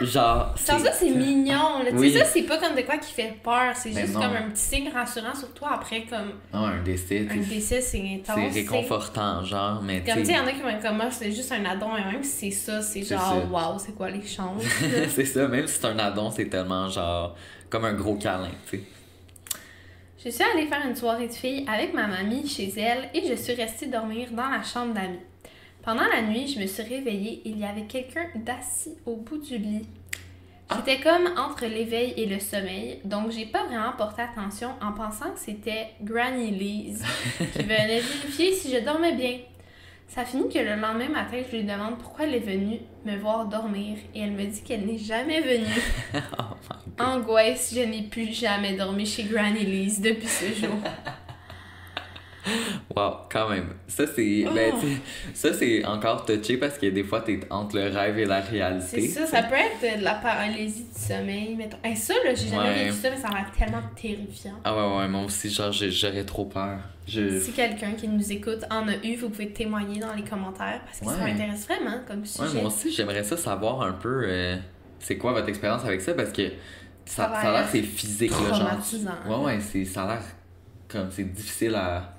Genre, 0.00 0.08
Genre, 0.10 0.80
ça, 0.80 0.92
c'est 0.92 1.10
mignon. 1.10 1.78
là. 1.84 1.90
Tu 1.90 1.90
sais, 1.90 1.96
Oui. 1.98 2.12
ça, 2.18 2.24
c'est 2.24 2.42
pas 2.42 2.58
comme 2.58 2.74
de 2.74 2.80
quoi 2.82 2.96
qui 2.96 3.12
fait 3.12 3.36
peur. 3.44 3.76
C'est 3.76 3.92
juste 3.92 4.14
non. 4.14 4.22
comme 4.22 4.34
un 4.34 4.50
petit 4.50 4.60
signe 4.62 4.88
rassurant 4.92 5.34
sur 5.34 5.52
toi. 5.54 5.74
Après, 5.74 6.02
comme 6.10 6.32
Ah, 6.52 6.64
un 6.64 6.82
décès, 6.82 7.28
un 7.30 7.36
décès, 7.36 7.80
c'est 7.80 8.00
intense. 8.00 8.34
c'est 8.52 8.60
réconfortant, 8.62 9.44
genre, 9.44 9.80
mais 9.82 10.02
Comme 10.02 10.14
tu 10.16 10.24
sais, 10.24 10.32
il 10.32 10.36
y 10.36 10.40
en 10.40 10.46
a 10.46 10.50
qui 10.52 10.60
vont 10.62 10.80
comme 10.82 10.96
moi, 10.96 11.10
c'est 11.12 11.30
juste 11.30 11.52
un 11.52 11.64
addon. 11.64 11.96
Et 11.96 12.02
même 12.12 12.24
si 12.24 12.50
c'est 12.50 12.72
ça, 12.72 12.82
c'est 12.82 13.02
genre, 13.04 13.48
waouh, 13.52 13.78
c'est 13.78 13.94
quoi 13.94 14.10
les 14.10 14.26
chances? 14.26 14.64
c'est 15.10 15.24
ça, 15.26 15.46
même 15.46 15.68
si 15.68 15.74
c'est 15.78 15.86
un 15.86 15.98
addon, 16.00 16.30
c'est 16.32 16.46
tellement 16.46 16.88
genre, 16.88 17.36
comme 17.70 17.84
un 17.84 17.92
gros 17.94 18.16
câlin, 18.16 18.48
tu 18.68 18.78
sais. 18.78 18.82
Je 20.24 20.30
suis 20.30 20.44
allée 20.44 20.66
faire 20.66 20.86
une 20.86 20.94
soirée 20.94 21.26
de 21.26 21.32
filles 21.32 21.66
avec 21.68 21.94
ma 21.94 22.06
mamie 22.06 22.46
chez 22.46 22.72
elle 22.78 23.10
et 23.12 23.26
je 23.26 23.34
suis 23.34 23.54
restée 23.54 23.86
dormir 23.86 24.28
dans 24.30 24.48
la 24.48 24.62
chambre 24.62 24.94
d'amis. 24.94 25.18
Pendant 25.82 26.06
la 26.06 26.22
nuit, 26.22 26.46
je 26.46 26.60
me 26.60 26.66
suis 26.66 26.84
réveillée 26.84 27.42
et 27.44 27.48
il 27.48 27.58
y 27.58 27.64
avait 27.64 27.86
quelqu'un 27.86 28.26
d'assis 28.36 28.94
au 29.04 29.16
bout 29.16 29.38
du 29.38 29.58
lit. 29.58 29.84
J'étais 30.76 31.00
comme 31.00 31.28
entre 31.36 31.66
l'éveil 31.66 32.14
et 32.16 32.26
le 32.26 32.38
sommeil, 32.38 33.00
donc 33.04 33.32
j'ai 33.32 33.46
pas 33.46 33.64
vraiment 33.64 33.92
porté 33.98 34.22
attention 34.22 34.70
en 34.80 34.92
pensant 34.92 35.32
que 35.32 35.40
c'était 35.40 35.88
Granny 36.00 36.52
Lise 36.52 37.04
qui 37.52 37.58
venait 37.62 38.00
vérifier 38.00 38.52
si 38.52 38.72
je 38.72 38.78
dormais 38.78 39.16
bien. 39.16 39.38
Ça 40.14 40.26
finit 40.26 40.50
que 40.50 40.58
le 40.58 40.76
lendemain 40.76 41.08
matin, 41.08 41.38
je 41.50 41.56
lui 41.56 41.64
demande 41.64 41.96
pourquoi 41.96 42.26
elle 42.26 42.34
est 42.34 42.40
venue 42.40 42.80
me 43.06 43.16
voir 43.16 43.46
dormir 43.46 43.96
et 44.14 44.20
elle 44.20 44.32
me 44.32 44.44
dit 44.44 44.62
qu'elle 44.62 44.84
n'est 44.84 44.98
jamais 44.98 45.40
venue. 45.40 45.82
Oh 46.98 47.02
Angoisse, 47.02 47.72
je 47.74 47.80
n'ai 47.80 48.02
plus 48.02 48.30
jamais 48.30 48.76
dormi 48.76 49.06
chez 49.06 49.24
Granny 49.24 49.64
Lise 49.64 50.02
depuis 50.02 50.28
ce 50.28 50.52
jour. 50.52 50.76
Wow, 52.96 53.12
quand 53.30 53.48
même. 53.48 53.68
Ça, 53.88 54.04
c'est. 54.06 54.44
Ben, 54.54 54.72
sais, 54.80 54.96
ça, 55.34 55.54
c'est 55.58 55.84
encore 55.84 56.24
touché 56.26 56.56
parce 56.58 56.76
que 56.78 56.86
des 56.86 57.04
fois, 57.04 57.20
t'es 57.22 57.40
entre 57.50 57.76
le 57.76 57.88
rêve 57.88 58.18
et 58.18 58.24
la 58.24 58.40
réalité. 58.40 59.00
C'est 59.02 59.06
ça, 59.08 59.26
ça 59.26 59.42
peut 59.44 59.54
être 59.54 59.98
de 59.98 60.04
la 60.04 60.14
paralysie 60.14 60.84
du 60.84 61.00
sommeil, 61.00 61.54
mettons. 61.54 61.78
Hey, 61.82 61.96
ça, 61.96 62.14
là, 62.24 62.34
j'ai 62.34 62.48
jamais 62.48 62.62
Ouais. 62.68 62.84
vécu 62.86 62.96
ça, 62.96 63.10
mais 63.10 63.16
ça 63.16 63.28
m'a 63.28 63.34
l'air 63.40 63.52
tellement 63.56 63.82
terrifiant. 64.00 64.54
Ah 64.64 64.74
ouais, 64.76 64.98
ouais, 64.98 65.08
moi 65.08 65.22
aussi, 65.24 65.48
genre, 65.50 65.72
j'aurais 65.72 66.24
trop 66.24 66.44
peur. 66.44 66.78
Je... 67.08 67.40
Si 67.40 67.52
quelqu'un 67.52 67.92
qui 67.92 68.06
nous 68.08 68.30
écoute 68.32 68.64
en 68.70 68.86
a 68.88 68.94
eu, 69.04 69.16
vous 69.16 69.28
pouvez 69.30 69.48
témoigner 69.52 69.98
dans 70.00 70.12
les 70.14 70.22
commentaires 70.22 70.80
parce 70.84 71.00
que 71.00 71.06
ça 71.06 71.16
m'intéresse 71.24 71.66
vraiment 71.66 71.98
comme 72.06 72.24
sujet. 72.24 72.48
Ouais, 72.48 72.54
moi 72.60 72.66
aussi, 72.66 72.92
j'aimerais 72.92 73.24
ça 73.24 73.36
savoir 73.36 73.82
un 73.82 73.92
peu 73.92 74.22
euh, 74.24 74.56
c'est 75.00 75.16
quoi 75.18 75.32
votre 75.32 75.48
expérience 75.48 75.84
avec 75.84 76.00
ça 76.00 76.14
parce 76.14 76.30
que 76.30 76.48
ça, 77.04 77.24
Ça 77.24 77.24
a 77.38 77.42
ça 77.42 77.48
a 77.48 77.52
l'air 77.60 77.68
c'est 77.72 77.82
physique, 77.82 78.30
là, 78.30 78.52
genre. 78.52 78.68
traumatisant. 78.68 79.10
Ouais, 79.26 79.56
ouais, 79.56 79.84
ça 79.84 80.04
a 80.04 80.06
l'air 80.14 80.22
comme 80.88 81.10
c'est 81.10 81.24
difficile 81.32 81.74
à. 81.74 82.14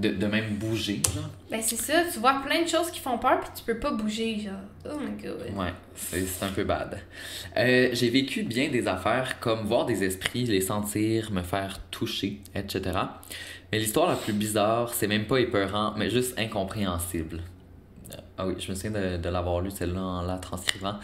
De, 0.00 0.08
de 0.08 0.26
même 0.26 0.54
bouger, 0.54 1.02
genre. 1.14 1.28
Ben 1.50 1.60
c'est 1.62 1.76
ça, 1.76 2.04
tu 2.12 2.18
vois 2.20 2.42
plein 2.44 2.62
de 2.62 2.68
choses 2.68 2.90
qui 2.90 3.00
font 3.00 3.18
peur 3.18 3.40
puis 3.40 3.50
tu 3.54 3.64
peux 3.64 3.78
pas 3.78 3.90
bouger, 3.90 4.40
genre. 4.40 4.90
Oh 4.90 4.98
my 4.98 5.22
god. 5.22 5.42
Ouais, 5.56 5.72
c'est, 5.94 6.42
un 6.42 6.48
peu 6.48 6.64
bad. 6.64 6.98
Euh, 7.56 7.90
j'ai 7.92 8.08
vécu 8.08 8.42
bien 8.42 8.68
des 8.70 8.86
affaires 8.88 9.38
comme 9.40 9.66
voir 9.66 9.84
des 9.84 10.02
esprits, 10.04 10.44
les 10.44 10.60
sentir, 10.60 11.30
me 11.32 11.42
faire 11.42 11.80
toucher, 11.90 12.40
etc. 12.54 12.98
Mais 13.72 13.78
l'histoire 13.78 14.08
la 14.08 14.16
plus 14.16 14.32
bizarre, 14.32 14.94
c'est 14.94 15.06
même 15.06 15.26
pas 15.26 15.38
épeurant, 15.38 15.94
mais 15.96 16.08
juste 16.10 16.38
incompréhensible. 16.38 17.40
Ah 18.38 18.46
oui, 18.46 18.54
je 18.58 18.70
me 18.70 18.74
souviens 18.76 18.90
de, 18.90 19.16
de 19.18 19.28
l'avoir 19.28 19.60
lu 19.60 19.70
celle-là 19.70 20.00
en 20.00 20.22
la 20.22 20.38
transcrivant. 20.38 20.96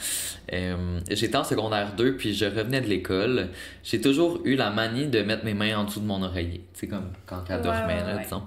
Euh, 0.53 1.01
J'étais 1.11 1.37
en 1.37 1.45
secondaire 1.45 1.95
2, 1.97 2.16
puis 2.16 2.35
je 2.35 2.47
revenais 2.47 2.81
de 2.81 2.87
l'école. 2.87 3.49
J'ai 3.83 4.01
toujours 4.01 4.40
eu 4.45 4.57
la 4.57 4.71
manie 4.71 5.07
de 5.07 5.21
mettre 5.23 5.45
mes 5.45 5.55
mains 5.55 5.79
en 5.79 5.85
dessous 5.85 6.01
de 6.01 6.07
mon 6.07 6.23
oreiller. 6.23 6.64
C'est 6.73 6.87
comme 6.87 7.12
quand 7.27 7.42
elle 7.49 7.62
dormait, 7.62 7.95
ouais, 7.95 8.01
là, 8.01 8.16
ouais. 8.16 8.23
disons. 8.23 8.42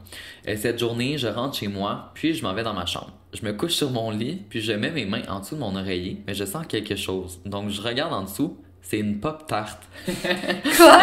Et 0.46 0.56
cette 0.58 0.80
journée, 0.80 1.18
je 1.18 1.28
rentre 1.28 1.56
chez 1.58 1.68
moi, 1.68 2.12
puis 2.14 2.34
je 2.34 2.44
m'en 2.44 2.54
vais 2.54 2.64
dans 2.64 2.74
ma 2.74 2.86
chambre. 2.86 3.12
Je 3.34 3.46
me 3.46 3.54
couche 3.54 3.74
sur 3.74 3.92
mon 3.92 4.10
lit, 4.10 4.42
puis 4.50 4.62
je 4.62 4.72
mets 4.72 4.92
mes 4.92 5.06
mains 5.06 5.22
en 5.30 5.40
dessous 5.40 5.56
de 5.56 5.60
mon 5.60 5.76
oreiller, 5.76 6.22
mais 6.26 6.34
je 6.34 6.46
sens 6.46 6.66
quelque 6.68 6.96
chose. 6.96 7.40
Donc 7.46 7.70
je 7.70 7.82
regarde 7.82 8.12
en 8.14 8.24
dessous, 8.24 8.58
c'est 8.82 8.98
une 8.98 9.20
pop 9.20 9.46
tarte. 9.46 9.84
Quoi? 10.06 10.14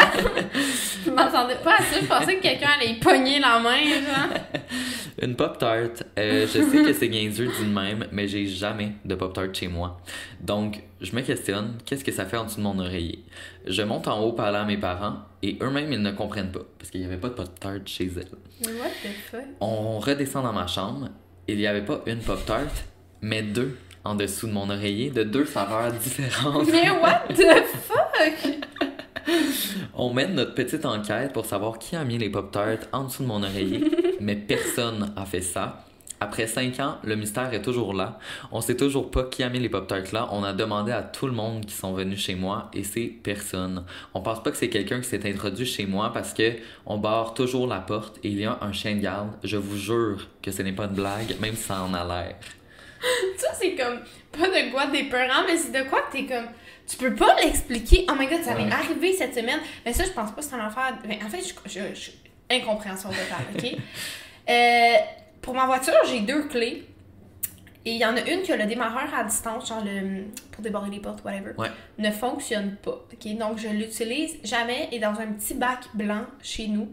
je 1.05 1.11
m'attendais 1.11 1.55
pas 1.63 1.75
à 1.75 1.83
ça, 1.83 2.01
je 2.01 2.07
pensais 2.07 2.37
que 2.37 2.43
quelqu'un 2.43 2.71
allait 2.81 2.93
y 2.93 2.95
pogner 2.95 3.39
la 3.39 3.61
main, 3.61 3.85
genre. 3.85 4.39
Une 5.21 5.35
pop 5.35 5.57
tarte. 5.59 6.03
je 6.17 6.47
sais 6.47 6.83
que 6.85 6.93
c'est 6.93 7.09
niaiseux 7.09 7.47
dit 7.47 7.67
même, 7.67 8.07
mais 8.13 8.29
j'ai 8.29 8.47
jamais 8.47 8.93
de 9.05 9.15
pop 9.15 9.33
tarte 9.33 9.55
chez 9.55 9.69
moi. 9.69 10.01
Donc 10.41 10.83
je 11.01 11.15
me 11.17 11.23
questionne, 11.23 11.79
qu'est-ce 11.85 12.05
que 12.05 12.13
ça 12.13 12.27
fait 12.27 12.37
en 12.37 12.45
dessous 12.45 12.59
de 12.59 12.63
mon 12.63 12.79
oreiller? 12.79 13.25
Je 13.67 13.83
monte 13.83 14.09
en 14.09 14.21
haut 14.21 14.33
parler 14.33 14.59
à 14.59 14.65
mes 14.65 14.77
parents 14.77 15.17
et 15.43 15.59
eux-mêmes 15.63 15.93
ils 15.93 16.03
ne 16.03 16.11
comprennent 16.13 16.53
pas 16.53 16.67
parce 16.79 16.91
qu'il 16.91 17.01
n'y 17.01 17.07
avait 17.07 17.17
pas 17.17 17.29
de 17.29 17.35
pop 17.35 17.49
tarte 17.59 17.89
chez 17.89 18.05
elles. 18.05 18.27
Mais 18.61 18.73
what 18.79 18.89
the 18.89 19.31
fuck? 19.31 19.45
On 19.61 19.99
redescend 19.99 20.45
dans 20.45 20.53
ma 20.53 20.67
chambre. 20.67 21.09
Il 21.49 21.57
n'y 21.57 21.67
avait 21.67 21.85
pas 21.85 22.03
une 22.07 22.19
pop 22.19 22.45
tarte, 22.45 22.85
mais 23.23 23.43
deux 23.43 23.77
en 24.05 24.15
dessous 24.15 24.47
de 24.47 24.53
mon 24.53 24.71
oreiller 24.71 25.11
de 25.11 25.23
deux 25.23 25.47
saveurs 25.47 25.93
différentes. 25.93 26.69
Mais 26.71 26.91
what 26.91 27.23
the 27.29 27.65
fuck? 27.89 28.56
On 29.95 30.13
mène 30.13 30.35
notre 30.35 30.55
petite 30.55 30.85
enquête 30.85 31.33
pour 31.33 31.47
savoir 31.47 31.79
qui 31.79 31.97
a 31.97 32.05
mis 32.05 32.19
les 32.19 32.31
Pop-Tarts 32.31 32.87
en 32.93 33.05
dessous 33.05 33.23
de 33.23 33.29
mon 33.29 33.43
oreiller, 33.43 33.85
mais 34.21 34.37
personne 34.37 35.13
a 35.17 35.25
fait 35.25 35.41
ça. 35.41 35.85
Après 36.19 36.47
cinq 36.47 36.81
ans, 36.81 36.97
le 37.05 37.15
mystère 37.15 37.53
est 37.53 37.61
toujours 37.61 37.93
là. 37.93 38.19
On 38.51 38.63
sait 38.63 38.77
toujours 38.77 39.11
pas 39.11 39.25
qui 39.25 39.43
a 39.43 39.51
mis 39.51 39.59
les 39.59 39.69
Pop-Tarts 39.69 40.13
là. 40.15 40.29
On 40.33 40.45
a 40.45 40.55
demandé 40.55 40.91
à 40.91 41.03
tout 41.03 41.27
le 41.27 41.33
monde 41.33 41.67
qui 41.67 41.75
sont 41.75 41.93
venus 41.93 42.21
chez 42.21 42.35
moi 42.35 42.71
et 42.73 42.85
c'est 42.85 43.13
personne. 43.23 43.85
On 44.15 44.23
pense 44.23 44.43
pas 44.43 44.51
que 44.51 44.57
c'est 44.57 44.71
quelqu'un 44.71 45.01
qui 45.01 45.09
s'est 45.09 45.29
introduit 45.29 45.67
chez 45.67 45.85
moi 45.85 46.11
parce 46.15 46.33
que 46.33 46.53
on 46.87 46.97
barre 46.97 47.35
toujours 47.35 47.67
la 47.67 47.81
porte 47.81 48.19
et 48.25 48.29
il 48.29 48.41
y 48.41 48.47
a 48.47 48.59
un 48.63 48.73
chien 48.73 48.95
de 48.95 49.01
garde. 49.01 49.29
Je 49.45 49.59
vous 49.59 49.77
jure 49.77 50.27
que 50.41 50.51
ce 50.51 50.63
n'est 50.63 50.73
pas 50.73 50.85
une 50.85 50.95
blague, 50.95 51.37
même 51.39 51.55
si 51.55 51.65
ça 51.65 51.83
en 51.83 51.93
a 51.93 52.03
l'air. 52.03 52.37
Ça, 53.37 53.49
c'est 53.53 53.75
comme 53.75 53.99
pas 54.33 54.49
de 54.49 54.71
quoi 54.71 54.87
d'épeurant, 54.87 55.45
mais 55.47 55.59
c'est 55.59 55.73
de 55.73 55.89
quoi 55.89 56.01
que 56.03 56.13
t'es 56.13 56.25
comme. 56.27 56.49
Tu 56.87 56.97
peux 56.97 57.15
pas 57.15 57.35
l'expliquer. 57.43 58.07
Oh 58.11 58.15
my 58.19 58.27
god, 58.27 58.43
ça 58.43 58.55
m'est 58.55 58.65
Ouais. 58.65 58.73
arrivé 58.73 59.13
cette 59.13 59.35
semaine. 59.35 59.59
Mais 59.85 59.93
ça, 59.93 60.05
je 60.05 60.11
pense 60.11 60.31
pas 60.31 60.37
que 60.41 60.45
c'est 60.45 60.55
un 60.55 60.65
affaire. 60.67 60.97
Mais 61.09 61.19
en 61.25 61.29
fait, 61.29 61.41
je, 61.43 61.53
je, 61.69 61.81
je- 61.95 62.11
incompréhension 62.55 63.09
totale, 63.11 63.47
OK? 63.57 63.77
Euh, 64.49 64.95
pour 65.43 65.55
ma 65.55 65.67
voiture, 65.67 65.93
j'ai 66.09 66.21
deux 66.21 66.45
clés. 66.47 66.85
Et 67.85 67.93
il 67.95 67.97
y 68.01 68.05
en 68.05 68.17
a 68.17 68.21
une 68.21 68.43
que 68.43 68.53
le 68.53 68.65
démarreur 68.67 69.13
à 69.13 69.25
distance, 69.25 69.69
genre 69.69 69.85
le, 69.85 70.25
pour 70.53 70.63
débarrer 70.63 70.91
les 70.91 71.01
portes, 71.01 71.25
whatever, 71.25 71.53
Ouais. 71.59 71.69
ne 71.99 72.11
fonctionne 72.13 72.77
pas. 72.77 73.05
ok? 73.13 73.37
Donc, 73.39 73.59
je 73.59 73.67
l'utilise 73.69 74.37
jamais 74.45 74.89
et 74.93 75.01
dans 75.01 75.19
un 75.21 75.27
petit 75.33 75.55
bac 75.55 75.81
blanc 75.95 76.23
chez 76.43 76.69
nous. 76.69 76.89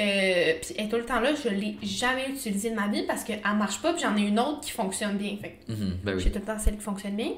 Euh, 0.00 0.54
puis 0.62 0.74
elle 0.78 0.84
est 0.86 0.88
tout 0.88 0.96
le 0.96 1.04
temps 1.04 1.18
là, 1.18 1.30
je 1.34 1.48
l'ai 1.48 1.76
jamais 1.82 2.28
utilisée 2.30 2.70
de 2.70 2.76
ma 2.76 2.86
vie 2.86 3.02
parce 3.02 3.24
qu'elle 3.24 3.40
marche 3.56 3.82
pas, 3.82 3.92
puis 3.92 4.02
j'en 4.02 4.16
ai 4.16 4.22
une 4.28 4.38
autre 4.38 4.60
qui 4.60 4.70
fonctionne 4.70 5.16
bien. 5.16 5.36
Fait 5.42 5.58
Mhm, 5.66 5.98
ben 6.04 6.16
j'ai 6.20 6.30
tout 6.30 6.38
le 6.38 6.44
temps 6.44 6.58
celle 6.60 6.76
qui 6.76 6.82
fonctionne 6.84 7.16
bien. 7.16 7.32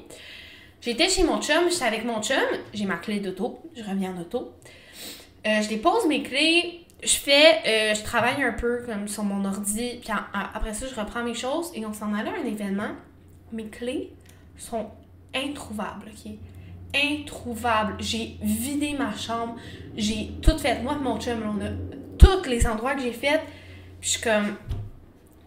J'étais 0.81 1.09
chez 1.09 1.23
mon 1.23 1.39
chum, 1.39 1.69
j'étais 1.69 1.85
avec 1.85 2.05
mon 2.05 2.23
chum, 2.23 2.41
j'ai 2.73 2.85
ma 2.85 2.97
clé 2.97 3.19
d'auto, 3.19 3.59
je 3.75 3.83
reviens 3.83 4.15
en 4.15 4.21
auto. 4.21 4.51
Euh, 5.45 5.61
je 5.61 5.69
dépose 5.69 6.07
mes 6.07 6.23
clés, 6.23 6.85
je 7.03 7.13
fais, 7.13 7.61
euh, 7.67 7.93
je 7.93 8.01
travaille 8.01 8.41
un 8.43 8.53
peu 8.53 8.81
comme 8.85 9.07
sur 9.07 9.23
mon 9.23 9.45
ordi, 9.45 9.99
puis 10.01 10.11
après 10.33 10.73
ça, 10.73 10.87
je 10.87 10.99
reprends 10.99 11.23
mes 11.23 11.35
choses 11.35 11.71
et 11.75 11.85
on 11.85 11.93
s'en 11.93 12.13
allait 12.15 12.31
à 12.31 12.41
un 12.41 12.45
événement. 12.45 12.95
Mes 13.51 13.67
clés 13.67 14.11
sont 14.57 14.87
introuvables, 15.35 16.07
ok? 16.07 16.31
Introuvables. 16.95 17.95
J'ai 17.99 18.37
vidé 18.41 18.93
ma 18.97 19.15
chambre, 19.15 19.57
j'ai 19.95 20.31
tout 20.41 20.57
fait. 20.57 20.81
Moi 20.81 20.95
mon 20.95 21.19
chum, 21.19 21.39
on 21.45 21.63
a 21.63 21.69
tous 22.17 22.49
les 22.49 22.65
endroits 22.65 22.95
que 22.95 23.01
j'ai 23.01 23.13
fait. 23.13 23.39
Puis 23.99 24.09
je 24.09 24.17
suis 24.17 24.21
comme, 24.21 24.55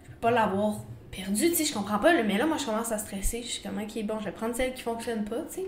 je 0.05 0.11
peux 0.11 0.17
pas 0.21 0.31
l'avoir 0.31 0.77
perdu, 1.15 1.51
tu 1.51 1.55
sais, 1.57 1.65
je 1.65 1.73
comprends 1.75 1.99
pas. 1.99 2.23
Mais 2.23 2.37
là, 2.39 2.47
moi, 2.47 2.57
je 2.59 2.65
commence 2.67 2.93
à 2.93 2.99
stresser. 2.99 3.43
Je 3.43 3.49
suis 3.49 3.63
comme, 3.63 3.79
ok, 3.79 4.03
bon, 4.05 4.19
je 4.21 4.25
vais 4.27 4.33
prendre 4.33 4.55
celle 4.55 4.75
qui 4.75 4.83
fonctionne 4.83 5.25
pas, 5.25 5.43
tu 5.53 5.63
sais. 5.63 5.67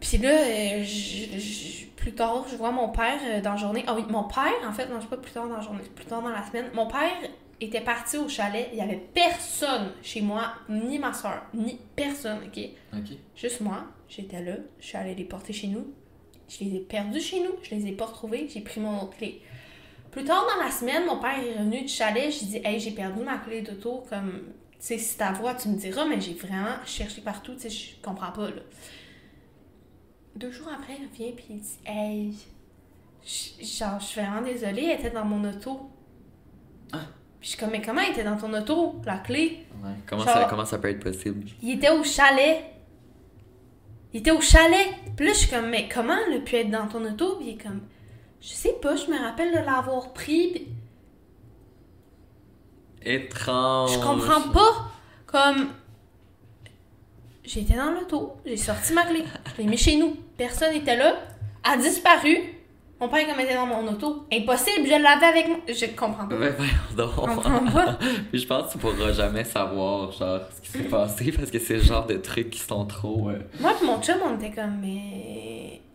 Puis 0.00 0.18
là, 0.18 0.30
euh, 0.30 0.82
je- 0.84 1.38
je- 1.38 1.86
plus 1.96 2.12
tard, 2.12 2.44
je 2.50 2.56
vois 2.56 2.72
mon 2.72 2.88
père 2.88 3.20
euh, 3.24 3.40
dans 3.40 3.52
la 3.52 3.56
journée. 3.56 3.84
Ah 3.86 3.94
oui, 3.94 4.02
mon 4.08 4.24
père, 4.24 4.52
en 4.68 4.72
fait, 4.72 4.86
non, 4.88 5.00
c'est 5.00 5.08
pas 5.08 5.16
plus 5.16 5.30
tard 5.30 5.48
dans 5.48 5.56
la 5.56 5.62
journée, 5.62 5.80
c'est 5.84 5.94
plus 5.94 6.06
tard 6.06 6.20
dans 6.22 6.28
la 6.30 6.44
semaine. 6.44 6.66
Mon 6.74 6.86
père 6.88 7.12
était 7.60 7.80
parti 7.80 8.16
au 8.18 8.28
chalet. 8.28 8.68
Il 8.72 8.78
y 8.78 8.80
avait 8.82 9.00
personne 9.14 9.92
chez 10.02 10.20
moi, 10.20 10.54
ni 10.68 10.98
ma 10.98 11.12
soeur, 11.12 11.44
ni 11.54 11.78
personne, 11.94 12.38
ok? 12.46 12.60
Ok. 12.94 13.16
Juste 13.36 13.60
moi. 13.60 13.84
J'étais 14.08 14.42
là. 14.42 14.54
Je 14.80 14.86
suis 14.86 14.96
allée 14.98 15.14
les 15.14 15.24
porter 15.24 15.52
chez 15.52 15.68
nous. 15.68 15.86
Je 16.48 16.64
les 16.64 16.74
ai 16.76 16.80
perdus 16.80 17.20
chez 17.20 17.38
nous. 17.40 17.52
Je 17.62 17.74
les 17.74 17.86
ai 17.86 17.92
pas 17.92 18.06
retrouvés. 18.06 18.48
J'ai 18.52 18.60
pris 18.60 18.80
mon 18.80 19.00
autre 19.02 19.16
clé. 19.16 19.40
Plus 20.12 20.24
tard 20.24 20.46
dans 20.46 20.62
la 20.64 20.70
semaine, 20.70 21.06
mon 21.06 21.18
père 21.18 21.38
est 21.38 21.58
revenu 21.58 21.80
du 21.82 21.88
chalet. 21.88 22.30
J'ai 22.30 22.46
dit, 22.46 22.60
hey, 22.64 22.78
j'ai 22.78 22.92
perdu 22.92 23.22
ma 23.24 23.38
clé 23.38 23.62
d'auto. 23.62 24.04
Comme, 24.08 24.42
tu 24.72 24.76
sais, 24.78 24.98
si 24.98 25.16
ta 25.16 25.32
voix, 25.32 25.54
tu 25.54 25.68
me 25.68 25.76
diras, 25.76 26.04
mais 26.04 26.20
j'ai 26.20 26.34
vraiment 26.34 26.76
cherché 26.84 27.20
partout. 27.22 27.54
Tu 27.54 27.62
sais, 27.62 27.70
je 27.70 28.02
comprends 28.02 28.30
pas, 28.30 28.48
là. 28.50 28.62
Deux 30.36 30.50
jours 30.52 30.68
après, 30.72 30.94
il 31.00 31.06
revient 31.08 31.32
puis 31.34 31.44
il 31.50 31.60
dit, 31.60 31.78
hey, 31.86 32.34
je- 33.24 33.64
genre, 33.64 33.98
je 34.00 34.04
suis 34.06 34.20
vraiment 34.20 34.42
désolée, 34.42 34.84
elle 34.84 35.00
était 35.00 35.10
dans 35.10 35.24
mon 35.24 35.48
auto. 35.48 35.90
Ah. 36.92 36.98
Puis 37.40 37.48
je 37.50 37.56
suis 37.56 37.58
comme, 37.58 37.70
mais 37.70 37.82
comment 37.82 38.00
elle 38.02 38.12
était 38.12 38.24
dans 38.24 38.36
ton 38.36 38.52
auto, 38.54 38.96
la 39.06 39.18
clé? 39.18 39.64
Ouais. 39.82 39.90
Comment, 40.06 40.24
Genre- 40.24 40.32
ça, 40.34 40.46
comment 40.48 40.64
ça 40.64 40.78
peut 40.78 40.88
être 40.90 41.02
possible? 41.02 41.46
Il 41.62 41.70
était 41.72 41.90
au 41.90 42.04
chalet. 42.04 42.64
Il 44.12 44.20
était 44.20 44.30
au 44.30 44.40
chalet. 44.42 44.88
Puis 45.16 45.26
là, 45.26 45.32
je 45.32 45.38
suis 45.38 45.48
comme, 45.50 45.70
mais 45.70 45.88
comment 45.88 46.16
elle 46.28 46.36
a 46.36 46.40
pu 46.40 46.54
être 46.56 46.70
dans 46.70 46.86
ton 46.86 47.02
auto? 47.04 47.36
Puis 47.36 47.48
il 47.48 47.52
est 47.54 47.62
comme, 47.62 47.80
je 48.42 48.48
sais 48.48 48.74
pas, 48.82 48.96
je 48.96 49.06
me 49.10 49.18
rappelle 49.18 49.52
de 49.52 49.58
l'avoir 49.64 50.12
pris. 50.12 50.66
Puis 53.00 53.12
Étrange. 53.14 53.92
je 53.94 53.98
comprends 53.98 54.50
pas. 54.52 54.90
Comme, 55.26 55.68
j'étais 57.44 57.74
dans 57.74 57.90
l'auto, 57.92 58.36
j'ai 58.44 58.56
sorti 58.56 58.92
ma 58.92 59.04
clé, 59.04 59.24
je 59.56 59.62
l'ai 59.62 59.68
mis 59.68 59.78
chez 59.78 59.96
nous. 59.96 60.16
Personne 60.36 60.72
n'était 60.74 60.96
là. 60.96 61.14
Elle 61.64 61.72
a 61.72 61.76
disparu. 61.82 62.36
Mon 63.00 63.08
père, 63.08 63.26
comme 63.26 63.40
était 63.40 63.54
dans 63.54 63.66
mon 63.66 63.84
auto. 63.88 64.26
Impossible, 64.32 64.86
je 64.86 65.02
l'avais 65.02 65.26
avec 65.26 65.48
moi. 65.48 65.56
Je 65.66 65.86
comprends 65.96 66.28
pas. 66.28 66.36
Je 66.36 67.02
comprends 67.02 67.64
pas. 67.72 67.98
Je 68.32 68.46
pense 68.46 68.66
que 68.68 68.72
tu 68.72 68.78
pourras 68.78 69.12
jamais 69.12 69.42
savoir, 69.42 70.12
genre, 70.12 70.40
ce 70.54 70.60
qui 70.60 70.68
s'est 70.68 70.84
passé 70.88 71.32
parce 71.32 71.50
que 71.50 71.58
c'est 71.58 71.74
le 71.74 71.80
genre 71.82 72.06
de 72.06 72.16
trucs 72.18 72.50
qui 72.50 72.60
sont 72.60 72.84
trop. 72.86 73.30
euh, 73.30 73.40
Moi 73.58 73.72
et 73.80 73.84
mon 73.84 74.00
chum, 74.00 74.18
on 74.24 74.36
était 74.36 74.52
comme, 74.52 74.78
mais 74.80 75.41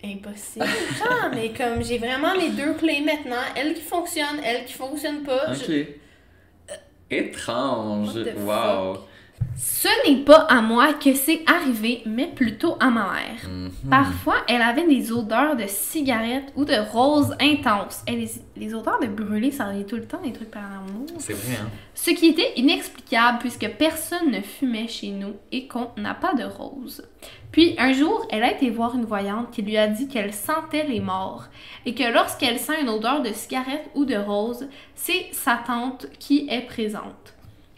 impossible. 0.04 0.66
Genre, 1.00 1.30
mais 1.34 1.52
comme 1.54 1.84
j'ai 1.84 1.98
vraiment 1.98 2.34
les 2.34 2.50
deux 2.50 2.74
clés 2.74 3.02
maintenant, 3.02 3.42
elle 3.56 3.74
qui 3.74 3.82
fonctionne, 3.82 4.40
elle 4.44 4.66
qui 4.66 4.74
fonctionne 4.74 5.24
pas. 5.24 5.52
Ok. 5.52 5.66
Je- 5.68 5.84
Étrange. 7.10 8.10
Wow. 8.38 9.00
Ce 9.58 9.88
n'est 10.08 10.24
pas 10.24 10.46
à 10.50 10.62
moi 10.62 10.94
que 10.94 11.16
c'est 11.16 11.42
arrivé, 11.48 12.04
mais 12.06 12.28
plutôt 12.28 12.78
à 12.80 12.92
ma 12.92 13.12
mère. 13.14 13.50
Mhm. 13.50 13.90
Parfois, 13.90 14.36
elle 14.48 14.62
avait 14.62 14.88
des 14.88 15.12
odeurs 15.12 15.56
de 15.56 15.66
cigarettes 15.68 16.54
ou 16.56 16.64
de 16.64 16.76
roses 16.92 17.36
intenses. 17.40 18.04
Et 18.08 18.16
les, 18.16 18.30
les 18.56 18.76
odeurs 18.76 19.00
de 19.00 19.08
brûlé, 19.08 19.50
ça 19.50 19.66
revient 19.66 19.86
tout 19.86 19.96
le 19.96 20.06
temps 20.06 20.22
des 20.24 20.32
trucs 20.32 20.52
paranormaux. 20.52 21.08
C'est 21.18 21.34
vrai, 21.34 21.56
hein? 21.60 21.70
Ce 21.96 22.12
qui 22.12 22.28
était 22.28 22.54
inexplicable 22.58 23.40
puisque 23.40 23.68
personne 23.80 24.30
ne 24.30 24.42
fumait 24.42 24.88
chez 24.88 25.10
nous 25.10 25.34
et 25.52 25.68
qu'on 25.68 25.90
n'a 25.98 26.14
pas 26.14 26.36
de 26.36 26.44
roses. 26.44 27.04
Puis 27.52 27.74
un 27.80 27.94
jour, 27.94 28.28
elle 28.30 28.44
a 28.44 28.52
été 28.52 28.70
voir 28.70 28.96
une 28.96 29.06
voyante 29.06 29.50
qui 29.52 29.64
lui 29.64 29.78
a 29.78 29.88
dit 29.88 30.08
qu'elle 30.08 30.34
sentait 30.34 30.86
les 30.86 31.00
morts 31.00 31.46
et 31.86 31.96
que 31.96 32.04
lorsqu'elle 32.14 32.60
sent 32.60 32.82
une 32.82 32.90
odeur 32.90 33.24
de 33.24 33.34
cigarette 33.34 33.90
ou 33.96 34.06
de 34.06 34.16
rose, 34.16 34.68
c'est 34.94 35.28
sa 35.32 35.56
tante 35.66 36.08
qui 36.20 36.48
est 36.50 36.68
présente. 36.68 37.37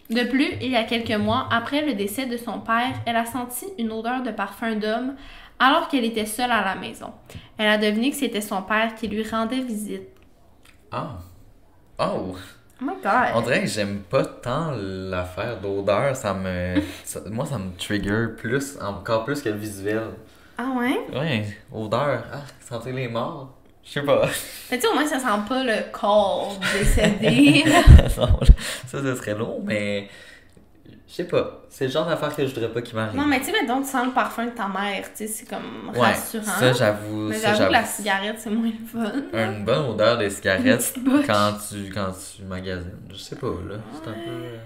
De 0.10 0.24
plus, 0.24 0.54
il 0.62 0.72
y 0.72 0.76
a 0.76 0.84
quelques 0.84 1.12
mois, 1.20 1.48
après 1.52 1.86
le 1.86 1.94
décès 1.94 2.26
de 2.26 2.36
son 2.38 2.60
père, 2.62 2.94
elle 3.06 3.16
a 3.16 3.26
senti 3.26 3.66
une 3.78 3.92
odeur 3.92 4.24
de 4.24 4.32
parfum 4.32 4.76
d'homme 4.76 5.16
alors 5.60 5.88
qu'elle 5.88 6.06
était 6.06 6.26
seule 6.26 6.52
à 6.52 6.64
la 6.64 6.76
maison. 6.76 7.12
Elle 7.58 7.68
a 7.68 7.78
deviné 7.78 8.10
que 8.10 8.16
c'était 8.16 8.42
son 8.42 8.62
père 8.64 8.96
qui 8.96 9.08
lui 9.08 9.24
rendait 9.30 9.60
visite. 9.62 10.08
Ah. 10.92 11.18
Oh. 12.00 12.36
Oh 12.82 12.86
my 12.86 12.94
god! 13.04 13.34
On 13.36 13.42
dirait 13.42 13.62
que 13.62 13.68
j'aime 13.68 14.00
pas 14.00 14.24
tant 14.26 14.72
l'affaire 14.74 15.60
d'odeur. 15.60 16.16
Ça 16.16 16.34
me. 16.34 16.82
ça- 17.04 17.20
moi, 17.30 17.46
ça 17.46 17.58
me 17.58 17.76
trigger 17.78 18.28
plus, 18.38 18.78
encore 18.82 19.26
plus 19.26 19.42
que 19.42 19.50
le 19.50 19.58
visuel. 19.58 20.12
Ah 20.58 20.72
ouais? 20.78 20.98
Ouais, 21.14 21.46
odeur. 21.72 22.24
Ah, 22.34 22.42
sentir 22.62 22.94
les 22.96 23.10
morts. 23.10 23.59
Je 23.90 23.94
sais 23.94 24.02
pas. 24.06 24.30
Mais 24.70 24.78
tu 24.78 24.84
sais, 24.84 24.88
au 24.88 24.94
moins, 24.94 25.08
ça 25.08 25.18
sent 25.20 25.26
pas 25.48 25.64
le 25.64 25.92
corps 25.92 26.60
décédé. 26.78 27.64
non, 28.18 28.40
ça, 28.88 29.02
ce 29.02 29.16
serait 29.16 29.34
long, 29.36 29.62
mais. 29.66 30.08
Je 31.08 31.16
sais 31.16 31.24
pas. 31.24 31.64
C'est 31.70 31.86
le 31.86 31.92
genre 31.92 32.06
d'affaire 32.06 32.36
que 32.36 32.46
je 32.46 32.54
voudrais 32.54 32.70
pas 32.72 32.84
qu'il 32.84 32.96
m'arrive. 32.96 33.20
non, 33.20 33.26
mais 33.26 33.40
tu 33.40 33.46
sais, 33.46 33.52
mettons, 33.52 33.82
tu 33.82 33.88
sens 33.90 34.06
le 34.06 34.12
parfum 34.14 34.46
de 34.46 34.52
ta 34.52 34.68
mère, 34.68 35.02
tu 35.12 35.26
sais, 35.26 35.28
c'est 35.28 35.50
comme 35.50 35.90
Ouais, 35.96 36.00
rassurant. 36.02 36.44
ça, 36.44 36.72
j'avoue. 36.72 37.30
mais 37.30 37.40
j'avoue 37.40 37.66
que 37.66 37.72
la 37.72 37.84
cigarette, 37.84 38.36
c'est 38.38 38.52
moins 38.52 38.70
le 38.70 38.86
fun. 38.86 39.12
Une 39.34 39.66
bonne 39.66 39.86
odeur 39.90 40.20
de 40.20 40.30
cigarette 40.30 40.94
quand 41.26 41.54
tu, 41.68 41.90
quand 41.92 42.12
tu 42.12 42.44
magasines. 42.44 42.92
Je 43.12 43.16
sais 43.18 43.36
pas, 43.38 43.48
là. 43.48 43.78
C'est 43.94 44.10
un 44.10 44.14
peu. 44.14 44.30
euh, 44.30 44.58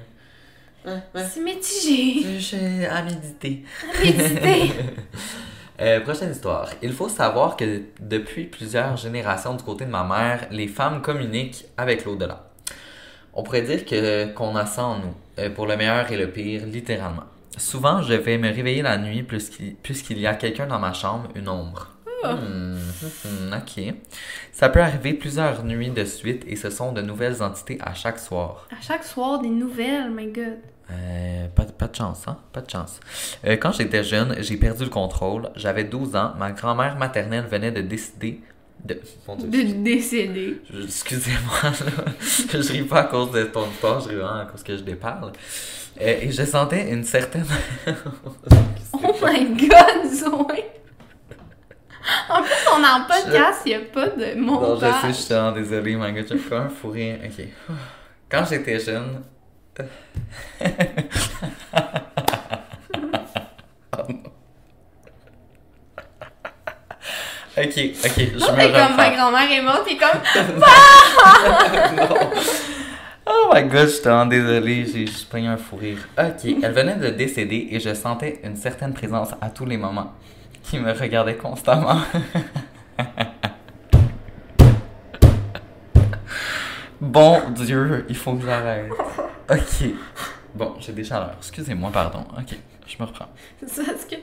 Ouais, 0.85 0.99
ouais. 1.15 1.25
C'est 1.31 1.39
mitigé. 1.39 2.39
J'ai 2.39 2.85
à 2.87 3.03
méditer. 3.03 3.63
Méditer. 4.03 4.73
Euh, 5.81 5.99
prochaine 6.01 6.31
histoire. 6.31 6.69
Il 6.83 6.93
faut 6.93 7.09
savoir 7.09 7.57
que 7.57 7.81
depuis 7.99 8.43
plusieurs 8.43 8.95
générations 8.95 9.55
du 9.55 9.63
côté 9.63 9.85
de 9.85 9.89
ma 9.89 10.03
mère, 10.03 10.47
les 10.51 10.67
femmes 10.67 11.01
communiquent 11.01 11.65
avec 11.77 12.05
l'au-delà. 12.05 12.49
On 13.33 13.41
pourrait 13.41 13.63
dire 13.63 13.83
que 13.83 14.31
qu'on 14.33 14.55
a 14.55 14.67
ça 14.67 14.83
en 14.83 14.99
nous, 14.99 15.15
euh, 15.39 15.49
pour 15.49 15.65
le 15.65 15.75
meilleur 15.75 16.11
et 16.11 16.17
le 16.17 16.29
pire, 16.29 16.67
littéralement. 16.67 17.23
Souvent, 17.57 18.01
je 18.03 18.13
vais 18.13 18.37
me 18.37 18.49
réveiller 18.53 18.83
la 18.83 18.97
nuit 18.97 19.23
puisqu'il 19.23 20.19
y 20.19 20.27
a 20.27 20.35
quelqu'un 20.35 20.67
dans 20.67 20.79
ma 20.79 20.93
chambre, 20.93 21.29
une 21.35 21.49
ombre. 21.49 21.89
Hmm, 22.23 22.77
hmm, 23.25 23.53
ok. 23.53 23.95
Ça 24.51 24.69
peut 24.69 24.79
arriver 24.79 25.13
plusieurs 25.13 25.63
nuits 25.63 25.89
de 25.89 26.05
suite 26.05 26.45
et 26.47 26.55
ce 26.55 26.69
sont 26.69 26.91
de 26.93 27.01
nouvelles 27.01 27.41
entités 27.43 27.79
à 27.81 27.93
chaque 27.93 28.19
soir. 28.19 28.67
À 28.71 28.81
chaque 28.81 29.03
soir, 29.03 29.41
des 29.41 29.49
nouvelles, 29.49 30.09
my 30.09 30.27
god. 30.27 30.59
Euh, 30.91 31.47
pas, 31.55 31.63
pas 31.63 31.87
de 31.87 31.95
chance, 31.95 32.27
hein? 32.27 32.37
Pas 32.51 32.61
de 32.61 32.69
chance. 32.69 32.99
Euh, 33.45 33.55
quand 33.57 33.71
j'étais 33.71 34.03
jeune, 34.03 34.35
j'ai 34.39 34.57
perdu 34.57 34.83
le 34.83 34.89
contrôle. 34.89 35.49
J'avais 35.55 35.85
12 35.85 36.15
ans. 36.15 36.33
Ma 36.37 36.51
grand-mère 36.51 36.97
maternelle 36.97 37.45
venait 37.49 37.71
de 37.71 37.81
décider 37.81 38.41
de... 38.83 38.99
Mon 39.27 39.35
Dieu, 39.37 39.47
De 39.49 39.71
décéder. 39.83 40.61
Excusez-moi, 40.83 41.55
là. 41.63 42.03
je 42.51 42.71
ris 42.71 42.83
pas 42.83 42.99
à 43.01 43.03
cause 43.05 43.31
de 43.31 43.43
ton 43.45 43.69
histoire, 43.69 44.01
je 44.01 44.09
ris 44.09 44.15
vraiment 44.15 44.39
à 44.41 44.45
cause 44.45 44.61
que 44.61 44.75
je 44.75 44.83
déparle. 44.83 45.31
Euh, 46.01 46.17
et 46.21 46.31
je 46.31 46.43
sentais 46.43 46.91
une 46.91 47.03
certaine... 47.03 47.45
Oh 48.95 49.13
my 49.25 49.67
god, 49.67 50.11
Zoé. 50.13 50.65
En 52.29 52.41
plus, 52.41 52.67
on 52.75 52.83
est 52.83 52.87
en 52.87 53.05
podcast, 53.07 53.61
il 53.65 53.69
n'y 53.69 53.75
a 53.75 53.79
pas 53.79 54.07
de 54.09 54.35
Non, 54.35 54.59
je 54.59 54.85
montage. 54.85 55.01
sais, 55.01 55.07
je 55.07 55.13
suis 55.13 55.33
vraiment 55.33 55.51
désolé, 55.53 55.95
my 55.95 56.11
god, 56.13 56.25
j'ai 56.29 56.37
fait 56.37 56.55
un 56.55 56.69
fou 56.69 56.89
rire. 56.89 57.17
Ok. 57.25 57.45
Quand 58.29 58.45
j'étais 58.49 58.79
jeune... 58.79 59.23
Oh. 59.79 59.83
Ok, 67.55 67.77
ok, 68.03 68.17
je 68.17 68.33
me 68.33 68.71
comme 68.71 68.95
ma 68.97 69.11
grand-mère 69.11 69.51
est 69.51 69.61
morte, 69.61 69.85
t'es 69.85 69.95
comme. 69.97 70.19
Non. 71.97 72.07
Oh 73.25 73.49
my 73.53 73.63
god, 73.63 73.87
je 73.87 73.93
suis 73.93 74.03
vraiment 74.03 74.25
désolé, 74.25 74.85
j'ai 74.85 75.07
juste 75.07 75.29
pris 75.29 75.47
un 75.47 75.57
fou 75.57 75.77
rire. 75.77 75.97
Ok, 76.17 76.45
elle 76.61 76.71
venait 76.71 76.95
de 76.95 77.09
décéder 77.09 77.67
et 77.71 77.79
je 77.79 77.93
sentais 77.93 78.39
une 78.43 78.55
certaine 78.55 78.93
présence 78.93 79.29
à 79.41 79.49
tous 79.49 79.65
les 79.65 79.77
moments 79.77 80.13
qui 80.63 80.79
me 80.79 80.91
regardait 80.91 81.35
constamment. 81.35 81.99
bon 87.01 87.41
Dieu, 87.51 88.05
il 88.09 88.15
faut 88.15 88.33
que 88.33 88.45
j'arrête. 88.45 88.89
Ok. 89.49 89.89
Bon, 90.55 90.75
j'ai 90.79 90.93
des 90.93 91.03
chaleurs. 91.03 91.35
Excusez-moi, 91.39 91.89
pardon. 91.91 92.25
Ok, 92.37 92.55
je 92.87 92.95
me 92.99 93.05
reprends. 93.05 93.27
C'est 93.65 93.85
parce 93.85 94.05
que 94.05 94.15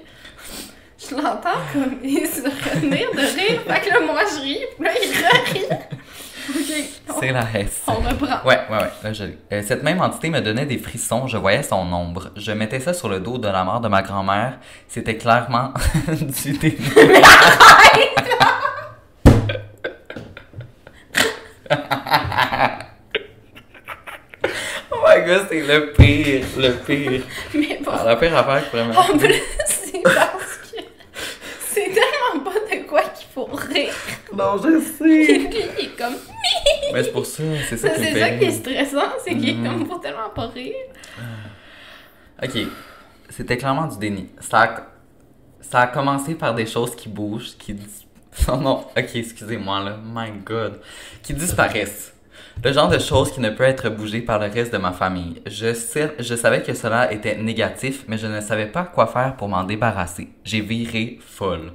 je 0.99 1.15
l'entends 1.15 1.61
comme 1.73 1.97
il 2.03 2.27
se 2.27 2.43
retenir 2.43 3.11
de 3.13 3.19
rire. 3.19 3.61
Fait 3.67 3.81
que 3.81 3.89
là, 3.91 4.01
moi, 4.01 4.23
je 4.25 4.41
ris. 4.41 4.61
Puis 4.77 4.85
là, 4.85 4.93
il 5.03 5.59
rit. 5.59 5.67
Ok. 6.51 6.73
C'est 7.21 7.33
la 7.33 7.47
S. 7.55 7.83
On 7.87 7.95
reprend. 7.95 8.47
Ouais, 8.49 8.61
ouais, 8.71 8.79
ouais. 8.79 8.91
Là, 9.03 9.13
je 9.13 9.25
l'ai. 9.25 9.39
Euh, 9.53 9.63
cette 9.67 9.83
même 9.83 10.01
entité 10.01 10.31
me 10.31 10.41
donnait 10.41 10.67
des 10.67 10.79
frissons. 10.79 11.27
Je 11.27 11.37
voyais 11.37 11.63
son 11.63 11.93
ombre. 11.93 12.31
Je 12.37 12.53
mettais 12.53 12.81
ça 12.81 12.95
sur 12.95 13.09
le 13.09 13.21
dos 13.21 13.39
de 13.39 13.49
la 13.49 13.65
mort 13.65 13.81
de 13.81 13.89
ma 13.89 14.03
grand-mère. 14.03 14.59
C'était 14.89 15.17
clairement 15.17 15.73
du 16.09 16.53
délire. 16.53 16.79
oh 21.71 21.71
c'est 25.49 25.61
le 25.61 25.93
pire, 25.93 26.45
le 26.57 26.71
pire. 26.85 27.23
Mais 27.55 27.79
bon. 27.85 27.91
Ah, 27.95 28.05
la 28.05 28.17
pire 28.17 28.37
affaire 28.37 28.87
me- 28.87 28.97
En 28.97 29.19
plus, 29.19 29.35
c'est 29.67 30.03
parce 30.03 30.57
que 30.73 30.81
c'est 31.69 31.85
tellement 31.91 32.45
pas 32.45 32.55
de 32.75 32.87
quoi 32.89 33.03
qu'il 33.03 33.27
faut 33.35 33.45
rire. 33.47 33.93
Non, 34.33 34.57
je 34.63 34.79
Puis 34.79 35.27
sais. 35.27 35.39
lui, 35.39 35.49
il 35.79 35.85
est 35.85 35.97
comme. 35.99 36.15
Mais 36.93 37.03
c'est 37.05 37.13
pour 37.13 37.27
ça, 37.27 37.43
c'est 37.69 37.77
ça 37.77 37.91
qui 37.91 38.03
C'est 38.05 38.19
ça 38.21 38.31
qui 38.31 38.45
est 38.45 38.51
stressant, 38.51 39.13
c'est 39.25 39.31
qu'il 39.37 39.49
est 39.51 39.53
Mhm. 39.55 39.65
comme 39.67 39.89
pour 39.89 40.01
tellement 40.01 40.31
pas 40.35 40.47
rire. 40.49 40.75
Ok, 42.43 42.59
c'était 43.29 43.57
clairement 43.59 43.87
du 43.87 43.99
déni. 43.99 44.29
Ça 44.41 44.63
a, 44.63 44.81
ça 45.61 45.81
a 45.81 45.87
commencé 45.89 46.35
par 46.35 46.55
des 46.55 46.67
choses 46.67 46.95
qui 46.97 47.09
bougent, 47.09 47.57
qui. 47.59 47.77
Oh 48.49 48.57
non, 48.57 48.87
ok, 48.97 49.11
excusez-moi 49.17 49.81
là, 49.81 49.99
my 50.03 50.31
god. 50.45 50.81
Qui 51.23 51.35
disparaissent. 51.35 52.15
Le 52.63 52.75
genre 52.75 52.89
de 52.89 52.99
choses 52.99 53.33
qui 53.33 53.41
ne 53.41 53.49
peut 53.49 53.65
être 53.65 53.89
bougées 53.89 54.21
par 54.21 54.39
le 54.39 54.47
reste 54.47 54.71
de 54.73 54.77
ma 54.77 54.93
famille. 54.93 55.41
Je, 55.47 55.73
savais 55.73 56.63
que 56.63 56.75
cela 56.75 57.11
était 57.11 57.37
négatif, 57.37 58.05
mais 58.07 58.19
je 58.19 58.27
ne 58.27 58.41
savais 58.43 58.67
pas 58.67 58.85
quoi 58.85 59.07
faire 59.07 59.35
pour 59.37 59.49
m'en 59.49 59.65
débarrasser. 59.65 60.29
J'ai 60.45 60.61
viré 60.61 61.19
folle. 61.27 61.73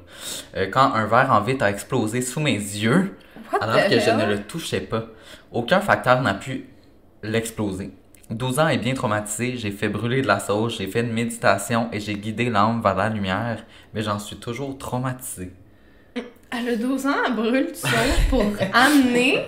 Euh, 0.55 0.67
quand 0.71 0.93
un 0.93 1.07
verre 1.07 1.31
en 1.31 1.41
vitre 1.41 1.65
a 1.65 1.71
explosé 1.71 2.21
sous 2.21 2.39
mes 2.39 2.53
yeux, 2.53 3.17
What 3.51 3.63
alors 3.63 3.89
que 3.89 3.99
je 3.99 4.11
ne 4.11 4.25
le 4.25 4.43
touchais 4.43 4.81
pas. 4.81 5.05
Aucun 5.51 5.81
facteur 5.81 6.21
n'a 6.21 6.35
pu 6.35 6.65
l'exploser. 7.23 7.91
12 8.29 8.59
ans 8.59 8.67
et 8.67 8.77
bien 8.77 8.93
traumatisé, 8.93 9.57
j'ai 9.57 9.71
fait 9.71 9.89
brûler 9.89 10.21
de 10.21 10.27
la 10.27 10.39
sauge, 10.39 10.77
j'ai 10.77 10.87
fait 10.87 11.01
une 11.01 11.13
méditation 11.13 11.89
et 11.93 11.99
j'ai 11.99 12.13
guidé 12.13 12.49
l'âme 12.49 12.81
vers 12.83 12.95
la 12.95 13.09
lumière, 13.09 13.63
mais 13.93 14.03
j'en 14.03 14.19
suis 14.19 14.37
toujours 14.37 14.77
traumatisé. 14.77 15.51
Elle 16.51 16.69
a 16.69 16.75
12 16.75 17.07
ans, 17.07 17.15
elle 17.25 17.35
brûle 17.35 17.67
du 17.67 17.75
sauge 17.75 18.29
pour 18.29 18.45
amener. 18.73 19.45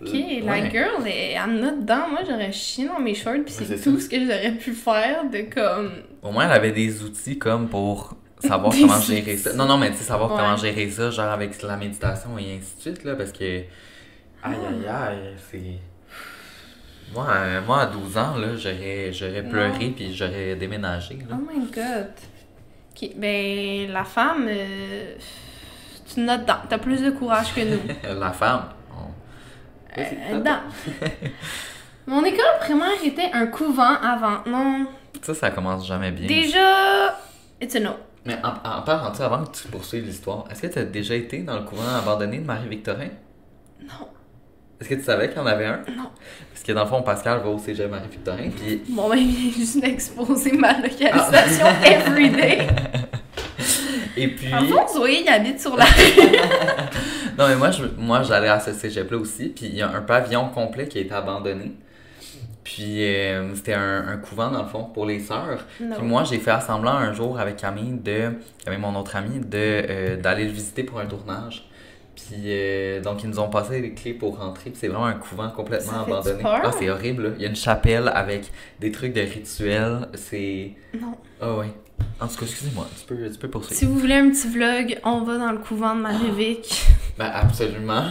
Ok, 0.00 0.10
la 0.12 0.52
Ouais. 0.52 0.70
girl, 0.70 1.06
elle 1.06 1.38
en 1.38 1.66
a 1.66 1.70
dedans. 1.72 2.08
Moi, 2.10 2.20
j'aurais 2.28 2.52
chié 2.52 2.86
dans 2.86 2.98
mes 3.00 3.14
shorts, 3.14 3.42
puis 3.44 3.52
c'est 3.54 3.64
tout 3.82 3.96
ça. 3.98 4.04
ce 4.04 4.08
que 4.08 4.20
j'aurais 4.20 4.52
pu 4.52 4.72
faire 4.72 5.24
de 5.30 5.42
comme. 5.52 5.92
Au 6.22 6.30
moins, 6.32 6.44
elle 6.46 6.52
avait 6.52 6.72
des 6.72 7.02
outils 7.02 7.38
comme 7.38 7.68
pour 7.68 8.14
savoir 8.38 8.72
comment 8.78 9.00
gérer 9.00 9.36
ça. 9.36 9.54
Non, 9.54 9.64
non, 9.66 9.78
mais 9.78 9.90
tu 9.92 9.96
sais, 9.98 10.04
savoir 10.04 10.30
Ouais. 10.32 10.36
comment 10.38 10.56
gérer 10.56 10.90
ça, 10.90 11.10
genre 11.10 11.30
avec 11.32 11.62
la 11.62 11.76
méditation 11.76 12.36
et 12.38 12.56
ainsi 12.58 12.76
de 12.76 12.80
suite, 12.80 13.04
là, 13.04 13.14
parce 13.14 13.32
que. 13.32 13.44
Aïe, 14.42 14.54
aïe, 14.68 14.86
aïe, 14.88 15.34
c'est. 15.50 15.62
Moi, 17.14 17.26
euh, 17.30 17.60
moi, 17.66 17.82
à 17.82 17.86
12 17.86 18.18
ans, 18.18 18.36
là, 18.36 18.48
j'aurais, 18.56 19.12
j'aurais 19.12 19.42
pleuré 19.44 19.92
puis 19.96 20.12
j'aurais 20.14 20.56
déménagé, 20.56 21.14
là. 21.28 21.36
Oh 21.40 21.48
my 21.50 21.64
god. 21.72 22.08
Ok, 22.92 23.10
ben, 23.16 23.90
la 23.92 24.04
femme, 24.04 24.46
euh, 24.48 25.14
tu 26.12 26.20
notes 26.20 26.40
dedans. 26.42 26.54
T'as 26.68 26.78
plus 26.78 27.02
de 27.02 27.10
courage 27.10 27.54
que 27.54 27.60
nous. 27.60 27.80
La 28.20 28.32
femme. 28.32 28.64
Euh. 29.98 30.42
Mon 32.06 32.24
école 32.24 32.44
primaire 32.60 33.04
était 33.04 33.30
un 33.32 33.46
couvent 33.46 33.96
avant. 34.02 34.42
Non? 34.46 34.86
Ça, 35.22 35.34
ça 35.34 35.50
commence 35.50 35.86
jamais 35.86 36.12
bien. 36.12 36.26
Déjà, 36.26 37.18
it's 37.60 37.74
a 37.74 37.80
no. 37.80 37.90
Mais 38.24 38.36
en, 38.42 38.78
en 38.78 38.82
parlant 38.82 39.10
de 39.10 39.16
ça, 39.16 39.26
avant 39.26 39.44
que 39.44 39.56
tu 39.56 39.68
poursuives 39.68 40.04
l'histoire, 40.04 40.44
est-ce 40.50 40.62
que 40.62 40.66
tu 40.66 40.78
as 40.78 40.84
déjà 40.84 41.14
été 41.14 41.38
dans 41.38 41.56
le 41.56 41.62
couvent 41.62 41.94
abandonné 41.96 42.38
de 42.38 42.44
Marie-Victorin? 42.44 43.08
Non. 43.82 44.08
Est-ce 44.80 44.90
que 44.90 44.94
tu 44.96 45.04
savais 45.04 45.28
qu'il 45.28 45.38
y 45.38 45.40
en 45.40 45.46
avait 45.46 45.66
un? 45.66 45.80
Non. 45.96 46.10
Parce 46.52 46.62
que 46.64 46.72
dans 46.72 46.82
le 46.82 46.88
fond, 46.88 47.02
Pascal 47.02 47.40
va 47.40 47.48
au 47.48 47.58
cégep 47.58 47.90
Marie-Victorin, 47.90 48.50
puis... 48.50 48.82
Bon, 48.88 49.08
ben, 49.08 49.16
il 49.16 49.28
vient 49.28 49.52
juste 49.52 49.80
d'exposer 49.80 50.52
ma 50.52 50.74
localisation 50.78 51.66
everyday. 51.84 52.66
Et 54.16 54.28
puis... 54.28 54.52
En 54.52 54.64
fond, 54.64 54.86
Zoé, 54.92 55.22
il 55.22 55.28
habite 55.28 55.60
sur 55.60 55.76
la 55.76 55.84
rue. 55.84 55.92
Non, 57.38 57.48
mais 57.48 57.56
moi, 57.56 57.70
je, 57.70 57.84
moi, 57.98 58.22
j'allais 58.22 58.48
à 58.48 58.60
ce 58.60 58.72
cégep-là 58.72 59.18
aussi, 59.18 59.48
puis 59.48 59.66
il 59.66 59.76
y 59.76 59.82
a 59.82 59.90
un 59.90 60.00
pavillon 60.02 60.48
complet 60.48 60.88
qui 60.88 60.98
a 60.98 61.00
été 61.02 61.12
abandonné. 61.14 61.72
Puis 62.64 63.04
euh, 63.04 63.54
c'était 63.54 63.74
un, 63.74 64.08
un 64.08 64.16
couvent, 64.16 64.50
dans 64.50 64.62
le 64.62 64.68
fond, 64.68 64.84
pour 64.84 65.06
les 65.06 65.20
sœurs. 65.20 65.64
Puis 65.78 66.02
moi, 66.02 66.24
j'ai 66.24 66.38
fait 66.38 66.50
assemblant 66.50 66.94
un 66.94 67.12
jour 67.12 67.38
avec 67.38 67.56
Camille, 67.56 67.92
de, 67.92 68.32
avec 68.66 68.80
mon 68.80 68.94
autre 68.96 69.14
ami, 69.14 69.38
de, 69.38 69.46
euh, 69.54 70.16
d'aller 70.16 70.44
le 70.44 70.50
visiter 70.50 70.82
pour 70.82 70.98
un 70.98 71.06
tournage. 71.06 71.68
Puis 72.16 72.46
euh, 72.46 73.00
donc, 73.02 73.22
ils 73.22 73.30
nous 73.30 73.38
ont 73.38 73.50
passé 73.50 73.80
les 73.80 73.94
clés 73.94 74.14
pour 74.14 74.38
rentrer. 74.38 74.70
Puis 74.70 74.78
c'est 74.80 74.88
vraiment 74.88 75.06
un 75.06 75.12
couvent 75.12 75.48
complètement 75.50 75.92
Ça 75.92 76.00
abandonné. 76.00 76.42
Ah, 76.44 76.70
c'est 76.76 76.90
horrible, 76.90 77.22
là. 77.22 77.28
Il 77.36 77.42
y 77.42 77.46
a 77.46 77.48
une 77.48 77.54
chapelle 77.56 78.10
avec 78.12 78.50
des 78.80 78.90
trucs 78.90 79.12
de 79.12 79.20
rituels. 79.20 80.08
C'est. 80.14 80.72
Non. 80.98 81.14
Ah 81.40 81.54
ouais. 81.54 81.70
En 82.20 82.28
tout 82.28 82.36
cas, 82.36 82.46
excusez-moi, 82.46 82.86
tu 82.98 83.04
peux, 83.14 83.30
tu 83.30 83.38
peux 83.38 83.48
poursuivre. 83.50 83.78
Si 83.78 83.84
vous 83.84 83.98
voulez 83.98 84.14
un 84.14 84.30
petit 84.30 84.48
vlog, 84.48 84.98
on 85.04 85.20
va 85.22 85.36
dans 85.38 85.52
le 85.52 85.58
couvent 85.58 85.94
de 85.94 86.00
Marie-Vic. 86.00 86.86
Ben, 87.18 87.30
absolument. 87.32 88.04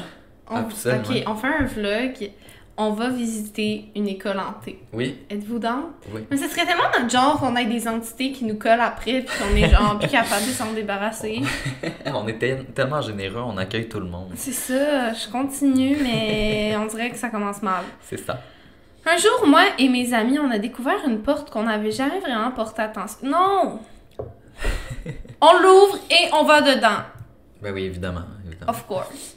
On- 0.50 0.56
Absolument. 0.58 1.04
Ok, 1.10 1.24
on 1.28 1.36
fait 1.36 1.48
un 1.48 1.66
vlog. 1.66 2.32
On 2.78 2.90
va 2.92 3.10
visiter 3.10 3.86
une 3.96 4.08
école 4.08 4.38
hantée. 4.40 4.80
Oui, 4.92 5.18
Êtes-vous 5.30 5.60
down? 5.60 5.84
oui. 6.14 6.22
Mais 6.30 6.36
ce 6.36 6.50
serait 6.50 6.66
tellement 6.66 6.84
notre 7.00 7.10
genre 7.10 7.40
qu'on 7.40 7.56
ait 7.56 7.66
des 7.66 7.88
entités 7.88 8.32
qui 8.34 8.44
nous 8.46 8.56
collent 8.58 8.82
après 8.82 9.22
puis 9.22 9.38
qu'on 9.40 9.56
est 9.56 9.70
genre 9.70 9.98
plus 9.98 10.10
capable 10.10 10.46
de 10.46 10.52
s'en 10.52 10.74
débarrasser. 10.74 11.42
On 12.08 12.28
est 12.28 12.38
tel- 12.38 12.66
tellement 12.76 13.02
généreux, 13.02 13.42
on 13.46 13.56
accueille 13.58 13.88
tout 13.88 14.00
le 14.02 14.08
monde. 14.08 14.32
C'est 14.36 14.52
ça, 14.52 15.14
je 15.14 15.30
continue, 15.32 15.96
mais 16.04 16.76
on 16.78 16.86
dirait 16.88 17.10
que 17.12 17.18
ça 17.18 17.30
commence 17.30 17.62
mal. 17.62 17.84
C'est 18.02 18.20
ça. 18.20 18.42
Un 19.08 19.18
jour, 19.18 19.46
moi 19.46 19.64
et 19.78 19.88
mes 19.88 20.14
amis, 20.14 20.40
on 20.40 20.50
a 20.50 20.58
découvert 20.58 21.08
une 21.08 21.22
porte 21.22 21.52
qu'on 21.52 21.64
n'avait 21.64 21.92
jamais 21.92 22.20
vraiment 22.20 22.52
porté 22.52 22.82
attention. 22.82 23.28
Non! 23.28 23.80
On 25.42 25.60
l'ouvre 25.60 26.00
et 26.10 26.30
on 26.34 26.44
va 26.46 26.62
dedans. 26.62 27.04
Ben 27.62 27.74
oui, 27.74 27.84
évidemment. 27.84 28.24
évidemment. 28.48 28.72
Of 28.72 28.88
course. 28.88 29.36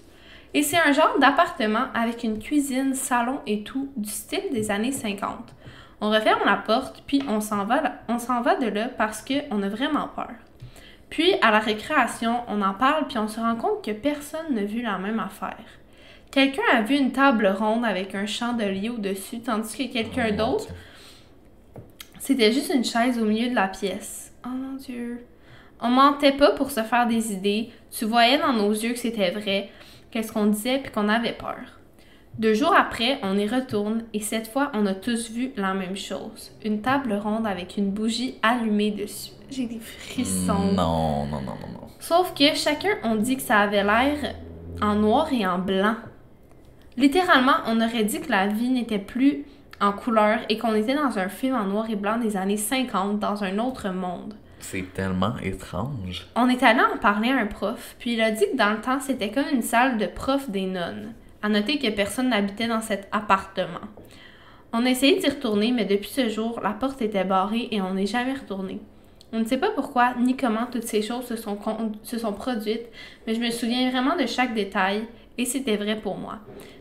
Et 0.54 0.62
c'est 0.62 0.78
un 0.78 0.92
genre 0.92 1.18
d'appartement 1.20 1.86
avec 1.92 2.22
une 2.22 2.38
cuisine, 2.38 2.94
salon 2.94 3.40
et 3.46 3.62
tout, 3.62 3.90
du 3.96 4.08
style 4.08 4.50
des 4.52 4.70
années 4.70 4.92
50. 4.92 5.54
On 6.00 6.10
referme 6.10 6.46
la 6.46 6.56
porte, 6.56 7.02
puis 7.06 7.22
on 7.28 7.40
s'en 7.40 7.64
va, 7.64 7.82
on 8.08 8.18
s'en 8.18 8.40
va 8.40 8.54
de 8.54 8.68
là 8.68 8.88
parce 8.96 9.22
qu'on 9.22 9.62
a 9.62 9.68
vraiment 9.68 10.08
peur. 10.14 10.30
Puis, 11.10 11.34
à 11.42 11.50
la 11.50 11.58
récréation, 11.58 12.42
on 12.48 12.62
en 12.62 12.74
parle, 12.74 13.06
puis 13.08 13.18
on 13.18 13.28
se 13.28 13.40
rend 13.40 13.56
compte 13.56 13.84
que 13.84 13.90
personne 13.90 14.54
n'a 14.54 14.64
vu 14.64 14.82
la 14.82 14.98
même 14.98 15.20
affaire. 15.20 15.56
Quelqu'un 16.30 16.62
a 16.72 16.82
vu 16.82 16.96
une 16.96 17.12
table 17.12 17.46
ronde 17.46 17.84
avec 17.84 18.14
un 18.14 18.26
chandelier 18.26 18.90
au-dessus, 18.90 19.40
tandis 19.40 19.76
que 19.76 19.92
quelqu'un 19.92 20.28
Oh, 20.30 20.36
d'autre, 20.36 20.68
c'était 22.18 22.52
juste 22.52 22.72
une 22.74 22.84
chaise 22.84 23.18
au 23.18 23.24
milieu 23.24 23.48
de 23.48 23.54
la 23.54 23.68
pièce. 23.68 24.32
Oh 24.44 24.50
mon 24.50 24.76
Dieu. 24.76 25.24
On 25.80 25.88
mentait 25.88 26.32
pas 26.32 26.50
pour 26.50 26.70
se 26.70 26.82
faire 26.82 27.06
des 27.06 27.32
idées. 27.32 27.70
Tu 27.90 28.04
voyais 28.04 28.38
dans 28.38 28.52
nos 28.52 28.70
yeux 28.72 28.92
que 28.92 28.98
c'était 28.98 29.30
vrai, 29.30 29.70
qu'est-ce 30.10 30.32
qu'on 30.32 30.46
disait, 30.46 30.78
puis 30.78 30.92
qu'on 30.92 31.08
avait 31.08 31.32
peur. 31.32 31.78
Deux 32.38 32.54
jours 32.54 32.74
après, 32.74 33.18
on 33.22 33.36
y 33.36 33.48
retourne 33.48 34.04
et 34.12 34.20
cette 34.20 34.46
fois, 34.46 34.70
on 34.74 34.86
a 34.86 34.94
tous 34.94 35.30
vu 35.30 35.52
la 35.56 35.74
même 35.74 35.96
chose. 35.96 36.52
Une 36.64 36.82
table 36.82 37.14
ronde 37.14 37.46
avec 37.46 37.76
une 37.76 37.90
bougie 37.90 38.36
allumée 38.42 38.92
dessus. 38.92 39.32
J'ai 39.50 39.66
des 39.66 39.80
frissons. 39.80 40.72
Non, 40.72 41.26
non, 41.26 41.40
non, 41.40 41.56
non, 41.60 41.72
non. 41.72 41.88
Sauf 41.98 42.34
que 42.34 42.54
chacun 42.54 42.90
on 43.02 43.16
dit 43.16 43.36
que 43.36 43.42
ça 43.42 43.58
avait 43.60 43.82
l'air 43.82 44.34
en 44.80 44.94
noir 44.94 45.32
et 45.32 45.46
en 45.46 45.58
blanc. 45.58 45.96
Littéralement, 46.98 47.54
on 47.68 47.80
aurait 47.80 48.02
dit 48.02 48.20
que 48.20 48.30
la 48.30 48.48
vie 48.48 48.70
n'était 48.70 48.98
plus 48.98 49.44
en 49.80 49.92
couleur 49.92 50.40
et 50.48 50.58
qu'on 50.58 50.74
était 50.74 50.96
dans 50.96 51.16
un 51.16 51.28
film 51.28 51.54
en 51.54 51.64
noir 51.64 51.88
et 51.88 51.94
blanc 51.94 52.18
des 52.18 52.36
années 52.36 52.56
50 52.56 53.20
dans 53.20 53.44
un 53.44 53.60
autre 53.60 53.88
monde. 53.90 54.34
C'est 54.58 54.92
tellement 54.92 55.38
étrange. 55.38 56.26
On 56.34 56.48
est 56.48 56.60
allé 56.64 56.80
en 56.80 56.98
parler 56.98 57.30
à 57.30 57.36
un 57.38 57.46
prof, 57.46 57.94
puis 58.00 58.14
il 58.14 58.20
a 58.20 58.32
dit 58.32 58.46
que 58.50 58.56
dans 58.56 58.72
le 58.72 58.80
temps, 58.80 58.98
c'était 58.98 59.30
comme 59.30 59.46
une 59.52 59.62
salle 59.62 59.96
de 59.96 60.06
prof 60.06 60.50
des 60.50 60.66
nonnes. 60.66 61.14
À 61.40 61.48
noter 61.48 61.78
que 61.78 61.88
personne 61.90 62.30
n'habitait 62.30 62.66
dans 62.66 62.80
cet 62.80 63.06
appartement. 63.12 63.86
On 64.72 64.84
a 64.84 64.90
essayé 64.90 65.20
d'y 65.20 65.28
retourner, 65.28 65.70
mais 65.70 65.84
depuis 65.84 66.10
ce 66.10 66.28
jour, 66.28 66.58
la 66.64 66.70
porte 66.70 67.00
était 67.00 67.22
barrée 67.22 67.68
et 67.70 67.80
on 67.80 67.94
n'est 67.94 68.06
jamais 68.06 68.34
retourné. 68.34 68.80
On 69.32 69.38
ne 69.38 69.44
sait 69.44 69.58
pas 69.58 69.70
pourquoi 69.70 70.14
ni 70.18 70.36
comment 70.36 70.66
toutes 70.66 70.82
ces 70.82 71.02
choses 71.02 71.26
se 71.26 71.36
sont, 71.36 71.58
se 72.02 72.18
sont 72.18 72.32
produites, 72.32 72.86
mais 73.26 73.36
je 73.36 73.40
me 73.40 73.50
souviens 73.50 73.88
vraiment 73.88 74.16
de 74.16 74.26
chaque 74.26 74.52
détail 74.52 75.06
et 75.38 75.44
c'était 75.44 75.76
vrai 75.76 75.96
pour 75.96 76.16
moi. 76.16 76.40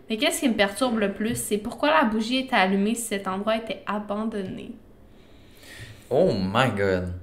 Mais 0.10 0.18
qu'est-ce 0.18 0.40
qui 0.40 0.50
me 0.50 0.54
perturbe 0.56 1.00
le 1.00 1.12
plus, 1.14 1.36
c'est 1.36 1.58
pourquoi 1.58 1.90
la 1.92 2.06
bougie 2.06 2.38
était 2.38 2.56
allumée 2.56 2.96
si 2.96 3.02
cet 3.04 3.28
endroit 3.28 3.58
était 3.58 3.82
abandonné? 3.86 4.72
Oh 6.10 6.32
my 6.34 6.70
god. 6.76 7.14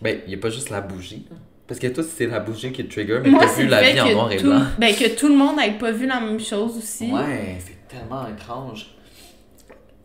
Ben, 0.00 0.20
il 0.26 0.28
n'y 0.28 0.34
a 0.34 0.38
pas 0.38 0.50
juste 0.50 0.70
la 0.70 0.80
bougie. 0.80 1.26
Parce 1.66 1.78
que 1.80 1.86
toi, 1.88 2.02
c'est 2.04 2.26
la 2.26 2.40
bougie 2.40 2.72
qui 2.72 2.84
te 2.84 2.92
trigger, 2.92 3.20
mais 3.22 3.30
Moi, 3.30 3.44
t'as 3.44 3.52
vu 3.54 3.66
la 3.68 3.82
vie 3.92 4.00
en 4.00 4.12
noir 4.12 4.32
et 4.32 4.36
tout- 4.36 4.46
blanc. 4.46 4.62
Ben, 4.78 4.94
que 4.94 5.14
tout 5.16 5.28
le 5.28 5.34
monde 5.34 5.56
n'ait 5.56 5.78
pas 5.78 5.90
vu 5.92 6.06
la 6.06 6.20
même 6.20 6.40
chose 6.40 6.76
aussi. 6.78 7.10
Ouais, 7.12 7.58
c'est 7.60 7.88
tellement 7.88 8.26
étrange. 8.28 8.94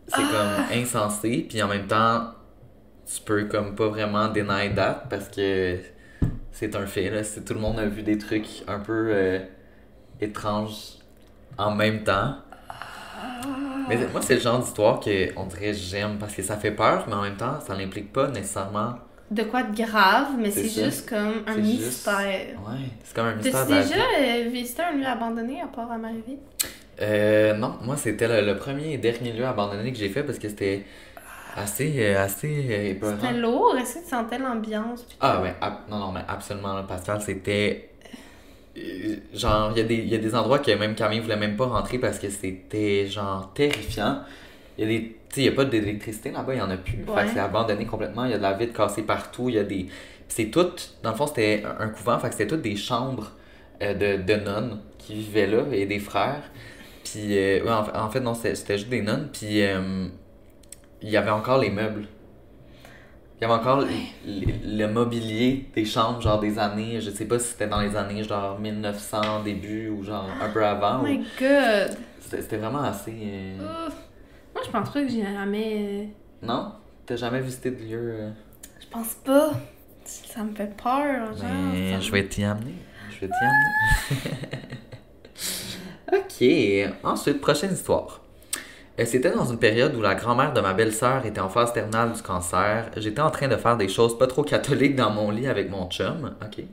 C'est 0.07 0.21
Ah. 0.21 0.65
comme 0.69 0.79
insensé, 0.79 1.45
puis 1.49 1.61
en 1.63 1.67
même 1.67 1.88
temps, 1.88 2.25
tu 3.07 3.21
peux 3.23 3.45
comme 3.45 3.75
pas 3.75 3.88
vraiment 3.88 4.27
deny 4.29 4.73
that 4.75 5.05
parce 5.09 5.29
que 5.29 5.77
c'est 6.51 6.75
un 6.75 6.85
fait, 6.85 7.09
là. 7.09 7.21
Tout 7.23 7.53
le 7.55 7.59
monde 7.59 7.79
a 7.79 7.85
vu 7.85 8.03
des 8.03 8.17
trucs 8.17 8.47
un 8.67 8.79
peu 8.79 9.07
euh, 9.11 9.39
étranges 10.21 10.99
en 11.57 11.71
même 11.75 12.03
temps. 12.03 12.35
Mais 13.87 13.97
moi, 14.11 14.21
c'est 14.21 14.35
le 14.35 14.39
genre 14.41 14.59
d'histoire 14.59 14.99
que 14.99 15.29
on 15.37 15.45
dirait 15.45 15.73
j'aime 15.73 16.17
parce 16.17 16.33
que 16.33 16.41
ça 16.41 16.57
fait 16.57 16.71
peur, 16.71 17.05
mais 17.07 17.13
en 17.13 17.21
même 17.21 17.37
temps, 17.37 17.59
ça 17.65 17.75
n'implique 17.75 18.11
pas 18.11 18.27
nécessairement. 18.29 18.95
De 19.29 19.43
quoi 19.43 19.63
de 19.63 19.75
grave, 19.75 20.29
mais 20.37 20.51
C'est 20.51 20.69
juste 20.69 21.09
comme 21.09 21.43
un 21.47 21.55
C'est 21.55 21.63
juste- 21.63 22.07
mystère. 22.07 22.59
Ouais, 22.67 22.89
c'est 23.03 23.15
comme 23.15 23.25
un 23.27 23.35
mystère 23.35 23.67
la 23.69 23.81
déjà 23.83 23.95
euh, 24.19 24.49
visité 24.51 24.81
un 24.83 24.91
lieu 24.97 25.05
abandonné 25.05 25.61
à 25.61 25.67
part 25.67 25.91
à 25.91 25.97
Marieville? 25.97 26.37
Euh, 27.01 27.53
non, 27.55 27.75
moi 27.83 27.97
c'était 27.97 28.27
le, 28.27 28.45
le 28.45 28.57
premier 28.57 28.93
et 28.93 28.97
dernier 28.97 29.33
lieu 29.33 29.45
abandonné 29.45 29.91
que 29.91 29.97
j'ai 29.97 30.09
fait 30.09 30.23
parce 30.23 30.39
que 30.39 30.47
c'était 30.47 30.85
assez, 31.57 31.93
euh, 31.97 32.23
assez 32.23 32.65
euh, 32.69 32.89
épeurant. 32.91 33.17
C'était 33.19 33.33
lourd, 33.33 33.75
est-ce 33.79 33.95
que 33.95 34.03
tu 34.03 34.09
sentais 34.09 34.37
l'ambiance? 34.37 35.05
Ah 35.19 35.41
ouais, 35.41 35.55
ab- 35.59 35.79
non, 35.89 35.99
non, 35.99 36.11
mais 36.11 36.21
absolument, 36.27 36.81
Pascal, 36.83 37.21
c'était... 37.21 37.89
euh, 38.77 39.15
Genre, 39.33 39.71
il 39.75 39.77
y, 39.79 39.81
a 39.81 39.83
des- 39.83 39.95
il 39.95 40.07
y 40.09 40.15
a 40.15 40.17
des 40.17 40.35
endroits 40.35 40.59
que 40.59 40.71
même 40.71 40.95
Camille 40.95 41.19
voulait 41.19 41.35
même 41.38 41.55
pas 41.55 41.65
rentrer 41.65 41.99
parce 41.99 42.19
que 42.19 42.29
c'était, 42.29 43.07
genre, 43.07 43.51
terrifiant. 43.53 44.19
Il 44.77 44.83
y 44.83 44.88
a 44.88 44.99
des... 44.99 45.01
Tu 45.29 45.35
sais, 45.35 45.41
il 45.41 45.45
y 45.45 45.47
a 45.49 45.51
pas 45.53 45.65
d'électricité 45.65 46.31
là-bas, 46.31 46.53
il 46.53 46.57
y 46.59 46.61
en 46.61 46.69
a 46.69 46.77
plus. 46.77 47.03
Fait 47.05 47.11
Ouais. 47.11 47.23
que 47.25 47.31
c'est 47.33 47.39
abandonné 47.39 47.85
complètement, 47.85 48.25
il 48.25 48.31
y 48.31 48.33
a 48.33 48.38
de 48.38 48.43
la 48.43 48.53
vitre 48.53 48.73
cassée 48.73 49.03
partout, 49.03 49.49
il 49.49 49.55
y 49.55 49.59
a 49.59 49.63
des... 49.63 49.88
C'est 50.27 50.45
tout... 50.51 50.67
Dans 51.03 51.11
le 51.11 51.15
fond, 51.15 51.27
c'était 51.27 51.63
un 51.79 51.89
couvent, 51.89 52.19
fait 52.19 52.27
que 52.29 52.33
c'était 52.33 52.47
toutes 52.47 52.61
des 52.61 52.75
chambres 52.75 53.31
euh, 53.81 53.93
de, 53.93 54.23
de 54.23 54.39
nonnes 54.39 54.79
qui 54.97 55.15
vivaient 55.15 55.47
là, 55.47 55.63
et 55.71 55.85
des 55.85 55.99
frères. 55.99 56.43
Puis, 57.03 57.38
euh, 57.38 57.63
ouais, 57.63 57.71
en, 57.71 57.83
fait- 57.83 57.97
en 57.97 58.09
fait, 58.09 58.19
non, 58.21 58.33
c'était 58.33 58.77
juste 58.77 58.89
des 58.89 59.01
nonnes, 59.01 59.29
puis... 59.31 59.61
euh, 59.63 60.07
il 61.01 61.09
y 61.09 61.17
avait 61.17 61.31
encore 61.31 61.59
les 61.59 61.69
meubles. 61.69 62.07
Il 63.37 63.41
y 63.41 63.45
avait 63.45 63.53
encore 63.61 63.81
le, 63.81 63.87
le 64.25 64.87
mobilier 64.87 65.69
des 65.75 65.83
chambres, 65.85 66.21
genre 66.21 66.39
des 66.39 66.57
années, 66.57 66.99
je 67.01 67.11
sais 67.11 67.25
pas 67.25 67.37
si 67.37 67.49
c'était 67.49 67.67
dans 67.67 67.81
les 67.81 67.95
années 67.95 68.23
genre 68.23 68.57
1900 68.59 69.43
début 69.43 69.89
ou 69.89 70.03
genre 70.03 70.27
un 70.41 70.49
peu 70.49 70.65
avant. 70.65 71.01
Oh 71.01 71.05
my 71.05 71.17
god! 71.39 71.97
C'était 72.21 72.57
vraiment 72.57 72.81
assez. 72.83 73.11
euh, 73.13 73.87
Ouf. 73.87 73.93
Moi, 74.53 74.63
je 74.65 74.71
pense 74.71 74.89
pas 74.89 75.01
que 75.03 75.09
j'ai 75.09 75.21
jamais. 75.23 75.75
euh, 75.77 76.05
Non? 76.47 76.71
T'as 77.05 77.17
jamais 77.17 77.41
visité 77.41 77.71
de 77.71 77.83
lieu. 77.83 78.15
euh, 78.21 78.31
Je 78.79 78.87
pense 78.87 79.13
pas. 79.15 79.51
Ça 80.05 80.41
me 80.43 80.55
fait 80.55 80.73
peur, 80.75 81.35
genre. 81.35 81.45
Ben, 81.73 81.93
ça 81.95 81.99
je 81.99 82.11
vais 82.11 82.25
t'y 82.27 82.43
amener. 82.45 82.75
Je 83.09 83.19
vais 83.19 83.27
t'y 83.27 83.43
amener. 83.43 83.65
ok. 86.93 87.03
Ensuite, 87.03 87.41
prochaine 87.41 87.73
histoire. 87.73 88.21
Euh, 88.97 89.03
C'était 89.05 89.31
dans 89.31 89.45
une 89.45 89.60
période 89.60 89.95
où 89.95 90.01
la 90.01 90.15
grand-mère 90.15 90.53
de 90.53 90.62
ma 90.62 90.73
belle-sœur 90.73 91.25
était 91.25 91.41
en 91.41 91.49
phase 91.49 91.73
terminale 91.73 92.13
du 92.13 92.21
cancer. 92.21 92.89
J'étais 92.95 93.21
en 93.21 93.31
train 93.31 93.47
de 93.47 93.58
faire 93.58 93.75
des 93.77 93.89
choses 93.89 94.17
pas 94.17 94.27
trop 94.27 94.43
catholiques 94.43 94.95
dans 94.95 95.12
mon 95.12 95.31
lit 95.31 95.47
avec 95.47 95.69
mon 95.69 95.89
chum. 95.89 96.34
Ok? 96.41 96.63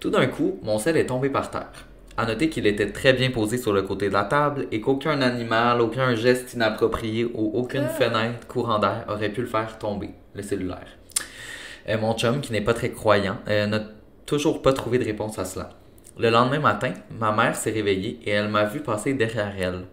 Tout 0.00 0.10
d'un 0.10 0.26
coup, 0.26 0.58
mon 0.62 0.78
sel 0.78 0.96
est 0.96 1.06
tombé 1.06 1.30
par 1.30 1.50
terre. 1.50 1.86
À 2.16 2.26
noter 2.26 2.48
qu'il 2.50 2.66
était 2.66 2.90
très 2.90 3.12
bien 3.12 3.30
posé 3.30 3.56
sur 3.56 3.72
le 3.72 3.82
côté 3.82 4.08
de 4.08 4.12
la 4.12 4.24
table 4.24 4.66
et 4.72 4.80
qu'aucun 4.80 5.22
animal, 5.22 5.80
aucun 5.80 6.14
geste 6.14 6.54
inapproprié 6.54 7.24
ou 7.24 7.52
aucune 7.54 7.88
fenêtre 7.88 8.46
courant 8.48 8.78
d'air 8.78 9.04
aurait 9.08 9.30
pu 9.30 9.40
le 9.40 9.46
faire 9.46 9.78
tomber, 9.78 10.10
le 10.34 10.42
cellulaire. 10.42 10.88
Euh, 11.88 11.98
mon 11.98 12.14
chum, 12.14 12.40
qui 12.40 12.52
n'est 12.52 12.60
pas 12.60 12.74
très 12.74 12.90
croyant, 12.90 13.38
euh, 13.48 13.66
n'a 13.66 13.80
toujours 14.26 14.60
pas 14.60 14.72
trouvé 14.72 14.98
de 14.98 15.04
réponse 15.04 15.38
à 15.38 15.44
cela. 15.44 15.70
Le 16.18 16.28
lendemain 16.28 16.58
matin, 16.58 16.92
ma 17.18 17.32
mère 17.32 17.54
s'est 17.54 17.70
réveillée 17.70 18.18
et 18.24 18.30
elle 18.30 18.48
m'a 18.48 18.64
vu 18.64 18.80
passer 18.80 19.14
derrière 19.14 19.54
elle. 19.58 19.84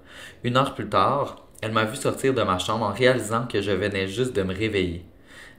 Une 0.44 0.58
heure 0.58 0.74
plus 0.74 0.90
tard, 0.90 1.47
elle 1.62 1.72
m'a 1.72 1.86
vu 1.86 1.96
sortir 1.96 2.34
de 2.34 2.44
ma 2.44 2.60
chambre 2.60 2.86
en 2.86 2.94
réalisant 2.94 3.48
que 3.48 3.62
je 3.62 3.72
venais 3.72 4.08
juste 4.08 4.36
de 4.36 4.44
me 4.44 4.54
réveiller. 4.54 5.06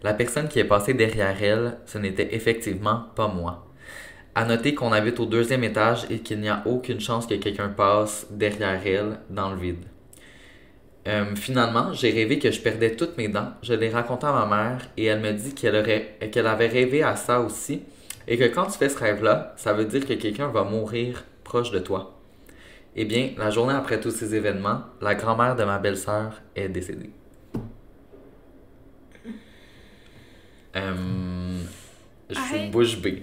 La 0.02 0.14
personne 0.14 0.48
qui 0.48 0.61
est 0.61 0.64
passée 0.64 0.94
derrière 0.94 1.42
elle, 1.42 1.78
ce 1.87 1.98
n'était 1.98 2.34
effectivement 2.34 3.06
pas 3.16 3.28
moi. 3.28 3.66
À 4.34 4.44
noter 4.44 4.74
qu'on 4.74 4.92
habite 4.92 5.18
au 5.18 5.26
deuxième 5.26 5.64
étage 5.64 6.06
et 6.11 6.20
qu'il 6.20 6.40
n'y 6.40 6.48
a 6.48 6.62
aucune 6.66 7.00
chance 7.00 7.26
que 7.26 7.34
quelqu'un 7.34 7.68
passe 7.68 8.26
derrière 8.30 8.80
elle 8.87 9.18
dans 9.28 9.50
le 9.50 9.56
vide. 9.56 9.84
Euh, 11.08 11.34
finalement, 11.34 11.92
j'ai 11.92 12.11
rêvé 12.11 12.38
que 12.38 12.50
je 12.50 12.61
perdais 12.61 12.94
toutes 12.94 13.16
mes 13.16 13.28
dents. 13.28 13.52
Je 13.62 13.74
l'ai 13.74 13.88
raconté 13.88 14.26
à 14.26 14.32
ma 14.32 14.46
mère 14.46 14.88
et 14.96 15.06
elle 15.06 15.20
me 15.20 15.32
dit 15.32 15.54
qu'elle 15.54 16.46
avait 16.46 16.66
rêvé 16.66 17.02
à 17.02 17.16
ça 17.16 17.40
aussi 17.40 17.82
et 18.28 18.37
que 18.37 18.44
quand 18.44 18.66
tu 18.66 18.78
fais 18.78 18.90
ce 18.90 18.98
rêve-là, 18.98 19.54
ça 19.56 19.72
veut 19.72 19.87
dire 19.87 20.06
que 20.06 20.12
quelqu'un 20.12 20.48
va 20.48 20.64
mourir 20.64 21.24
proche 21.44 21.70
de 21.70 21.78
toi. 21.78 22.17
Eh 22.96 23.05
bien, 23.05 23.31
la 23.38 23.51
journée 23.51 23.74
après 23.74 24.01
tous 24.01 24.11
ces 24.11 24.35
événements, 24.35 24.81
la 25.01 25.14
grand-mère 25.14 25.55
de 25.57 25.64
ma 25.64 25.79
belle-sœur 25.79 26.40
est 26.57 26.68
décédée. 26.68 27.11
Euh, 30.77 31.61
je 32.29 32.35
suis 32.35 32.57
Arrête. 32.57 32.70
bouche 32.70 32.98
bée. 32.98 33.22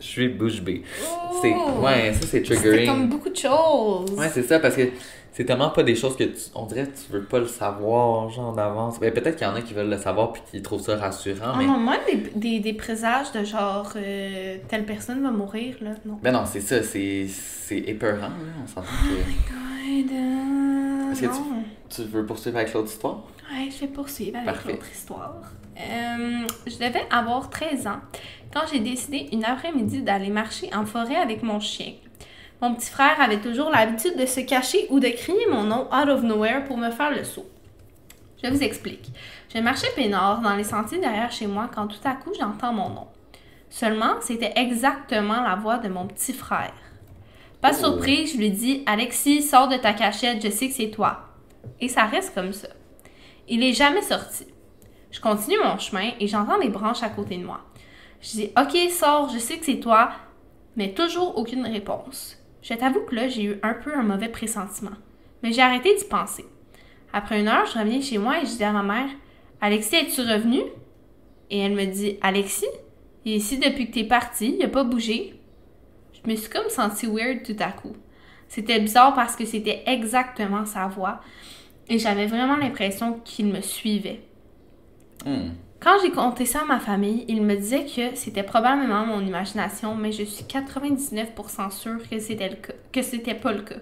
Je 0.00 0.06
suis 0.06 0.28
bouche 0.28 0.60
bée. 0.62 0.82
Oh! 1.02 1.38
C'est, 1.42 1.52
ouais, 1.54 2.14
ça 2.14 2.26
c'est 2.26 2.42
triggering. 2.42 2.86
comme 2.86 3.08
beaucoup 3.08 3.28
de 3.28 3.36
choses. 3.36 4.10
Ouais, 4.12 4.28
c'est 4.32 4.42
ça, 4.42 4.58
parce 4.58 4.76
que 4.76 4.82
c'est 5.32 5.44
tellement 5.44 5.70
pas 5.70 5.82
des 5.82 5.94
choses 5.94 6.16
que 6.16 6.24
tu, 6.24 6.36
on 6.54 6.66
dirait 6.66 6.86
que 6.86 6.96
tu 6.96 7.12
veux 7.12 7.22
pas 7.24 7.38
le 7.38 7.46
savoir, 7.46 8.28
genre 8.30 8.52
d'avance. 8.54 9.00
Mais 9.00 9.10
peut-être 9.10 9.36
qu'il 9.36 9.46
y 9.46 9.50
en 9.50 9.54
a 9.54 9.62
qui 9.62 9.74
veulent 9.74 9.88
le 9.90 9.98
savoir 9.98 10.32
puis 10.32 10.42
qui 10.50 10.60
trouvent 10.62 10.80
ça 10.82 10.96
rassurant, 10.96 11.52
Ah 11.54 11.56
mais. 11.58 11.66
non, 11.66 11.78
moi, 11.78 11.96
des, 12.10 12.16
des, 12.34 12.60
des 12.60 12.72
présages 12.72 13.32
de 13.32 13.44
genre 13.44 13.92
euh, 13.96 14.56
telle 14.68 14.84
personne 14.84 15.22
va 15.22 15.30
mourir, 15.30 15.76
là. 15.80 15.90
Non. 16.04 16.18
Ben 16.22 16.32
non, 16.32 16.44
c'est 16.46 16.60
ça, 16.60 16.82
c'est, 16.82 17.26
c'est 17.28 17.78
épeurant, 17.78 18.20
là. 18.28 18.30
On 18.62 18.66
s'entend 18.66 18.82
que. 18.82 20.02
God, 20.04 20.12
euh, 20.12 21.12
Est-ce 21.12 21.20
que 21.22 21.26
non. 21.26 21.62
Tu 21.88 22.02
veux 22.04 22.24
poursuivre 22.26 22.56
avec 22.58 22.72
l'autre 22.74 22.88
histoire? 22.90 23.24
Ouais, 23.52 23.68
je 23.70 23.80
vais 23.80 23.86
poursuivre 23.88 24.38
avec 24.38 24.64
l'autre 24.64 24.86
histoire. 24.92 25.40
Euh, 25.78 26.46
je 26.66 26.74
devais 26.74 27.02
avoir 27.10 27.48
13 27.50 27.86
ans 27.86 28.00
quand 28.52 28.60
j'ai 28.72 28.80
décidé 28.80 29.28
une 29.32 29.44
après-midi 29.44 30.02
d'aller 30.02 30.28
marcher 30.28 30.68
en 30.74 30.84
forêt 30.84 31.16
avec 31.16 31.42
mon 31.42 31.58
chien. 31.58 31.92
Mon 32.60 32.74
petit 32.74 32.90
frère 32.90 33.20
avait 33.20 33.40
toujours 33.40 33.70
l'habitude 33.70 34.16
de 34.18 34.26
se 34.26 34.40
cacher 34.40 34.86
ou 34.90 35.00
de 35.00 35.08
crier 35.08 35.46
mon 35.50 35.64
nom 35.64 35.88
out 35.92 36.08
of 36.08 36.22
nowhere 36.22 36.64
pour 36.64 36.76
me 36.76 36.90
faire 36.90 37.10
le 37.10 37.24
saut. 37.24 37.48
Je 38.42 38.50
vous 38.50 38.62
explique. 38.62 39.10
Je 39.54 39.60
marchais 39.60 39.90
peinard 39.96 40.40
dans 40.40 40.54
les 40.54 40.64
sentiers 40.64 40.98
derrière 40.98 41.30
chez 41.30 41.46
moi 41.46 41.70
quand 41.74 41.86
tout 41.86 42.00
à 42.04 42.12
coup 42.12 42.32
j'entends 42.38 42.72
mon 42.72 42.90
nom. 42.90 43.08
Seulement, 43.70 44.14
c'était 44.20 44.52
exactement 44.56 45.42
la 45.42 45.54
voix 45.54 45.78
de 45.78 45.88
mon 45.88 46.06
petit 46.06 46.32
frère. 46.32 46.74
Pas 47.60 47.72
Oh. 47.72 47.84
surprise, 47.84 48.32
je 48.32 48.38
lui 48.38 48.50
dis 48.50 48.82
Alexis, 48.86 49.42
sors 49.42 49.68
de 49.68 49.76
ta 49.76 49.92
cachette, 49.92 50.42
je 50.42 50.50
sais 50.50 50.68
que 50.68 50.74
c'est 50.74 50.90
toi. 50.90 51.28
Et 51.80 51.88
ça 51.88 52.04
reste 52.04 52.34
comme 52.34 52.52
ça. 52.52 52.68
Il 53.48 53.62
est 53.62 53.74
jamais 53.74 54.02
sorti. 54.02 54.46
Je 55.10 55.20
continue 55.20 55.58
mon 55.62 55.78
chemin 55.78 56.10
et 56.18 56.26
j'entends 56.26 56.58
des 56.58 56.68
branches 56.68 57.02
à 57.02 57.08
côté 57.10 57.36
de 57.36 57.44
moi. 57.44 57.60
Je 58.20 58.30
dis 58.30 58.50
Ok, 58.58 58.76
sors, 58.90 59.30
je 59.30 59.38
sais 59.38 59.58
que 59.58 59.64
c'est 59.64 59.80
toi, 59.80 60.10
mais 60.76 60.92
toujours 60.92 61.36
aucune 61.36 61.66
réponse. 61.66 62.39
Je 62.62 62.74
t'avoue 62.74 63.00
que 63.00 63.14
là, 63.14 63.28
j'ai 63.28 63.44
eu 63.44 63.60
un 63.62 63.74
peu 63.74 63.94
un 63.94 64.02
mauvais 64.02 64.28
pressentiment. 64.28 64.96
Mais 65.42 65.52
j'ai 65.52 65.62
arrêté 65.62 65.94
d'y 65.94 66.04
penser. 66.04 66.44
Après 67.12 67.40
une 67.40 67.48
heure, 67.48 67.66
je 67.66 67.78
reviens 67.78 68.00
chez 68.00 68.18
moi 68.18 68.40
et 68.40 68.46
je 68.46 68.56
dis 68.56 68.64
à 68.64 68.72
ma 68.72 68.82
mère 68.82 69.08
Alexis, 69.60 69.96
es-tu 69.96 70.20
revenu 70.20 70.60
Et 71.50 71.58
elle 71.58 71.74
me 71.74 71.84
dit 71.86 72.18
Alexis, 72.20 72.66
il 73.24 73.32
est 73.32 73.36
ici 73.36 73.58
depuis 73.58 73.88
que 73.88 73.94
t'es 73.94 74.04
parti, 74.04 74.56
il 74.58 74.64
a 74.64 74.68
pas 74.68 74.84
bougé. 74.84 75.34
Je 76.12 76.30
me 76.30 76.36
suis 76.36 76.50
comme 76.50 76.68
sentie 76.68 77.06
weird 77.06 77.42
tout 77.42 77.56
à 77.58 77.72
coup. 77.72 77.94
C'était 78.48 78.80
bizarre 78.80 79.14
parce 79.14 79.36
que 79.36 79.44
c'était 79.44 79.82
exactement 79.86 80.66
sa 80.66 80.86
voix 80.86 81.20
et 81.88 81.98
j'avais 81.98 82.26
vraiment 82.26 82.56
l'impression 82.56 83.20
qu'il 83.24 83.46
me 83.46 83.60
suivait. 83.60 84.20
Hmm. 85.24 85.50
Quand 85.80 85.96
j'ai 86.02 86.10
conté 86.10 86.44
ça 86.44 86.60
à 86.60 86.64
ma 86.66 86.78
famille, 86.78 87.24
ils 87.26 87.40
me 87.40 87.56
disaient 87.56 87.86
que 87.86 88.14
c'était 88.14 88.42
probablement 88.42 89.06
mon 89.06 89.24
imagination, 89.24 89.94
mais 89.94 90.12
je 90.12 90.24
suis 90.24 90.44
99% 90.44 91.70
sûre 91.70 92.06
que 92.08 92.18
c'était 92.18 92.50
le 92.50 92.56
cas, 92.56 92.74
que 92.92 93.00
c'était 93.00 93.34
pas 93.34 93.52
le 93.52 93.62
cas. 93.62 93.80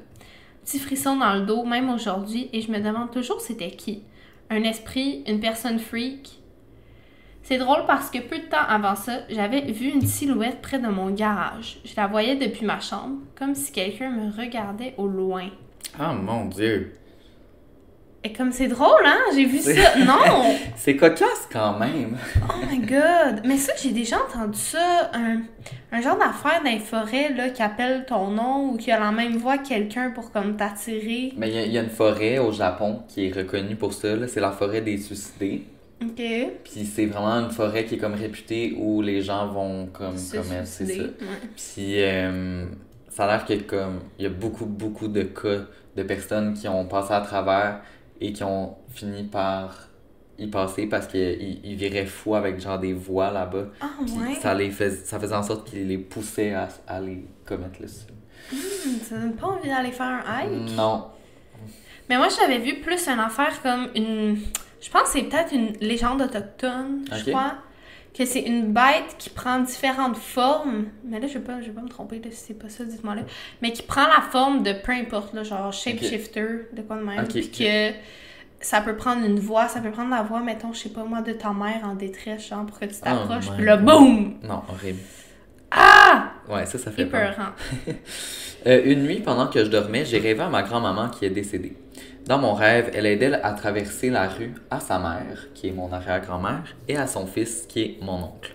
Petit 0.64 0.78
frisson 0.78 1.16
dans 1.16 1.34
le 1.34 1.40
dos, 1.40 1.64
même 1.64 1.90
aujourd'hui, 1.90 2.50
et 2.52 2.60
je 2.60 2.70
me 2.70 2.78
demande 2.78 3.10
toujours 3.10 3.40
c'était 3.40 3.72
qui. 3.72 4.04
Un 4.48 4.62
esprit, 4.62 5.24
une 5.26 5.40
personne 5.40 5.80
freak. 5.80 6.38
C'est 7.42 7.58
drôle 7.58 7.84
parce 7.86 8.10
que 8.10 8.18
peu 8.18 8.38
de 8.38 8.44
temps 8.44 8.66
avant 8.68 8.94
ça, 8.94 9.20
j'avais 9.28 9.62
vu 9.62 9.88
une 9.88 10.06
silhouette 10.06 10.62
près 10.62 10.78
de 10.78 10.86
mon 10.86 11.10
garage. 11.10 11.80
Je 11.84 11.96
la 11.96 12.06
voyais 12.06 12.36
depuis 12.36 12.64
ma 12.64 12.78
chambre, 12.78 13.16
comme 13.36 13.56
si 13.56 13.72
quelqu'un 13.72 14.10
me 14.10 14.30
regardait 14.30 14.94
au 14.98 15.08
loin. 15.08 15.48
Ah 15.98 16.12
mon 16.12 16.44
dieu. 16.44 16.92
Et 18.24 18.32
comme 18.32 18.50
c'est 18.50 18.66
drôle, 18.66 19.04
hein? 19.06 19.20
J'ai 19.34 19.44
vu 19.44 19.58
ça. 19.58 19.96
Non! 19.98 20.54
C'est 20.76 20.96
cocasse 20.96 21.48
quand 21.52 21.78
même. 21.78 22.16
Oh 22.48 22.54
my 22.68 22.78
god! 22.80 23.42
Mais 23.44 23.56
ça, 23.56 23.72
j'ai 23.80 23.92
déjà 23.92 24.16
entendu 24.16 24.58
ça. 24.58 25.10
Un, 25.14 25.42
un 25.92 26.00
genre 26.00 26.18
d'affaire 26.18 26.60
dans 26.64 26.70
les 26.70 26.80
forêts 26.80 27.32
là, 27.32 27.50
qui 27.50 27.62
appelle 27.62 28.06
ton 28.06 28.28
nom 28.32 28.70
ou 28.70 28.76
qui 28.76 28.90
a 28.90 28.98
la 28.98 29.12
même 29.12 29.36
voix 29.36 29.58
que 29.58 29.68
quelqu'un 29.68 30.10
pour 30.10 30.32
comme 30.32 30.56
t'attirer. 30.56 31.32
Mais 31.36 31.48
il 31.48 31.54
y, 31.54 31.58
a- 31.58 31.64
il 31.66 31.72
y 31.72 31.78
a 31.78 31.82
une 31.82 31.90
forêt 31.90 32.38
au 32.38 32.50
Japon 32.50 33.02
qui 33.06 33.26
est 33.28 33.32
reconnue 33.32 33.76
pour 33.76 33.92
ça, 33.92 34.16
là. 34.16 34.26
c'est 34.26 34.40
la 34.40 34.50
forêt 34.50 34.80
des 34.80 34.98
suicidés. 34.98 35.62
Ok. 36.02 36.20
Puis 36.64 36.84
c'est 36.92 37.06
vraiment 37.06 37.34
une 37.44 37.50
forêt 37.52 37.84
qui 37.84 37.94
est 37.94 37.98
comme 37.98 38.14
réputée 38.14 38.76
où 38.78 39.00
les 39.00 39.22
gens 39.22 39.46
vont 39.46 39.86
comme 39.92 40.16
Se 40.18 40.36
commettre, 40.36 40.66
c'est 40.66 40.86
ça. 40.86 41.02
ouais. 41.02 41.10
Puis 41.56 42.02
euh, 42.02 42.64
ça 43.10 43.24
a 43.24 43.28
l'air 43.28 43.44
que 43.44 43.54
comme 43.62 44.00
il 44.18 44.24
y 44.24 44.26
a 44.26 44.30
beaucoup 44.30 44.66
beaucoup 44.66 45.06
de 45.08 45.22
cas 45.22 45.66
de 45.96 46.02
personnes 46.02 46.54
qui 46.54 46.66
ont 46.68 46.84
passé 46.84 47.12
à 47.12 47.20
travers 47.20 47.80
et 48.20 48.32
qui 48.32 48.42
ont 48.44 48.76
fini 48.90 49.24
par 49.24 49.88
y 50.38 50.46
passer 50.46 50.86
parce 50.86 51.06
qu'ils 51.08 51.60
ils 51.64 51.74
viraient 51.76 52.06
fous 52.06 52.34
avec 52.34 52.60
genre 52.60 52.78
des 52.78 52.92
voix 52.92 53.30
là-bas. 53.30 53.66
Ah, 53.80 53.90
ouais. 54.02 54.34
ça 54.40 54.54
les 54.54 54.70
fais, 54.70 54.90
ça 54.90 55.18
faisait 55.18 55.34
en 55.34 55.42
sorte 55.42 55.68
qu'ils 55.68 55.86
les 55.88 55.98
poussaient 55.98 56.52
à, 56.54 56.68
à 56.86 56.96
aller 56.96 57.24
commettre 57.44 57.80
le 57.80 57.88
suicide. 57.88 58.14
Hmm, 58.52 58.98
Ça 59.02 59.16
donne 59.18 59.34
pas 59.34 59.46
envie 59.48 59.68
d'aller 59.68 59.90
faire 59.92 60.06
un 60.06 60.22
hike? 60.42 60.76
Non. 60.76 61.06
Mais 62.08 62.16
moi, 62.16 62.28
j'avais 62.28 62.58
vu 62.58 62.80
plus 62.80 63.06
une 63.08 63.18
affaire 63.20 63.60
comme 63.62 63.88
une. 63.94 64.38
Je 64.80 64.90
pense 64.90 65.02
que 65.02 65.08
c'est 65.08 65.22
peut-être 65.24 65.52
une 65.52 65.72
légende 65.80 66.22
autochtone, 66.22 67.04
je 67.12 67.30
crois. 67.30 67.54
Que 68.18 68.24
c'est 68.24 68.40
une 68.40 68.72
bête 68.72 69.14
qui 69.16 69.30
prend 69.30 69.60
différentes 69.60 70.16
formes. 70.16 70.86
Mais 71.04 71.20
là, 71.20 71.28
je 71.28 71.34
vais 71.34 71.44
pas, 71.44 71.60
je 71.60 71.66
vais 71.66 71.72
pas 71.72 71.82
me 71.82 71.88
tromper, 71.88 72.16
là, 72.16 72.32
si 72.32 72.46
c'est 72.48 72.58
pas 72.58 72.68
ça, 72.68 72.84
dites-moi 72.84 73.14
là. 73.14 73.22
Mais 73.62 73.70
qui 73.70 73.82
prend 73.82 74.08
la 74.08 74.20
forme 74.20 74.64
de 74.64 74.72
peu 74.72 74.90
importe, 74.90 75.34
là, 75.34 75.44
genre 75.44 75.72
shapeshifter, 75.72 76.68
de 76.72 76.82
quoi 76.82 76.96
de 76.96 77.04
même. 77.04 77.28
Puis 77.28 77.48
que 77.48 77.92
ça 78.60 78.80
peut 78.80 78.96
prendre 78.96 79.24
une 79.24 79.38
voix, 79.38 79.68
ça 79.68 79.80
peut 79.80 79.92
prendre 79.92 80.10
la 80.10 80.22
voix, 80.22 80.40
mettons, 80.40 80.72
je 80.72 80.80
sais 80.80 80.88
pas 80.88 81.04
moi, 81.04 81.22
de 81.22 81.32
ta 81.32 81.52
mère 81.52 81.82
en 81.84 81.94
détresse, 81.94 82.48
genre 82.48 82.66
pour 82.66 82.80
que 82.80 82.86
tu 82.86 83.00
t'approches. 83.00 83.46
Oh 83.50 83.54
puis 83.56 83.64
là, 83.64 83.76
boum! 83.76 84.34
Non, 84.42 84.62
horrible. 84.68 84.98
Ah! 85.70 86.32
Ouais, 86.48 86.66
ça, 86.66 86.78
ça 86.78 86.90
fait 86.90 87.06
peur. 87.06 87.34
Euh, 88.66 88.82
une 88.86 89.04
nuit, 89.04 89.20
pendant 89.20 89.46
que 89.46 89.64
je 89.64 89.70
dormais, 89.70 90.04
j'ai 90.04 90.18
rêvé 90.18 90.40
à 90.40 90.48
ma 90.48 90.64
grand-maman 90.64 91.10
qui 91.10 91.24
est 91.24 91.30
décédée. 91.30 91.76
Dans 92.28 92.36
mon 92.36 92.52
rêve, 92.52 92.90
elle 92.94 93.06
aidait 93.06 93.32
à 93.32 93.54
traverser 93.54 94.10
la 94.10 94.28
rue 94.28 94.52
à 94.70 94.80
sa 94.80 94.98
mère, 94.98 95.46
qui 95.54 95.68
est 95.68 95.72
mon 95.72 95.90
arrière-grand-mère, 95.90 96.76
et 96.86 96.94
à 96.94 97.06
son 97.06 97.26
fils, 97.26 97.64
qui 97.66 97.80
est 97.80 97.98
mon 98.02 98.22
oncle. 98.22 98.54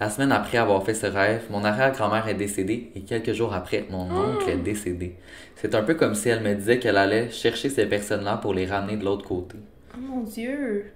La 0.00 0.08
semaine 0.08 0.32
après 0.32 0.56
avoir 0.56 0.82
fait 0.82 0.94
ce 0.94 1.04
rêve, 1.04 1.42
mon 1.50 1.62
arrière-grand-mère 1.62 2.26
est 2.26 2.34
décédée 2.34 2.90
et 2.94 3.02
quelques 3.02 3.34
jours 3.34 3.52
après, 3.52 3.84
mon 3.90 4.10
oncle 4.10 4.48
est 4.48 4.56
décédé. 4.56 5.16
C'est 5.56 5.74
un 5.74 5.82
peu 5.82 5.92
comme 5.92 6.14
si 6.14 6.30
elle 6.30 6.42
me 6.42 6.54
disait 6.54 6.78
qu'elle 6.78 6.96
allait 6.96 7.28
chercher 7.28 7.68
ces 7.68 7.84
personnes-là 7.84 8.38
pour 8.38 8.54
les 8.54 8.64
ramener 8.64 8.96
de 8.96 9.04
l'autre 9.04 9.28
côté. 9.28 9.58
Oh 9.94 10.00
mon 10.00 10.20
dieu! 10.22 10.86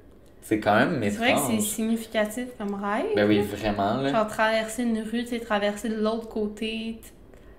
C'est 0.40 0.58
quand 0.58 0.74
même 0.74 0.98
C'est 1.02 1.18
vrai 1.18 1.34
que 1.34 1.40
c'est 1.50 1.60
significatif 1.60 2.46
comme 2.56 2.82
rêve. 2.82 3.12
Ben 3.14 3.28
oui, 3.28 3.42
vraiment, 3.42 4.00
là. 4.00 4.10
Genre 4.10 4.26
traverser 4.26 4.84
une 4.84 5.02
rue, 5.02 5.24
tu 5.26 5.38
traverser 5.38 5.90
de 5.90 5.96
l'autre 5.96 6.28
côté. 6.28 6.98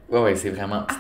Ouais, 0.10 0.22
ouais, 0.22 0.36
c'est 0.36 0.50
vraiment. 0.52 0.84
Ah! 0.90 0.94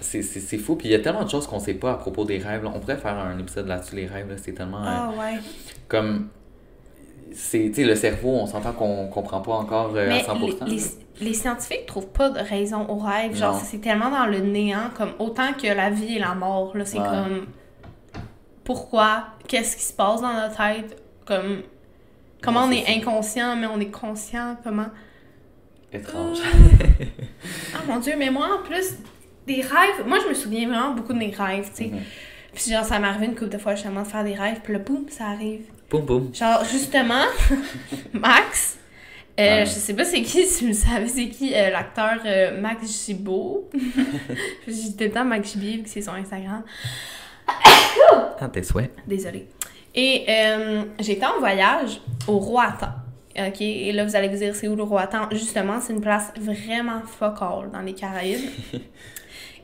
C'est, 0.00 0.22
c'est, 0.22 0.40
c'est 0.40 0.58
fou. 0.58 0.76
Puis 0.76 0.88
il 0.88 0.92
y 0.92 0.94
a 0.94 0.98
tellement 1.00 1.24
de 1.24 1.30
choses 1.30 1.46
qu'on 1.46 1.58
sait 1.60 1.74
pas 1.74 1.92
à 1.92 1.94
propos 1.94 2.24
des 2.24 2.38
rêves. 2.38 2.62
là. 2.64 2.70
On 2.74 2.80
pourrait 2.80 2.96
faire 2.98 3.16
un 3.18 3.38
épisode 3.38 3.66
là-dessus, 3.68 3.96
les 3.96 4.06
rêves. 4.06 4.28
Là. 4.28 4.36
C'est 4.36 4.52
tellement. 4.52 4.82
euh, 4.82 4.88
Ah 4.88 5.10
ouais. 5.18 5.38
comme. 5.88 6.28
C'est, 7.32 7.68
tu 7.68 7.74
sais, 7.74 7.84
le 7.84 7.94
cerveau, 7.94 8.30
on 8.30 8.46
s'entend 8.46 8.72
qu'on 8.72 9.06
comprend 9.06 9.40
pas 9.40 9.52
encore 9.52 9.92
euh, 9.94 10.08
Mais 10.08 10.20
à 10.20 10.34
100%. 10.34 10.64
les, 10.66 10.74
les, 10.76 10.82
les 11.28 11.34
scientifiques 11.34 11.86
trouvent 11.86 12.08
pas 12.08 12.28
de 12.28 12.40
raison 12.40 12.86
au 12.88 12.96
rêve. 12.96 13.36
Genre, 13.36 13.54
Non. 13.54 13.60
c'est 13.64 13.78
tellement 13.78 14.10
dans 14.10 14.26
le 14.26 14.40
néant, 14.40 14.90
comme 14.96 15.12
autant 15.20 15.52
que 15.52 15.68
la 15.68 15.90
vie 15.90 16.16
et 16.16 16.18
la 16.18 16.34
mort. 16.34 16.76
Là, 16.76 16.84
c'est 16.84 16.98
Ouais. 16.98 17.04
comme. 17.06 17.46
Pourquoi? 18.64 19.24
Qu'est-ce 19.48 19.76
qui 19.76 19.84
se 19.84 19.92
passe 19.92 20.20
dans 20.20 20.32
notre 20.32 20.56
tête? 20.56 21.00
Comme. 21.26 21.62
Comment 22.42 22.66
Ouais, 22.66 22.68
on 22.68 22.72
est 22.72 22.86
ça. 22.86 22.92
inconscient, 22.98 23.56
mais 23.56 23.66
on 23.66 23.78
est 23.80 23.90
conscient? 23.90 24.56
Comment? 24.64 24.86
Étrange. 25.92 26.38
Ah 27.74 27.82
mon 27.86 27.98
dieu, 27.98 28.14
mais 28.18 28.30
moi 28.30 28.48
en 28.60 28.66
plus, 28.66 28.96
des 29.46 29.62
rêves. 29.62 30.06
Moi, 30.06 30.18
je 30.22 30.28
me 30.28 30.34
souviens 30.34 30.68
vraiment 30.68 30.92
beaucoup 30.92 31.12
de 31.12 31.18
mes 31.18 31.30
rêves, 31.30 31.70
tu 31.70 31.84
sais. 31.84 31.90
Mhm. 31.90 32.00
Puis 32.52 32.70
genre, 32.70 32.84
ça 32.84 32.98
m'est 32.98 33.06
arrivé 33.06 33.26
une 33.26 33.34
couple 33.34 33.50
de 33.50 33.58
fois 33.58 33.74
justement 33.74 34.02
de 34.02 34.06
faire 34.06 34.24
des 34.24 34.34
rêves, 34.34 34.58
puis 34.62 34.72
là, 34.72 34.78
boum, 34.80 35.08
ça 35.08 35.26
arrive. 35.28 35.62
boum, 35.88 36.04
boum. 36.04 36.34
Genre, 36.34 36.64
justement, 36.64 37.24
Max, 38.12 38.78
euh, 39.38 39.64
je 39.64 39.70
sais 39.70 39.94
pas 39.94 40.04
c'est 40.04 40.22
qui, 40.22 40.46
si 40.46 40.66
vous 40.66 40.74
savez, 40.74 41.08
c'est 41.08 41.28
qui 41.28 41.54
euh, 41.54 41.70
l'acteur 41.70 42.18
euh, 42.26 42.60
Max 42.60 43.06
Gibault. 43.06 43.70
dis 44.66 44.96
tout 44.96 45.04
le 45.04 45.10
temps 45.10 45.24
Max 45.24 45.54
que 45.54 45.88
c'est 45.88 46.02
son 46.02 46.12
Instagram. 46.12 46.62
Ah, 48.40 48.48
tes 48.48 48.62
souhaits. 48.62 48.92
Désolée. 49.06 49.48
Et 49.94 50.26
j'étais 50.98 51.26
en 51.26 51.38
voyage 51.38 52.00
au 52.28 52.38
Roatan. 52.38 52.92
OK? 53.38 53.60
Et 53.60 53.92
là, 53.92 54.04
vous 54.04 54.16
allez 54.16 54.28
vous 54.28 54.36
dire, 54.36 54.54
c'est 54.54 54.68
où 54.68 54.76
le 54.76 54.82
Roatan? 54.82 55.28
Justement, 55.32 55.80
c'est 55.80 55.92
une 55.92 56.00
place 56.00 56.32
vraiment 56.38 57.02
focale 57.02 57.70
dans 57.72 57.80
les 57.80 57.94
Caraïbes. 57.94 58.40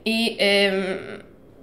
Et 0.04 0.36
euh, 0.40 1.18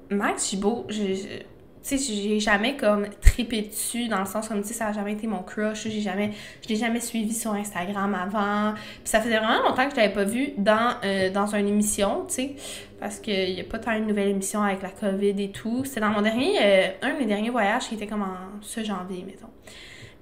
Max 0.10 0.49
Gibault, 0.49 0.86
je, 0.89 0.95
je- 1.14 1.43
tu 1.86 1.97
sais, 1.97 2.14
j'ai 2.14 2.39
jamais 2.39 2.78
comme 2.78 3.08
tripé 3.22 3.62
dessus 3.64 4.08
dans 4.08 4.20
le 4.20 4.26
sens 4.26 4.47
comme, 4.47 4.62
tu 4.62 4.70
sais, 4.70 4.74
ça 4.74 4.88
a 4.88 4.93
jamais 4.93 5.14
été 5.14 5.28
mon 5.28 5.43
crush. 5.43 5.84
J'ai 5.84 5.99
jamais, 5.99 6.32
je 6.64 6.70
l'ai 6.70 6.78
jamais 6.78 7.01
suivi 7.01 7.34
sur 7.34 7.51
Instagram 7.54 8.16
avant. 8.16 8.74
Puis 8.74 9.01
ça 9.06 9.20
faisait 9.20 9.38
vraiment 9.38 9.62
longtemps 9.68 9.86
que 9.89 9.91
je 9.91 9.97
l'avais 9.99 10.14
pas 10.14 10.24
vu 10.24 10.54
dans, 10.58 10.95
euh, 11.04 11.30
dans 11.30 11.47
une 11.56 11.68
émission, 11.68 12.26
tu 12.28 12.34
sais, 12.36 12.56
parce 13.01 13.20
qu'il 13.20 13.54
n'y 13.56 13.60
a 13.60 13.66
pas 13.66 13.80
tant 13.80 13.91
une 13.97 14.08
nouvelle 14.08 14.30
émission 14.30 14.62
avec 14.64 14.82
la 14.82 14.89
COVID 14.91 15.36
et 15.41 15.51
tout. 15.51 15.84
C'était 15.84 15.99
dans 15.99 16.10
mon 16.12 16.22
dernier, 16.22 16.54
euh, 16.62 16.88
un 17.01 17.14
de 17.16 17.20
mes 17.20 17.26
derniers 17.26 17.49
voyages 17.49 17.89
qui 17.89 17.95
était 17.95 18.08
comme 18.08 18.22
en 18.24 18.62
ce 18.62 18.82
janvier, 18.82 19.24
mettons. 19.26 19.47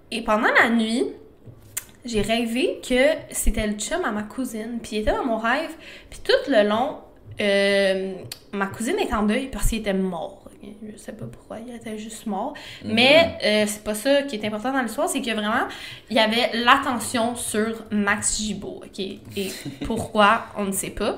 Et 0.09 0.23
pendant 0.23 0.49
la 0.59 0.69
nuit, 0.69 1.05
j'ai 2.06 2.22
rêvé 2.22 2.80
que 2.88 3.16
c'était 3.32 3.68
le 3.68 3.74
chum 3.74 4.04
à 4.04 4.12
ma 4.12 4.24
cousine. 4.24 4.80
Puis 4.82 4.97
il 4.97 4.99
était 4.99 5.12
dans 5.12 5.26
mon 5.26 5.38
rêve. 5.38 5.72
Puis 6.10 6.20
tout 6.24 6.52
le 6.52 6.68
long, 6.68 6.97
euh, 7.39 8.14
ma 8.52 8.68
cousine 8.68 8.97
est 8.99 9.14
en 9.14 9.24
deuil 9.24 9.47
parce 9.47 9.68
qu'il 9.70 9.80
était 9.80 9.93
mort. 9.93 10.38
Je 10.64 10.95
sais 10.97 11.14
pas 11.14 11.26
pourquoi, 11.26 11.58
il 11.60 11.74
était 11.74 11.97
juste 11.97 12.28
mort. 12.28 12.54
Mais 12.86 13.38
euh, 13.43 13.66
c'est 13.68 13.84
pas 13.84 13.95
ça 13.95 14.22
qui 14.24 14.36
est 14.36 14.45
important 14.45 14.72
dans 14.72 14.82
l'histoire, 14.82 15.10
c'est 15.10 15.22
que 15.22 15.32
vraiment, 15.32 15.68
il 16.10 16.16
y 16.16 16.20
avait 16.20 16.52
l'attention 16.54 17.36
sur 17.36 17.84
Max 17.89 18.39
Gibault, 18.39 18.84
OK? 18.86 18.99
Et 18.99 19.52
pourquoi, 19.86 20.45
on 20.58 20.66
ne 20.66 20.72
sait 20.72 20.91
pas. 20.91 21.18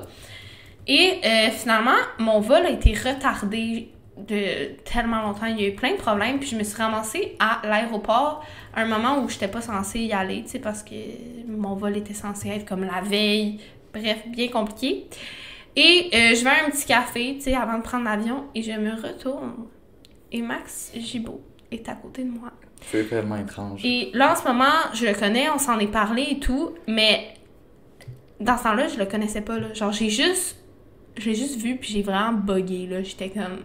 Et 0.86 1.20
euh, 1.24 1.50
finalement, 1.50 1.96
mon 2.18 2.40
vol 2.40 2.64
a 2.64 2.70
été 2.70 2.94
retardé 2.94 3.90
de 4.16 4.74
tellement 4.84 5.22
longtemps. 5.22 5.46
Il 5.46 5.60
y 5.60 5.64
a 5.64 5.68
eu 5.68 5.74
plein 5.74 5.92
de 5.92 5.98
problèmes. 5.98 6.38
Puis 6.38 6.48
je 6.48 6.56
me 6.56 6.62
suis 6.62 6.76
ramassée 6.76 7.36
à 7.38 7.60
l'aéroport 7.64 8.44
à 8.74 8.82
un 8.82 8.86
moment 8.86 9.20
où 9.22 9.28
je 9.28 9.34
n'étais 9.34 9.48
pas 9.48 9.60
censée 9.60 10.00
y 10.00 10.12
aller, 10.12 10.42
tu 10.42 10.50
sais, 10.50 10.58
parce 10.58 10.82
que 10.82 10.94
mon 11.46 11.74
vol 11.74 11.96
était 11.96 12.14
censé 12.14 12.48
être 12.48 12.64
comme 12.64 12.84
la 12.84 13.00
veille. 13.00 13.60
Bref, 13.92 14.22
bien 14.28 14.48
compliqué. 14.48 15.06
Et 15.76 16.10
euh, 16.12 16.34
je 16.34 16.44
vais 16.44 16.50
à 16.50 16.66
un 16.66 16.70
petit 16.70 16.86
café, 16.86 17.34
tu 17.36 17.42
sais, 17.42 17.54
avant 17.54 17.78
de 17.78 17.82
prendre 17.82 18.04
l'avion, 18.04 18.44
et 18.54 18.62
je 18.62 18.72
me 18.72 18.92
retourne. 18.94 19.66
Et 20.30 20.40
Max 20.42 20.92
Gibault 20.96 21.42
est 21.70 21.88
à 21.88 21.94
côté 21.94 22.24
de 22.24 22.30
moi. 22.30 22.50
C'est 22.80 23.08
tellement 23.08 23.36
étrange. 23.36 23.84
Et 23.84 24.10
là, 24.14 24.32
en 24.32 24.36
ce 24.36 24.46
moment, 24.46 24.72
je 24.92 25.06
le 25.06 25.14
connais, 25.14 25.48
on 25.50 25.58
s'en 25.58 25.78
est 25.78 25.90
parlé 25.90 26.26
et 26.30 26.38
tout, 26.38 26.74
mais 26.86 27.34
dans 28.40 28.56
ce 28.58 28.64
temps-là, 28.64 28.88
je 28.88 28.98
le 28.98 29.06
connaissais 29.06 29.40
pas, 29.40 29.58
là. 29.58 29.72
Genre, 29.74 29.92
j'ai 29.92 30.10
juste... 30.10 30.58
Je 31.16 31.30
l'ai 31.30 31.34
juste 31.36 31.56
vu, 31.60 31.76
puis 31.76 31.92
j'ai 31.92 32.02
vraiment 32.02 32.32
buggé, 32.32 32.86
là. 32.86 33.02
J'étais 33.02 33.30
comme... 33.30 33.60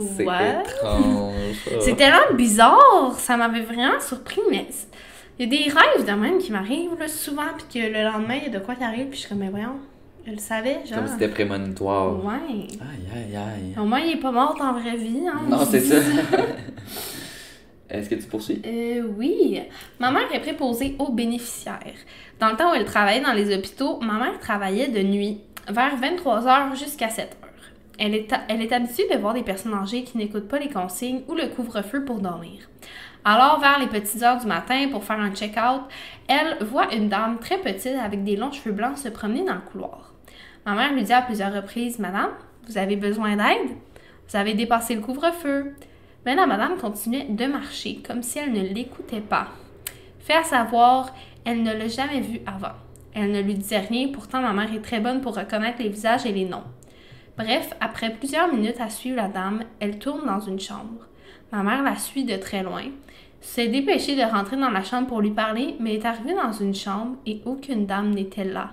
C'est 0.00 0.22
étrange. 0.22 1.80
C'est 1.80 1.96
tellement 1.96 2.34
bizarre! 2.34 3.14
Ça 3.18 3.36
m'avait 3.36 3.62
vraiment 3.62 4.00
surpris, 4.00 4.40
mais... 4.50 4.66
Il 5.38 5.46
y 5.46 5.48
a 5.48 5.64
des 5.64 5.70
rêves 5.70 6.06
de 6.06 6.12
même 6.12 6.38
qui 6.38 6.52
m'arrivent, 6.52 6.96
là, 6.98 7.08
souvent, 7.08 7.42
puis 7.56 7.80
que 7.82 7.86
le 7.92 8.04
lendemain, 8.04 8.36
il 8.36 8.52
y 8.52 8.54
a 8.54 8.58
de 8.58 8.64
quoi 8.64 8.76
qui 8.76 8.84
arrive, 8.84 9.06
puis 9.06 9.16
je 9.16 9.20
suis 9.20 9.28
comme, 9.28 9.38
mais 9.38 9.48
voyons, 9.48 9.80
je 10.24 10.30
le 10.30 10.38
savais, 10.38 10.78
genre... 10.86 10.98
Comme 10.98 11.06
si 11.08 11.12
c'était 11.14 11.28
prémonitoire. 11.28 12.24
Ouais. 12.24 12.34
Aïe, 12.80 13.08
aïe, 13.12 13.36
aïe. 13.36 13.74
Au 13.80 13.84
moins, 13.84 13.98
il 13.98 14.12
est 14.12 14.20
pas 14.20 14.30
mort 14.30 14.56
la 14.58 14.72
vraie 14.80 14.96
vie, 14.96 15.26
hein. 15.26 15.40
Non, 15.48 15.64
c'est 15.68 15.80
ça. 15.80 15.96
Est-ce 17.90 18.08
que 18.08 18.14
tu 18.14 18.24
poursuis? 18.24 18.62
Euh, 18.64 19.02
oui. 19.18 19.60
Ma 19.98 20.10
mère 20.10 20.32
est 20.32 20.40
préposée 20.40 20.96
aux 20.98 21.12
bénéficiaires. 21.12 21.78
Dans 22.40 22.50
le 22.50 22.56
temps 22.56 22.70
où 22.72 22.74
elle 22.74 22.84
travaillait 22.84 23.22
dans 23.22 23.32
les 23.32 23.54
hôpitaux, 23.54 24.00
ma 24.00 24.14
mère 24.14 24.38
travaillait 24.40 24.88
de 24.88 25.00
nuit, 25.00 25.40
vers 25.68 25.96
23h 26.00 26.76
jusqu'à 26.76 27.08
7h. 27.08 27.43
Elle 27.98 28.14
est, 28.14 28.72
habituée 28.72 29.08
de 29.12 29.18
voir 29.18 29.34
des 29.34 29.42
personnes 29.42 29.74
âgées 29.74 30.02
qui 30.02 30.18
n'écoutent 30.18 30.48
pas 30.48 30.58
les 30.58 30.68
consignes 30.68 31.22
ou 31.28 31.34
le 31.34 31.46
couvre-feu 31.48 32.04
pour 32.04 32.20
dormir. 32.20 32.68
Alors, 33.24 33.60
vers 33.60 33.78
les 33.78 33.86
petites 33.86 34.22
heures 34.22 34.38
du 34.38 34.46
matin, 34.46 34.88
pour 34.90 35.04
faire 35.04 35.20
un 35.20 35.30
check-out, 35.30 35.82
elle 36.28 36.58
voit 36.66 36.92
une 36.94 37.08
dame 37.08 37.38
très 37.38 37.58
petite 37.58 37.96
avec 38.02 38.24
des 38.24 38.36
longs 38.36 38.52
cheveux 38.52 38.74
blancs 38.74 38.98
se 38.98 39.08
promener 39.08 39.44
dans 39.44 39.54
le 39.54 39.60
couloir. 39.60 40.12
Ma 40.66 40.74
mère 40.74 40.92
lui 40.92 41.04
dit 41.04 41.12
à 41.12 41.22
plusieurs 41.22 41.54
reprises 41.54 41.98
Madame, 41.98 42.30
vous 42.66 42.78
avez 42.78 42.96
besoin 42.96 43.36
d'aide? 43.36 43.76
Vous 44.28 44.36
avez 44.36 44.54
dépassé 44.54 44.94
le 44.94 45.00
couvre-feu. 45.00 45.74
Mais 46.24 46.34
la 46.34 46.46
madame 46.46 46.78
continuait 46.78 47.26
de 47.28 47.46
marcher 47.46 48.02
comme 48.06 48.22
si 48.22 48.38
elle 48.38 48.52
ne 48.52 48.62
l'écoutait 48.62 49.20
pas. 49.20 49.48
Fait 50.20 50.34
à 50.34 50.42
savoir, 50.42 51.14
elle 51.44 51.62
ne 51.62 51.72
l'a 51.72 51.88
jamais 51.88 52.20
vue 52.20 52.40
avant. 52.46 52.72
Elle 53.14 53.30
ne 53.30 53.42
lui 53.42 53.54
disait 53.54 53.78
rien, 53.78 54.08
pourtant 54.08 54.40
ma 54.40 54.54
mère 54.54 54.74
est 54.74 54.80
très 54.80 55.00
bonne 55.00 55.20
pour 55.20 55.36
reconnaître 55.36 55.82
les 55.82 55.90
visages 55.90 56.24
et 56.24 56.32
les 56.32 56.46
noms. 56.46 56.64
Bref, 57.36 57.74
après 57.80 58.10
plusieurs 58.10 58.52
minutes 58.52 58.80
à 58.80 58.88
suivre 58.88 59.16
la 59.16 59.28
dame, 59.28 59.64
elle 59.80 59.98
tourne 59.98 60.24
dans 60.24 60.40
une 60.40 60.60
chambre. 60.60 61.08
Ma 61.50 61.62
mère 61.62 61.82
la 61.82 61.96
suit 61.96 62.24
de 62.24 62.36
très 62.36 62.62
loin, 62.62 62.84
s'est 63.40 63.68
dépêchée 63.68 64.16
de 64.16 64.22
rentrer 64.22 64.56
dans 64.56 64.70
la 64.70 64.82
chambre 64.82 65.08
pour 65.08 65.20
lui 65.20 65.30
parler, 65.30 65.76
mais 65.78 65.94
est 65.94 66.06
arrivée 66.06 66.34
dans 66.34 66.52
une 66.52 66.74
chambre 66.74 67.16
et 67.26 67.42
aucune 67.44 67.86
dame 67.86 68.10
n'était 68.10 68.44
là. 68.44 68.70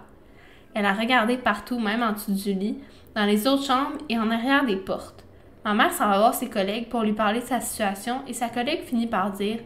Elle 0.74 0.86
a 0.86 0.93
regardé 0.93 1.38
partout, 1.38 1.80
même 1.80 2.01
en 2.01 2.14
dessous 2.14 2.34
du 2.34 2.53
lit, 2.53 2.78
dans 3.16 3.26
les 3.26 3.47
autres 3.47 3.66
chambres 3.66 3.97
et 4.09 4.18
en 4.18 4.32
arrière 4.32 4.66
des 4.66 4.78
portes. 4.78 5.26
Ma 5.66 5.74
mère 5.74 5.91
s'en 5.91 6.07
va 6.07 6.20
voir 6.20 6.34
ses 6.34 6.49
collègues 6.49 6.88
pour 6.88 7.01
lui 7.03 7.14
parler 7.14 7.41
de 7.41 7.45
sa 7.45 7.59
situation 7.59 8.22
et 8.28 8.34
sa 8.34 8.47
collègue 8.47 8.84
finit 8.84 9.07
par 9.07 9.32
dire 9.32 9.59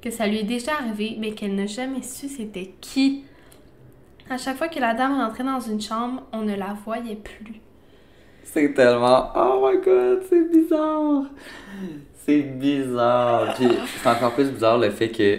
que 0.00 0.10
ça 0.10 0.26
lui 0.26 0.38
est 0.38 0.44
déjà 0.44 0.72
arrivé, 0.74 1.16
mais 1.18 1.32
qu'elle 1.32 1.54
n'a 1.54 1.66
jamais 1.66 2.02
su 2.02 2.28
c'était 2.28 2.74
qui. 2.80 3.24
À 4.30 4.38
chaque 4.38 4.56
fois 4.56 4.68
que 4.68 4.80
la 4.80 4.94
dame 4.94 5.20
rentrait 5.20 5.44
dans 5.44 5.60
une 5.60 5.80
chambre, 5.80 6.22
on 6.32 6.42
ne 6.42 6.54
la 6.54 6.74
voyait 6.84 7.16
plus. 7.16 7.60
C'est 8.52 8.72
tellement. 8.74 9.30
Oh 9.36 9.66
my 9.68 9.78
god, 9.84 10.22
c'est 10.28 10.50
bizarre! 10.50 11.24
C'est 12.26 12.40
bizarre! 12.40 13.54
Puis 13.54 13.68
c'est 14.02 14.08
encore 14.08 14.32
plus 14.32 14.50
bizarre 14.50 14.78
le 14.78 14.90
fait 14.90 15.08
que 15.10 15.38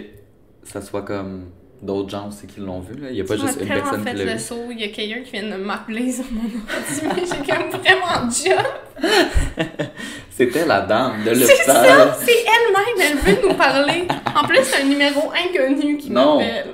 ça 0.62 0.80
soit 0.80 1.02
comme 1.02 1.46
d'autres 1.82 2.08
gens 2.10 2.28
aussi 2.28 2.46
qui 2.46 2.60
l'ont 2.60 2.80
vu. 2.80 2.94
Là. 3.00 3.08
Il 3.10 3.14
n'y 3.14 3.20
a 3.20 3.24
pas 3.24 3.34
Tu 3.36 3.40
juste 3.42 3.60
une 3.60 3.68
personne 3.68 4.02
fait 4.04 4.10
qui 4.12 4.16
l'a 4.18 4.24
le 4.24 4.32
vu. 4.32 4.38
saut, 4.38 4.64
il 4.70 4.80
y 4.80 4.84
a 4.84 4.88
quelqu'un 4.88 5.22
qui 5.22 5.32
vient 5.32 5.56
de 5.58 5.62
m'appeler 5.62 6.10
sur 6.12 6.24
mon 6.30 6.42
ordi, 6.42 7.20
j'ai 7.24 7.52
comme 7.52 7.80
vraiment 7.80 8.30
job. 8.30 8.66
C'était 10.30 10.66
la 10.66 10.80
dame 10.82 11.24
de 11.24 11.34
C'est 11.34 11.40
l'hôpital. 11.40 11.86
ça, 11.86 12.16
c'est 12.20 12.32
elle-même, 12.32 13.10
elle 13.26 13.34
veut 13.34 13.48
nous 13.48 13.54
parler. 13.54 14.06
En 14.40 14.46
plus, 14.46 14.58
c'est 14.62 14.82
un 14.82 14.86
numéro 14.86 15.30
inconnu 15.32 15.96
qui 15.98 16.10
m'appelle. 16.10 16.66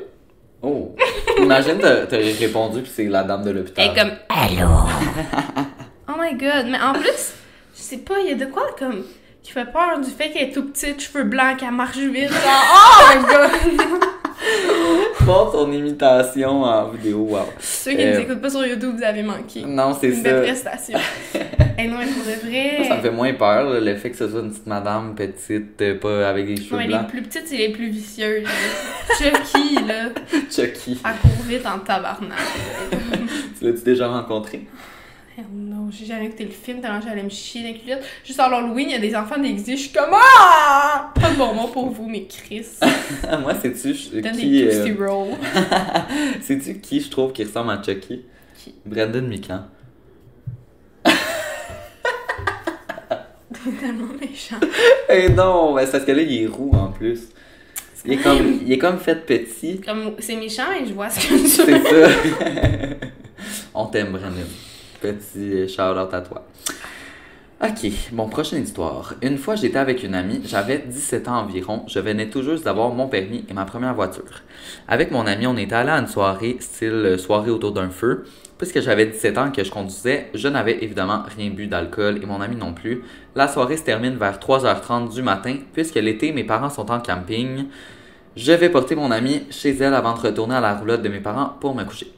Oh! 0.63 0.95
Imagine, 1.39 1.79
t'as 1.81 2.07
t'as 2.07 2.17
répondu, 2.19 2.81
puis 2.83 2.91
c'est 2.95 3.05
la 3.05 3.23
dame 3.25 3.45
de 3.45 3.51
l'hôpital. 3.51 3.85
Elle 3.87 3.91
est 3.99 4.01
comme 4.01 4.13
Allô? 4.29 4.81
my 6.25 6.35
god, 6.39 6.67
mais 6.71 6.81
en 6.81 6.93
plus, 6.93 7.33
je 7.77 7.81
sais 7.83 7.99
pas, 7.99 8.15
il 8.23 8.31
y 8.31 8.33
a 8.33 8.35
de 8.37 8.51
quoi 8.51 8.67
comme 8.79 9.03
qui 9.43 9.53
fait 9.53 9.71
peur 9.71 10.01
du 10.01 10.11
fait 10.11 10.31
qu'elle 10.31 10.49
est 10.49 10.53
tout 10.53 10.65
petite, 10.65 11.01
cheveux 11.03 11.25
blancs, 11.25 11.59
qu'elle 11.59 11.71
marche 11.73 11.99
vite. 11.99 12.31
Genre, 12.31 12.65
oh 12.75 13.19
my 13.19 13.23
god! 13.25 14.01
Bon, 15.21 15.47
ton 15.51 15.73
imitation 15.73 16.65
en 16.65 16.89
vidéo, 16.91 17.21
wow. 17.31 17.47
Ceux 17.59 17.93
qui 17.93 18.03
Euh, 18.03 18.15
nous 18.15 18.21
écoutent 18.21 18.43
pas 18.43 18.51
sur 18.51 18.67
YouTube, 18.67 18.97
vous 18.99 19.03
avez 19.03 19.23
manqué. 19.23 19.63
Non, 19.65 19.97
c'est 19.99 20.09
Une 20.09 20.23
belle 20.23 20.37
ça. 20.57 20.71
prestation. 20.71 20.99
Et 21.79 21.89
non, 21.89 21.97
mais 21.99 22.07
pour 22.07 22.25
de 22.25 22.47
vrai. 22.47 22.87
Ça 22.87 22.97
me 22.97 23.01
fait 23.01 23.11
moins 23.11 23.33
peur, 23.33 23.71
là, 23.71 23.81
le 23.81 23.97
fait 23.97 24.11
que 24.11 24.17
ce 24.17 24.29
soit 24.29 24.41
une 24.41 24.51
petite 24.51 24.67
madame 24.67 25.15
petite, 25.15 25.81
euh, 25.81 25.99
pas 25.99 26.29
avec 26.29 26.47
des 26.47 26.57
cheveux 26.57 26.77
Ouais, 26.77 26.83
les 26.83 26.89
blancs. 26.91 27.09
plus 27.09 27.23
petites, 27.23 27.47
c'est 27.49 27.57
les 27.57 27.71
plus 27.71 27.89
vicieuses. 27.89 28.47
Chucky, 29.19 29.77
là, 29.87 30.11
Chucky. 30.55 31.01
elle 31.03 31.17
court 31.23 31.45
vite 31.47 31.65
en 31.67 31.79
tabarnak. 31.79 32.39
Tu 33.59 33.65
l'as-tu 33.65 33.83
déjà 33.83 34.09
rencontré? 34.09 34.67
Hell 35.37 35.47
no, 35.53 35.89
j'ai 35.91 36.07
jamais 36.07 36.27
écouté 36.27 36.45
le 36.45 36.51
film 36.53 36.81
tellement 36.81 37.01
j'allais 37.01 37.25
me 37.25 37.29
chier 37.29 37.63
dans 37.63 37.69
les 37.69 37.79
culottes. 37.81 38.05
Juste 38.25 38.39
en 38.39 38.53
Halloween, 38.53 38.91
il 38.91 38.93
y 38.93 38.95
a 38.95 39.01
des 39.01 39.17
enfants 39.17 39.37
déguisés, 39.37 39.77
je 39.77 39.83
suis 39.83 39.93
comme 39.93 40.11
Ah! 40.13 41.13
Pas 41.13 41.31
de 41.31 41.37
bon 41.37 41.53
mot 41.55 41.67
pour 41.67 41.91
vous, 41.91 42.09
mais 42.09 42.25
Chris. 42.27 42.65
Moi, 43.41 43.55
Donne 43.55 43.73
qui... 44.37 44.51
des 44.63 44.93
euh. 44.93 45.35
Sais-tu 46.41 46.79
qui 46.79 47.01
je 47.01 47.11
trouve 47.11 47.33
qui 47.33 47.43
ressemble 47.43 47.73
à 47.73 47.83
Chucky? 47.83 48.23
Qui? 48.57 48.77
Brandon 48.87 49.23
Mikan. 49.23 49.63
C'est 51.05 51.13
tellement 53.81 54.15
méchant. 54.21 54.61
Eh 55.11 55.31
non, 55.31 55.75
c'est 55.81 55.91
parce 55.91 56.05
que 56.05 56.13
là, 56.13 56.23
il 56.23 56.45
est 56.45 56.47
roux 56.47 56.71
en 56.75 56.93
plus. 56.93 57.23
Il 58.05 58.13
est 58.13 58.19
comme, 58.19 58.61
il 58.65 58.73
est 58.73 58.79
comme 58.79 59.01
fait 59.01 59.27
petit. 59.27 59.81
Comme, 59.81 60.15
c'est 60.21 60.37
méchant, 60.37 60.67
mais 60.71 60.87
je 60.87 60.93
vois 60.93 61.11
ce 61.11 61.27
que 61.27 61.35
tu 61.35 61.49
C'est 61.49 61.83
ça. 61.83 62.97
On 63.75 63.87
t'aime, 63.87 64.13
Brandon. 64.13 64.47
Petit 65.05 65.69
shout-out 65.69 66.15
à 66.15 66.23
toi. 66.23 66.47
Ok, 67.63 67.91
bon, 68.13 68.27
prochaine 68.27 68.63
histoire. 68.63 69.13
Une 69.21 69.37
fois, 69.37 69.55
j'étais 69.55 69.77
avec 69.77 70.03
une 70.03 70.15
amie, 70.15 70.41
j'avais 70.47 70.79
17 70.79 71.29
ans 71.29 71.41
environ, 71.41 71.85
je 71.89 71.99
venais 71.99 72.31
tout 72.31 72.43
juste 72.43 72.65
d'avoir 72.65 72.89
mon 72.89 73.07
permis 73.07 73.45
et 73.51 73.53
ma 73.53 73.67
première 73.67 73.93
voiture. 73.93 74.41
Avec 74.89 75.11
mon 75.11 75.27
ami, 75.27 75.47
on 75.47 75.59
était 75.59 75.75
allé 75.75 75.91
à 75.91 75.99
une 75.99 76.07
soirée, 76.07 76.57
style 76.59 76.89
euh, 76.89 77.19
soirée 77.19 77.51
autour 77.51 77.73
d'un 77.73 77.91
feu. 77.91 78.25
Puisque 78.57 78.81
j'avais 78.81 79.05
17 79.05 79.37
ans 79.37 79.51
que 79.51 79.63
je 79.63 79.71
conduisais, 79.71 80.31
je 80.33 80.49
n'avais 80.49 80.83
évidemment 80.83 81.23
rien 81.37 81.51
bu 81.51 81.67
d'alcool 81.67 82.19
et 82.23 82.25
mon 82.25 82.41
ami 82.41 82.57
non 82.57 82.73
plus. 82.73 83.05
La 83.37 83.47
soirée 83.47 83.77
se 83.77 83.83
termine 83.83 84.17
vers 84.17 84.39
3h30 84.39 85.13
du 85.13 85.21
matin, 85.21 85.57
puisque 85.75 85.97
l'été, 85.97 86.33
mes 86.33 86.45
parents 86.45 86.71
sont 86.71 86.91
en 86.91 87.01
camping. 87.01 87.67
Je 88.37 88.53
vais 88.53 88.71
porter 88.71 88.95
mon 88.95 89.11
amie 89.11 89.43
chez 89.51 89.77
elle 89.77 89.93
avant 89.93 90.15
de 90.15 90.21
retourner 90.21 90.55
à 90.55 90.63
la 90.63 90.75
roulotte 90.75 91.03
de 91.03 91.11
mes 91.11 91.21
parents 91.21 91.53
pour 91.61 91.75
me 91.75 91.85
coucher. 91.85 92.11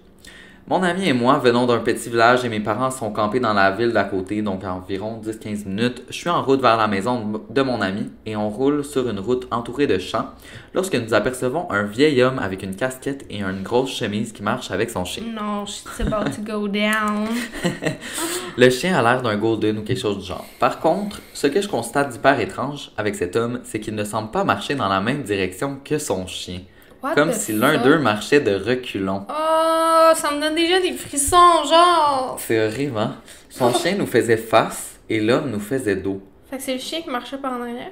Mon 0.68 0.82
ami 0.82 1.08
et 1.08 1.12
moi 1.12 1.38
venons 1.38 1.64
d'un 1.64 1.78
petit 1.78 2.10
village 2.10 2.44
et 2.44 2.48
mes 2.48 2.58
parents 2.58 2.90
sont 2.90 3.12
campés 3.12 3.38
dans 3.38 3.52
la 3.52 3.70
ville 3.70 3.92
d'à 3.92 4.02
côté, 4.02 4.42
donc 4.42 4.64
à 4.64 4.74
environ 4.74 5.20
10-15 5.24 5.64
minutes. 5.68 6.02
Je 6.08 6.14
suis 6.14 6.28
en 6.28 6.42
route 6.42 6.60
vers 6.60 6.76
la 6.76 6.88
maison 6.88 7.40
de 7.48 7.62
mon 7.62 7.80
ami 7.80 8.10
et 8.26 8.34
on 8.34 8.50
roule 8.50 8.84
sur 8.84 9.08
une 9.08 9.20
route 9.20 9.46
entourée 9.52 9.86
de 9.86 9.98
champs 9.98 10.26
lorsque 10.74 10.96
nous 10.96 11.14
apercevons 11.14 11.70
un 11.70 11.84
vieil 11.84 12.20
homme 12.20 12.40
avec 12.40 12.64
une 12.64 12.74
casquette 12.74 13.24
et 13.30 13.42
une 13.42 13.62
grosse 13.62 13.94
chemise 13.94 14.32
qui 14.32 14.42
marche 14.42 14.72
avec 14.72 14.90
son 14.90 15.04
chien. 15.04 15.22
Non, 15.32 15.66
it's 15.66 16.00
about 16.00 16.32
to 16.32 16.42
go 16.42 16.66
down. 16.66 17.28
Le 18.56 18.68
chien 18.68 18.98
a 18.98 19.02
l'air 19.02 19.22
d'un 19.22 19.36
golden 19.36 19.78
ou 19.78 19.82
quelque 19.82 20.00
chose 20.00 20.18
du 20.18 20.24
genre. 20.24 20.46
Par 20.58 20.80
contre, 20.80 21.20
ce 21.32 21.46
que 21.46 21.60
je 21.60 21.68
constate 21.68 22.08
d'hyper 22.08 22.40
étrange 22.40 22.90
avec 22.96 23.14
cet 23.14 23.36
homme, 23.36 23.60
c'est 23.62 23.78
qu'il 23.78 23.94
ne 23.94 24.02
semble 24.02 24.32
pas 24.32 24.42
marcher 24.42 24.74
dans 24.74 24.88
la 24.88 25.00
même 25.00 25.22
direction 25.22 25.78
que 25.84 25.98
son 25.98 26.26
chien. 26.26 26.62
What 27.02 27.14
Comme 27.14 27.32
si 27.32 27.52
l'un 27.52 27.82
d'eux 27.82 27.98
marchait 27.98 28.40
de 28.40 28.54
reculons. 28.54 29.26
Oh, 29.28 30.12
ça 30.14 30.30
me 30.30 30.40
donne 30.40 30.54
déjà 30.54 30.80
des 30.80 30.92
frissons, 30.92 31.64
genre. 31.68 32.36
C'est 32.38 32.66
horrible, 32.66 32.98
hein? 32.98 33.16
Son 33.50 33.72
chien 33.78 33.96
nous 33.96 34.06
faisait 34.06 34.36
face 34.36 34.98
et 35.08 35.20
l'homme 35.20 35.50
nous 35.50 35.60
faisait 35.60 35.96
dos. 35.96 36.22
Fait 36.50 36.56
que 36.56 36.62
c'est 36.62 36.74
le 36.74 36.80
chien 36.80 37.02
qui 37.02 37.10
marchait 37.10 37.38
par 37.38 37.52
en 37.52 37.62
arrière? 37.62 37.90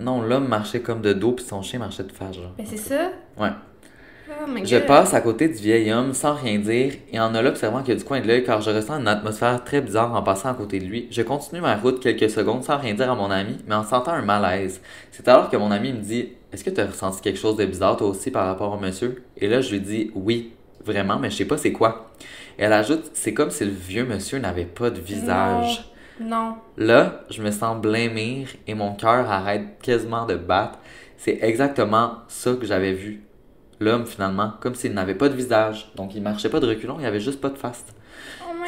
Non, 0.00 0.22
l'homme 0.22 0.46
marchait 0.46 0.80
comme 0.80 1.00
de 1.00 1.12
dos 1.12 1.32
puis 1.32 1.44
son 1.44 1.62
chien 1.62 1.78
marchait 1.78 2.04
de 2.04 2.12
face, 2.12 2.36
genre. 2.36 2.52
Ben 2.56 2.66
c'est 2.68 2.76
ça. 2.76 3.10
Ouais. 3.36 3.50
Oh 4.30 4.46
my 4.46 4.64
Je 4.64 4.76
passe 4.76 5.14
à 5.14 5.22
côté 5.22 5.48
du 5.48 5.54
vieil 5.54 5.90
homme 5.90 6.12
sans 6.12 6.34
rien 6.34 6.58
dire 6.58 6.92
et 7.10 7.18
en 7.18 7.32
l'observant 7.32 7.82
que 7.82 7.92
du 7.92 8.04
coin 8.04 8.20
de 8.20 8.26
l'œil 8.26 8.44
car 8.44 8.60
je 8.60 8.70
ressens 8.70 9.00
une 9.00 9.08
atmosphère 9.08 9.64
très 9.64 9.80
bizarre 9.80 10.14
en 10.14 10.22
passant 10.22 10.50
à 10.50 10.54
côté 10.54 10.78
de 10.80 10.84
lui. 10.84 11.08
Je 11.10 11.22
continue 11.22 11.62
ma 11.62 11.76
route 11.76 12.00
quelques 12.00 12.28
secondes 12.28 12.62
sans 12.62 12.76
rien 12.76 12.92
dire 12.92 13.10
à 13.10 13.14
mon 13.14 13.30
ami, 13.30 13.56
mais 13.66 13.74
en 13.74 13.84
sentant 13.84 14.12
un 14.12 14.20
malaise. 14.22 14.82
C'est 15.12 15.26
alors 15.28 15.48
que 15.48 15.56
mon 15.56 15.70
ami 15.70 15.94
me 15.94 16.00
dit 16.00 16.28
Est-ce 16.52 16.64
que 16.64 16.70
tu 16.70 16.80
as 16.80 16.86
ressenti 16.86 17.20
quelque 17.20 17.38
chose 17.38 17.56
de 17.56 17.64
bizarre 17.64 17.96
toi 17.96 18.08
aussi 18.08 18.30
par 18.30 18.46
rapport 18.46 18.72
au 18.72 18.78
monsieur? 18.78 19.22
Et 19.36 19.48
là, 19.48 19.60
je 19.60 19.70
lui 19.70 19.80
dis 19.80 20.10
Oui, 20.14 20.52
vraiment, 20.84 21.18
mais 21.18 21.30
je 21.30 21.36
sais 21.36 21.44
pas 21.44 21.58
c'est 21.58 21.72
quoi. 21.72 22.10
Elle 22.56 22.72
ajoute 22.72 23.10
C'est 23.14 23.34
comme 23.34 23.50
si 23.50 23.64
le 23.64 23.70
vieux 23.70 24.04
monsieur 24.04 24.38
n'avait 24.38 24.64
pas 24.64 24.90
de 24.90 25.00
visage. 25.00 25.92
Non. 26.20 26.56
Là, 26.76 27.24
je 27.30 27.42
me 27.42 27.50
sens 27.50 27.80
blêmir 27.80 28.48
et 28.66 28.74
mon 28.74 28.94
cœur 28.94 29.30
arrête 29.30 29.78
quasiment 29.82 30.26
de 30.26 30.34
battre. 30.34 30.78
C'est 31.16 31.38
exactement 31.42 32.16
ça 32.28 32.54
que 32.54 32.66
j'avais 32.66 32.92
vu. 32.92 33.22
L'homme, 33.80 34.06
finalement, 34.06 34.52
comme 34.60 34.74
s'il 34.74 34.92
n'avait 34.92 35.14
pas 35.14 35.28
de 35.28 35.34
visage. 35.34 35.92
Donc, 35.94 36.14
il 36.14 36.22
marchait 36.22 36.48
pas 36.48 36.58
de 36.58 36.66
reculons, 36.66 36.96
il 36.98 37.06
avait 37.06 37.20
juste 37.20 37.40
pas 37.40 37.50
de 37.50 37.58
face. 37.58 37.84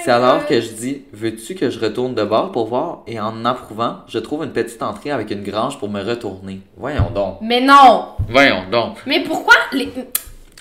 C'est 0.04 0.10
alors 0.10 0.46
que 0.46 0.60
je 0.60 0.68
dis 0.68 1.02
Veux-tu 1.12 1.54
que 1.54 1.70
je 1.70 1.78
retourne 1.78 2.14
de 2.14 2.24
bord 2.24 2.52
pour 2.52 2.66
voir? 2.66 3.02
Et 3.06 3.20
en 3.20 3.44
approuvant, 3.44 3.98
je 4.08 4.18
trouve 4.18 4.44
une 4.44 4.52
petite 4.52 4.82
entrée 4.82 5.10
avec 5.10 5.30
une 5.30 5.42
grange 5.42 5.78
pour 5.78 5.88
me 5.88 6.02
retourner. 6.02 6.60
Voyons 6.76 7.10
donc. 7.14 7.38
Mais 7.42 7.60
non! 7.60 8.06
Voyons 8.28 8.64
donc. 8.70 8.98
Mais 9.06 9.22
pourquoi 9.22 9.54
les. 9.72 9.92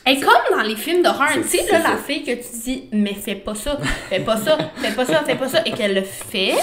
Est 0.05 0.19
comme 0.21 0.57
dans 0.57 0.63
les 0.63 0.75
films 0.75 1.03
d'horreur, 1.03 1.27
tu 1.33 1.43
sais, 1.43 1.71
là, 1.71 1.79
la 1.83 1.97
fille 1.97 2.23
que 2.23 2.31
tu 2.31 2.57
dis, 2.63 2.89
mais 2.91 3.13
fais 3.13 3.35
pas 3.35 3.53
ça, 3.53 3.77
fais 4.09 4.21
pas 4.21 4.37
ça, 4.37 4.57
fais 4.77 4.91
pas 4.95 5.05
ça, 5.05 5.23
fais 5.23 5.35
pas 5.35 5.47
ça, 5.47 5.61
et 5.65 5.71
qu'elle 5.71 5.93
le 5.93 6.01
fait. 6.01 6.55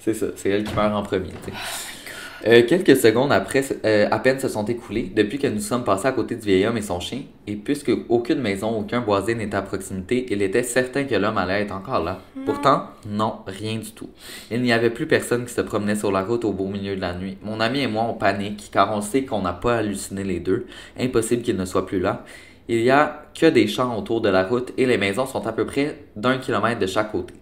C'est 0.00 0.12
ça, 0.12 0.26
c'est 0.36 0.50
elle 0.50 0.64
qui 0.64 0.74
meurt 0.74 0.92
en 0.92 1.02
premier. 1.02 1.28
tu 1.28 1.50
sais. 1.50 1.56
Euh, 2.46 2.62
quelques 2.66 2.96
secondes 2.96 3.32
après, 3.32 3.62
euh, 3.84 4.08
à 4.10 4.18
peine 4.18 4.40
se 4.40 4.48
sont 4.48 4.64
écoulées 4.64 5.12
depuis 5.14 5.38
que 5.38 5.46
nous 5.46 5.60
sommes 5.60 5.84
passés 5.84 6.08
à 6.08 6.12
côté 6.12 6.36
du 6.36 6.46
vieil 6.46 6.66
homme 6.66 6.78
et 6.78 6.82
son 6.82 6.98
chien, 6.98 7.22
et 7.46 7.54
puisque 7.54 7.92
aucune 8.08 8.40
maison, 8.40 8.78
aucun 8.78 9.02
boisé 9.02 9.34
n'était 9.34 9.56
à 9.56 9.62
proximité, 9.62 10.26
il 10.30 10.40
était 10.40 10.62
certain 10.62 11.04
que 11.04 11.14
l'homme 11.14 11.36
allait 11.36 11.60
être 11.60 11.74
encore 11.74 12.02
là. 12.02 12.20
Pourtant, 12.46 12.84
non, 13.06 13.40
rien 13.46 13.76
du 13.76 13.92
tout. 13.92 14.08
Il 14.50 14.62
n'y 14.62 14.72
avait 14.72 14.88
plus 14.88 15.06
personne 15.06 15.44
qui 15.44 15.52
se 15.52 15.60
promenait 15.60 15.96
sur 15.96 16.10
la 16.10 16.22
route 16.22 16.46
au 16.46 16.52
beau 16.52 16.66
milieu 16.66 16.96
de 16.96 17.00
la 17.02 17.14
nuit. 17.14 17.36
Mon 17.42 17.60
ami 17.60 17.80
et 17.80 17.86
moi, 17.86 18.06
on 18.08 18.14
panique, 18.14 18.70
car 18.72 18.96
on 18.96 19.02
sait 19.02 19.24
qu'on 19.24 19.42
n'a 19.42 19.52
pas 19.52 19.76
halluciné 19.76 20.24
les 20.24 20.40
deux. 20.40 20.66
Impossible 20.98 21.42
qu'il 21.42 21.56
ne 21.56 21.66
soit 21.66 21.84
plus 21.84 22.00
là. 22.00 22.24
Il 22.68 22.80
y 22.80 22.90
a 22.90 23.26
que 23.38 23.46
des 23.46 23.66
champs 23.66 23.98
autour 23.98 24.22
de 24.22 24.28
la 24.30 24.44
route 24.44 24.72
et 24.78 24.86
les 24.86 24.96
maisons 24.96 25.26
sont 25.26 25.46
à 25.46 25.52
peu 25.52 25.66
près 25.66 26.04
d'un 26.16 26.38
kilomètre 26.38 26.78
de 26.78 26.86
chaque 26.86 27.12
côté. 27.12 27.34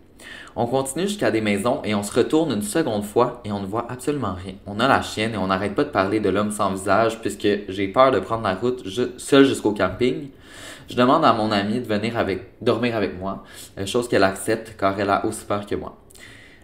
On 0.61 0.67
continue 0.67 1.07
jusqu'à 1.07 1.31
des 1.31 1.41
maisons 1.41 1.81
et 1.85 1.95
on 1.95 2.03
se 2.03 2.13
retourne 2.13 2.51
une 2.51 2.63
seconde 2.63 3.05
fois 3.05 3.41
et 3.45 3.53
on 3.53 3.61
ne 3.61 3.67
voit 3.67 3.87
absolument 3.89 4.35
rien. 4.35 4.55
On 4.67 4.81
a 4.81 4.89
la 4.89 5.03
chienne 5.03 5.35
et 5.35 5.37
on 5.37 5.47
n'arrête 5.47 5.77
pas 5.77 5.85
de 5.85 5.91
parler 5.91 6.19
de 6.19 6.31
l'homme 6.31 6.51
sans 6.51 6.73
visage 6.73 7.21
puisque 7.21 7.47
j'ai 7.69 7.87
peur 7.87 8.11
de 8.11 8.19
prendre 8.19 8.43
la 8.43 8.57
route 8.57 8.85
ju- 8.85 9.13
seul 9.19 9.45
jusqu'au 9.45 9.71
camping. 9.71 10.31
Je 10.91 10.97
demande 10.97 11.25
à 11.25 11.33
mon 11.33 11.53
amie 11.53 11.79
de 11.79 11.87
venir 11.87 12.19
avec, 12.19 12.61
dormir 12.61 12.97
avec 12.97 13.21
moi, 13.21 13.45
euh, 13.79 13.87
chose 13.87 14.09
qu'elle 14.09 14.25
accepte 14.25 14.75
car 14.77 14.99
elle 14.99 15.11
a 15.11 15.25
aussi 15.27 15.45
peur 15.45 15.65
que 15.65 15.77
moi. 15.77 15.97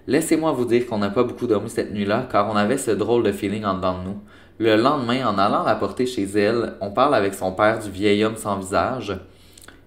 Laissez-moi 0.09 0.51
vous 0.51 0.65
dire 0.65 0.89
qu'on 0.89 0.99
n'a 0.99 1.11
pas 1.11 1.23
beaucoup 1.23 1.47
dormi 1.47 1.71
cette 1.71 1.93
nuit-là 1.95 2.27
car 2.33 2.51
on 2.51 2.57
avait 2.57 2.79
ce 2.79 2.91
drôle 2.91 3.23
de 3.23 3.31
feeling 3.31 3.65
en 3.65 3.75
dedans 3.75 3.99
de 3.99 4.09
nous. 4.09 4.19
Le 4.59 4.75
lendemain, 4.75 5.25
en 5.25 5.39
allant 5.39 5.63
la 5.63 5.77
porter 5.77 6.07
chez 6.07 6.25
elle, 6.25 6.75
on 6.81 6.91
parle 6.91 7.15
avec 7.15 7.33
son 7.35 7.53
père 7.53 7.79
du 7.79 7.91
vieil 7.91 8.25
homme 8.25 8.37
sans 8.37 8.57
visage. 8.59 9.17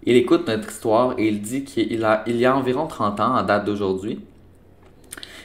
Il 0.10 0.16
écoute 0.16 0.48
notre 0.48 0.70
histoire 0.70 1.16
et 1.18 1.28
il 1.28 1.42
dit 1.42 1.66
qu'il 1.66 2.06
a, 2.06 2.24
il 2.28 2.38
y 2.38 2.46
a 2.46 2.56
environ 2.56 2.88
30 2.88 3.20
ans, 3.20 3.36
en 3.36 3.44
date 3.44 3.66
d'aujourd'hui, 3.66 4.22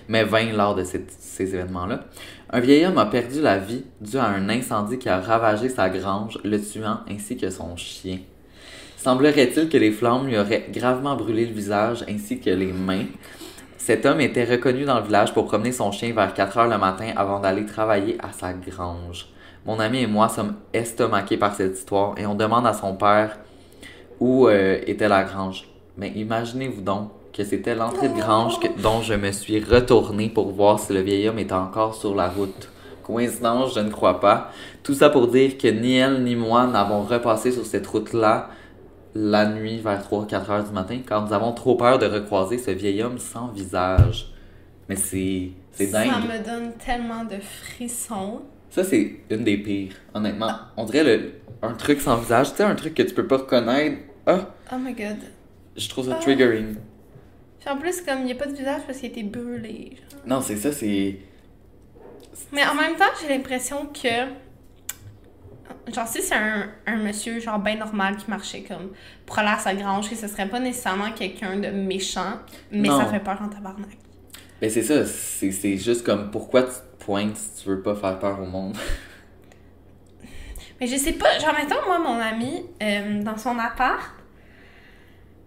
mais 0.07 0.23
20 0.23 0.53
lors 0.53 0.77
de 0.77 0.85
ces 0.85 1.57
événements-là, 1.57 2.05
un 2.49 2.61
vieil 2.61 2.87
homme 2.87 2.99
a 2.99 3.07
perdu 3.07 3.41
la 3.41 3.59
vie 3.59 3.83
dû 4.01 4.19
à 4.19 4.27
un 4.27 4.49
incendie 4.49 4.99
qui 4.99 5.09
a 5.09 5.19
ravagé 5.19 5.69
sa 5.69 5.89
grange, 5.89 6.39
le 6.45 6.61
tuant 6.61 7.01
ainsi 7.11 7.37
que 7.37 7.51
son 7.51 7.77
chien. 7.77 8.21
Semblerait-il 8.99 9.69
que 9.69 9.79
les 9.79 9.91
flammes 9.91 10.29
lui 10.29 10.39
auraient 10.39 10.69
gravement 10.73 11.17
brûlé 11.17 11.45
le 11.45 11.53
visage 11.53 12.05
ainsi 12.09 12.39
que 12.39 12.51
les 12.51 12.73
mains. 12.73 13.07
Cet 13.79 14.07
homme 14.07 14.21
était 14.21 14.45
reconnu 14.45 14.85
dans 14.85 15.01
le 15.01 15.07
village 15.07 15.35
pour 15.35 15.47
promener 15.47 15.73
son 15.73 15.91
chien 15.91 16.15
vers 16.15 16.35
4 16.35 16.59
heures 16.59 16.69
le 16.69 16.79
matin 16.79 17.11
avant 17.17 17.41
d'aller 17.41 17.67
travailler 17.67 18.17
à 18.21 18.31
sa 18.31 18.53
grange. 18.53 19.27
Mon 19.67 19.81
ami 19.81 20.03
et 20.03 20.07
moi 20.07 20.29
sommes 20.29 20.55
estomaqués 20.73 21.37
par 21.37 21.53
cette 21.53 21.77
histoire 21.77 22.15
et 22.17 22.27
on 22.27 22.37
demande 22.37 22.65
à 22.69 22.75
son 22.75 22.95
père 22.95 23.39
où 24.23 24.47
euh, 24.49 24.79
était 24.87 25.09
la 25.09 25.25
grange? 25.25 25.59
Mais 25.99 26.11
imaginez-vous 26.15 26.81
donc 26.83 27.11
que 27.33 27.45
c'était 27.45 27.75
l'entrée 27.75 28.09
de 28.09 28.19
grange 28.25 28.61
que- 28.61 28.81
dont 28.87 29.01
je 29.03 29.15
me 29.15 29.33
suis 29.33 29.59
retourné 29.75 30.29
pour 30.29 30.49
voir 30.53 30.79
si 30.79 30.93
le 30.93 31.01
vieil 31.01 31.29
homme 31.29 31.39
était 31.41 31.53
encore 31.69 31.95
sur 31.95 32.15
la 32.15 32.29
route. 32.29 32.69
Coïncidence, 33.03 33.75
je 33.75 33.81
ne 33.81 33.91
crois 33.91 34.21
pas. 34.21 34.51
Tout 34.85 34.95
ça 34.95 35.11
pour 35.11 35.27
dire 35.29 35.59
que 35.59 35.67
ni 35.69 35.97
elle 35.97 36.23
ni 36.23 36.37
moi 36.37 36.67
n'avons 36.67 37.03
repassé 37.03 37.51
sur 37.51 37.67
cette 37.67 37.87
route-là 37.87 38.49
la 39.15 39.47
nuit 39.47 39.79
vers 39.79 40.01
3-4 40.09 40.51
heures 40.51 40.65
du 40.65 40.73
matin 40.73 40.99
car 41.07 41.27
nous 41.27 41.33
avons 41.33 41.53
trop 41.53 41.75
peur 41.75 41.99
de 41.99 42.07
recroiser 42.07 42.59
ce 42.59 42.71
vieil 42.71 43.03
homme 43.03 43.19
sans 43.19 43.49
visage. 43.49 44.33
Mais 44.89 44.97
c'est 44.97 45.51
c'est 45.73 45.87
Ça 45.87 46.05
dingue. 46.05 46.25
me 46.29 46.45
donne 46.45 46.73
tellement 46.85 47.25
de 47.25 47.37
frissons. 47.41 48.43
Ça, 48.71 48.85
c'est 48.85 49.17
une 49.31 49.45
des 49.45 49.57
pires, 49.59 49.95
honnêtement. 50.15 50.51
On 50.77 50.85
dirait 50.85 51.05
le, 51.05 51.33
un 51.63 51.73
truc 51.75 52.01
sans 52.01 52.17
visage, 52.17 52.51
tu 52.51 52.57
sais, 52.59 52.63
un 52.65 52.75
truc 52.75 52.95
que 52.95 53.03
tu 53.03 53.15
peux 53.15 53.27
pas 53.27 53.39
reconnaître. 53.39 53.97
Ah, 54.27 54.51
Oh 54.73 54.77
my 54.79 54.93
god. 54.95 55.19
je 55.77 55.89
trouve 55.89 56.07
ça 56.09 56.17
Ah. 56.19 56.23
triggering. 56.23 56.77
En 57.67 57.77
plus, 57.77 58.01
comme 58.03 58.21
il 58.21 58.25
n'y 58.25 58.33
a 58.33 58.35
pas 58.35 58.47
de 58.47 58.55
visage 58.55 58.83
parce 58.87 58.99
qu'il 58.99 59.09
a 59.09 59.13
été 59.13 59.23
brûlé. 59.23 59.97
genre. 59.97 60.21
Non, 60.27 60.41
c'est 60.41 60.57
ça, 60.57 60.73
c'est. 60.73 61.19
Mais 62.53 62.65
en 62.67 62.75
même 62.75 62.97
temps, 62.97 63.05
j'ai 63.21 63.29
l'impression 63.29 63.87
que. 63.87 64.31
Genre, 65.93 66.07
si 66.07 66.23
c'est 66.23 66.35
un, 66.35 66.69
un 66.87 66.97
monsieur, 66.97 67.41
genre, 67.41 67.59
bien 67.59 67.77
normal 67.77 68.17
qui 68.17 68.29
marchait 68.31 68.63
comme 68.63 68.91
pour 69.27 69.39
aller 69.39 69.49
à 69.49 69.59
sa 69.59 69.75
grange, 69.75 70.09
que 70.11 70.17
ce 70.17 70.29
serait 70.29 70.49
pas 70.49 70.61
nécessairement 70.61 71.11
quelqu'un 71.13 71.57
de 71.59 71.69
méchant, 71.69 72.39
mais 72.71 72.89
Non. 72.89 72.99
ça 72.99 73.07
fait 73.07 73.21
peur 73.21 73.41
en 73.43 73.49
tabarnak. 73.49 73.97
Ben, 74.61 74.71
c'est 74.71 74.83
ça, 74.83 75.05
c'est 75.07 75.51
c'est 75.51 75.77
juste 75.77 76.05
comme 76.05 76.31
pourquoi 76.31 76.63
tu 76.65 76.71
te 76.71 77.05
pointes 77.05 77.37
si 77.37 77.63
tu 77.63 77.69
veux 77.71 77.83
pas 77.83 77.95
faire 77.97 78.19
peur 78.19 78.41
au 78.41 78.47
monde? 78.47 78.77
Mais 80.83 80.89
je 80.89 80.97
sais 80.97 81.13
pas, 81.13 81.39
genre, 81.39 81.55
mettons, 81.57 81.81
moi, 81.87 82.01
mon 82.01 82.19
amie, 82.19 82.65
euh, 82.83 83.23
dans 83.23 83.37
son 83.39 83.57
appart, 83.61 84.01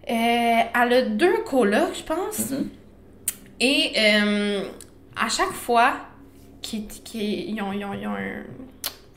euh, 0.08 0.14
elle 0.74 0.92
a 0.94 1.02
deux 1.02 1.42
colocs, 1.44 1.94
je 1.94 2.02
pense. 2.02 2.50
Mhm. 2.52 2.70
Et 3.60 3.92
euh, 3.98 4.62
à 5.14 5.28
chaque 5.28 5.52
fois 5.52 5.92
qu'ils 6.62 6.86
qu'ils- 6.86 7.50
ils 7.50 7.60
ont, 7.60 7.70
ils 7.74 7.84
ont- 7.84 7.92
ils 7.92 8.06
ont 8.06 8.14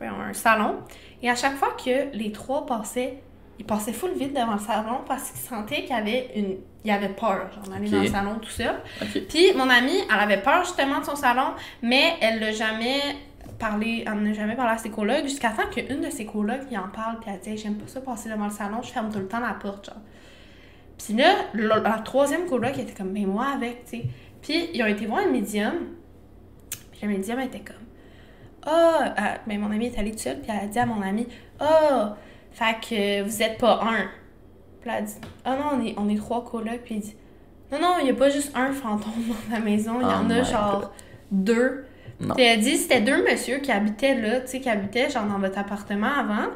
un, 0.01 0.29
un 0.29 0.33
salon, 0.33 0.79
et 1.23 1.29
à 1.29 1.35
chaque 1.35 1.55
fois 1.55 1.69
que 1.81 2.13
les 2.13 2.33
trois 2.33 2.65
passaient, 2.65 3.19
ils 3.57 3.65
passaient 3.65 3.93
full 3.93 4.11
vite 4.11 4.33
devant 4.33 4.53
le 4.55 4.59
salon 4.59 4.99
parce 5.07 5.31
qu'ils 5.31 5.39
sentaient 5.39 5.83
qu'il 5.83 5.89
y 5.95 5.99
avait 5.99 6.31
une. 6.35 6.57
Il 6.83 6.91
avait 6.91 7.09
peur, 7.09 7.47
genre, 7.53 7.63
d'aller 7.73 7.87
Ok. 7.87 7.93
dans 7.93 8.01
le 8.01 8.07
salon 8.07 8.35
tout 8.41 8.49
seul. 8.49 8.75
Ok. 9.01 9.21
Puis 9.29 9.53
mon 9.55 9.69
amie, 9.69 9.99
elle 10.13 10.19
avait 10.19 10.41
peur 10.41 10.63
justement 10.65 10.99
de 10.99 11.05
son 11.05 11.15
salon, 11.15 11.53
mais 11.81 12.15
elle 12.21 12.39
l'a 12.41 12.51
jamais 12.51 12.99
parlé, 13.59 14.03
elle 14.07 14.23
n'a 14.23 14.33
jamais 14.33 14.55
parlé 14.55 14.73
à 14.73 14.77
ses 14.77 14.89
colocs 14.89 15.23
jusqu'à 15.23 15.49
temps 15.49 15.67
qu'une 15.71 16.01
de 16.01 16.09
ses 16.09 16.25
colocs 16.25 16.61
y 16.71 16.77
en 16.77 16.87
parle, 16.87 17.19
puis 17.19 17.29
elle 17.31 17.39
dit 17.39 17.49
Hey, 17.49 17.57
J'aime 17.57 17.75
pas 17.75 17.87
ça 17.87 18.01
passer 18.01 18.29
devant 18.29 18.45
le 18.45 18.51
salon, 18.51 18.81
je 18.81 18.91
ferme 18.91 19.11
tout 19.11 19.19
le 19.19 19.27
temps 19.27 19.39
la 19.39 19.53
porte, 19.53 19.87
genre. 19.87 20.01
Puis 20.97 21.13
là, 21.13 21.33
la, 21.53 21.79
la 21.79 21.99
troisième 21.99 22.45
coloc 22.45 22.71
elle 22.73 22.81
était 22.81 22.93
comme 22.93 23.11
Mais 23.11 23.25
moi 23.25 23.47
avec, 23.55 23.85
tu 23.85 23.97
sais. 23.97 24.05
Puis 24.41 24.69
ils 24.73 24.81
ont 24.81 24.87
été 24.87 25.05
voir 25.05 25.19
un 25.19 25.31
médium, 25.31 25.73
puis 26.91 27.01
le 27.03 27.09
médium 27.09 27.39
était 27.39 27.59
comme 27.59 27.75
Ah, 28.65 29.13
euh, 29.17 29.37
ben 29.45 29.59
mon 29.59 29.71
amie 29.71 29.87
est 29.87 29.99
allée 29.99 30.11
toute 30.11 30.19
seule, 30.19 30.39
puis 30.39 30.51
elle 30.51 30.65
a 30.65 30.67
dit 30.67 30.79
à 30.79 30.85
mon 30.85 31.01
amie 31.01 31.27
Ah, 31.59 32.15
fait 32.51 32.75
que 32.81 33.23
vous 33.23 33.43
êtes 33.43 33.57
pas 33.57 33.81
un. 33.83 34.07
Puis 34.81 34.89
elle 34.89 34.91
a 34.91 35.01
dit 35.01 35.15
Ah 35.45 35.55
non, 35.55 35.79
on 35.79 35.85
est, 35.85 35.95
on 35.97 36.09
est 36.09 36.17
trois 36.17 36.43
colocs, 36.45 36.81
puis 36.83 36.95
il 36.95 37.01
dit 37.01 37.15
Non, 37.71 37.79
non, 37.79 37.95
il 38.01 38.07
y 38.07 38.09
a 38.09 38.13
pas 38.13 38.29
juste 38.29 38.51
un 38.55 38.71
fantôme 38.71 39.11
dans 39.49 39.55
la 39.55 39.61
maison, 39.61 39.99
il 39.99 40.03
y 40.03 40.05
Oh 40.05 40.25
en 40.25 40.29
a 40.29 40.43
genre 40.43 40.91
deux. 41.31 41.85
Non. 42.19 42.35
Puis 42.35 42.57
dit 42.57 42.77
c'était 42.77 43.01
deux 43.01 43.23
messieurs 43.23 43.59
qui 43.59 43.71
habitaient 43.71 44.15
là, 44.15 44.41
tu 44.41 44.47
sais, 44.47 44.59
qui 44.59 44.69
habitaient 44.69 45.09
genre 45.09 45.25
dans 45.25 45.39
votre 45.39 45.57
appartement 45.57 46.11
avant. 46.11 46.49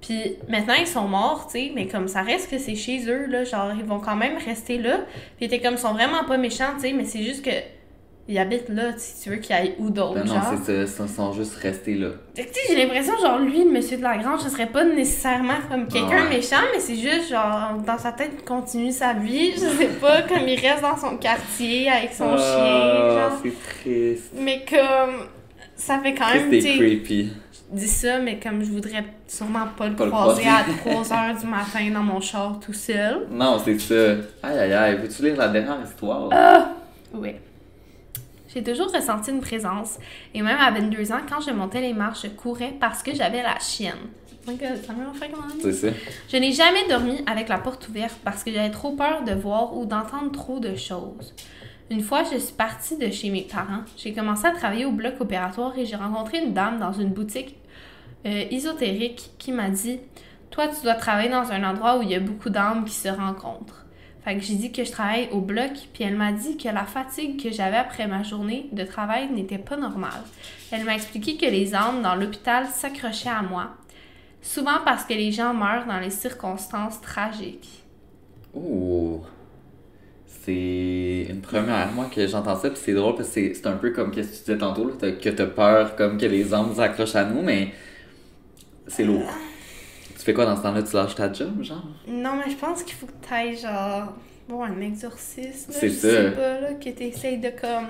Puis 0.00 0.36
maintenant 0.48 0.74
ils 0.78 0.86
sont 0.86 1.06
morts, 1.06 1.46
tu 1.46 1.58
sais, 1.58 1.72
mais 1.74 1.86
comme 1.86 2.08
ça 2.08 2.22
reste 2.22 2.50
que 2.50 2.58
c'est 2.58 2.74
chez 2.74 3.06
eux 3.08 3.26
là, 3.26 3.44
genre 3.44 3.72
ils 3.76 3.84
vont 3.84 4.00
quand 4.00 4.16
même 4.16 4.36
rester 4.38 4.78
là. 4.78 5.00
Puis 5.36 5.48
t'es 5.48 5.60
comme 5.60 5.74
ils 5.74 5.78
sont 5.78 5.92
vraiment 5.92 6.24
pas 6.24 6.38
méchants, 6.38 6.74
tu 6.74 6.82
sais, 6.82 6.92
mais 6.92 7.04
c'est 7.04 7.22
juste 7.22 7.44
que 7.44 7.50
ils 8.28 8.38
habitent 8.38 8.68
là, 8.68 8.92
si 8.96 9.22
tu 9.24 9.30
veux 9.30 9.36
qu'ils 9.36 9.54
aillent 9.56 9.74
où 9.78 9.90
d'autre, 9.90 10.14
Ben 10.14 10.24
non, 10.24 10.34
c'est 10.64 10.86
ça, 10.86 11.02
ils 11.04 11.08
sont 11.08 11.32
juste 11.32 11.54
restés 11.56 11.94
là. 11.96 12.08
Fait 12.36 12.44
que, 12.44 12.48
tu 12.52 12.54
sais, 12.60 12.60
j'ai 12.74 12.76
l'impression, 12.86 13.14
genre, 13.18 13.38
lui, 13.40 13.64
le 13.64 13.70
monsieur 13.70 13.96
de 13.96 14.02
la 14.02 14.18
grange, 14.18 14.40
ce 14.40 14.50
serait 14.50 14.66
pas 14.68 14.84
nécessairement 14.84 15.54
comme 15.68 15.88
quelqu'un 15.88 16.24
Ouais. 16.24 16.36
méchant, 16.36 16.56
mais 16.72 16.78
c'est 16.80 16.94
juste, 16.96 17.30
genre, 17.30 17.74
dans 17.84 17.98
sa 17.98 18.12
tête, 18.12 18.30
il 18.38 18.44
continue 18.44 18.92
sa 18.92 19.14
vie, 19.14 19.52
je 19.52 19.58
sais 19.66 19.88
pas, 20.00 20.22
comme 20.28 20.46
il 20.46 20.60
reste 20.60 20.82
dans 20.82 20.96
son 20.96 21.16
quartier 21.16 21.90
avec 21.90 22.12
son 22.12 22.36
chien, 22.36 22.44
Ah, 22.46 23.28
genre. 23.30 23.40
c'est 23.42 23.82
triste. 23.82 24.32
Mais 24.38 24.64
comme, 24.68 25.26
ça 25.74 25.98
fait 25.98 26.14
quand 26.14 26.32
même, 26.32 26.50
sais, 26.60 26.76
creepy. 26.76 27.32
je 27.72 27.78
dis 27.80 27.88
ça, 27.88 28.18
mais 28.20 28.38
comme 28.38 28.62
je 28.62 28.70
voudrais 28.70 29.04
sûrement 29.26 29.66
pas 29.76 29.88
le 29.88 29.96
Pas 29.96 30.04
le 30.04 30.10
croiser 30.12 30.42
à 30.46 30.62
croiser. 30.78 31.14
3h 31.14 31.40
du 31.40 31.46
matin 31.46 31.90
dans 31.92 32.02
mon 32.02 32.20
char 32.20 32.60
tout 32.64 32.72
seul. 32.74 33.26
Non, 33.30 33.58
c'est 33.64 33.78
ça. 33.80 33.94
Aïe 34.42 34.58
aïe 34.58 34.72
aïe, 34.72 34.96
veux-tu 35.02 35.22
lire 35.22 35.36
la 35.36 35.48
dernière 35.48 35.78
histoire? 35.84 36.28
Ah! 36.32 36.70
Oui. 37.12 37.30
J'ai 38.52 38.62
toujours 38.62 38.92
ressenti 38.92 39.30
une 39.30 39.40
présence. 39.40 39.98
Et 40.34 40.42
même 40.42 40.58
à 40.58 40.70
22 40.70 41.12
ans, 41.12 41.20
quand 41.28 41.40
je 41.40 41.50
montais 41.50 41.80
les 41.80 41.92
marches, 41.92 42.22
je 42.24 42.28
courais 42.28 42.74
parce 42.80 43.02
que 43.02 43.14
j'avais 43.14 43.42
la 43.42 43.58
chienne. 43.60 43.94
Oh 44.46 44.50
my 44.50 44.56
God, 44.56 44.76
ça 44.84 44.92
C'est 45.60 45.72
ça. 45.72 45.88
Je 46.32 46.36
n'ai 46.36 46.52
jamais 46.52 46.88
dormi 46.88 47.22
avec 47.26 47.48
la 47.48 47.58
porte 47.58 47.88
ouverte 47.88 48.16
parce 48.24 48.42
que 48.42 48.50
j'avais 48.50 48.70
trop 48.70 48.92
peur 48.92 49.22
de 49.22 49.32
voir 49.32 49.76
ou 49.76 49.84
d'entendre 49.84 50.32
trop 50.32 50.58
de 50.58 50.74
choses. 50.74 51.34
Une 51.90 52.02
fois, 52.02 52.22
je 52.24 52.38
suis 52.38 52.54
partie 52.54 52.96
de 52.96 53.10
chez 53.10 53.30
mes 53.30 53.42
parents. 53.42 53.82
J'ai 53.96 54.12
commencé 54.12 54.46
à 54.46 54.52
travailler 54.52 54.84
au 54.84 54.92
bloc 54.92 55.20
opératoire 55.20 55.76
et 55.78 55.84
j'ai 55.84 55.96
rencontré 55.96 56.38
une 56.38 56.52
dame 56.52 56.78
dans 56.78 56.92
une 56.92 57.10
boutique 57.10 57.56
euh, 58.26 58.44
ésotérique 58.50 59.30
qui 59.38 59.52
m'a 59.52 59.70
dit 59.70 60.00
Toi, 60.50 60.68
tu 60.68 60.82
dois 60.82 60.94
travailler 60.94 61.30
dans 61.30 61.50
un 61.50 61.62
endroit 61.68 61.98
où 61.98 62.02
il 62.02 62.10
y 62.10 62.14
a 62.14 62.20
beaucoup 62.20 62.50
d'âmes 62.50 62.84
qui 62.84 62.94
se 62.94 63.08
rencontrent. 63.08 63.84
Fait 64.24 64.34
que 64.36 64.42
j'ai 64.42 64.54
dit 64.54 64.70
que 64.70 64.84
je 64.84 64.90
travaille 64.92 65.28
au 65.32 65.40
bloc, 65.40 65.70
puis 65.94 66.04
elle 66.04 66.16
m'a 66.16 66.30
dit 66.32 66.56
que 66.58 66.68
la 66.68 66.84
fatigue 66.84 67.42
que 67.42 67.50
j'avais 67.50 67.78
après 67.78 68.06
ma 68.06 68.22
journée 68.22 68.68
de 68.72 68.84
travail 68.84 69.30
n'était 69.30 69.58
pas 69.58 69.76
normale. 69.76 70.22
Elle 70.70 70.84
m'a 70.84 70.94
expliqué 70.94 71.36
que 71.38 71.46
les 71.46 71.74
âmes 71.74 72.02
dans 72.02 72.14
l'hôpital 72.14 72.66
s'accrochaient 72.66 73.30
à 73.30 73.42
moi, 73.42 73.70
souvent 74.42 74.78
parce 74.84 75.04
que 75.04 75.14
les 75.14 75.32
gens 75.32 75.54
meurent 75.54 75.86
dans 75.86 75.98
les 76.00 76.10
circonstances 76.10 77.00
tragiques. 77.00 77.82
Ouh. 78.54 79.20
C'est 80.26 81.26
une 81.28 81.40
première, 81.40 81.90
moi, 81.92 82.06
que 82.14 82.26
j'entends 82.26 82.56
ça, 82.56 82.70
puis 82.70 82.80
c'est 82.82 82.94
drôle 82.94 83.14
parce 83.14 83.28
que 83.30 83.54
c'est- 83.54 83.66
un 83.66 83.76
peu 83.76 83.90
comme 83.90 84.12
ce 84.12 84.20
que 84.20 84.22
tu 84.24 84.28
disais 84.30 84.58
tantôt, 84.58 84.88
là, 84.88 85.12
que 85.12 85.28
t'as 85.30 85.46
peur 85.46 85.96
comme 85.96 86.18
que 86.18 86.26
les 86.26 86.52
hommes 86.52 86.74
s'accrochent 86.74 87.16
à 87.16 87.24
nous, 87.24 87.42
mais 87.42 87.72
c'est 88.86 89.04
lourd. 89.04 89.30
Tu 90.20 90.26
fais 90.26 90.34
quoi 90.34 90.44
dans 90.44 90.54
ce 90.56 90.62
temps-là? 90.62 90.82
Tu 90.82 90.94
lâches 90.94 91.14
ta 91.14 91.32
job, 91.32 91.62
genre? 91.62 91.82
Non, 92.06 92.32
mais 92.36 92.50
je 92.52 92.56
pense 92.56 92.82
qu'il 92.82 92.94
faut 92.94 93.06
que 93.06 93.26
tu 93.26 93.32
ailles 93.32 93.56
genre. 93.56 94.12
Bon, 94.48 94.62
un 94.62 94.80
exorcisme. 94.82 95.70
C'est 95.72 95.88
je 95.88 95.94
ça. 95.94 96.08
sais 96.10 96.30
pas, 96.32 96.60
là, 96.60 96.74
que 96.74 96.90
tu 96.90 97.02
essayes 97.04 97.38
de 97.38 97.48
comme. 97.50 97.86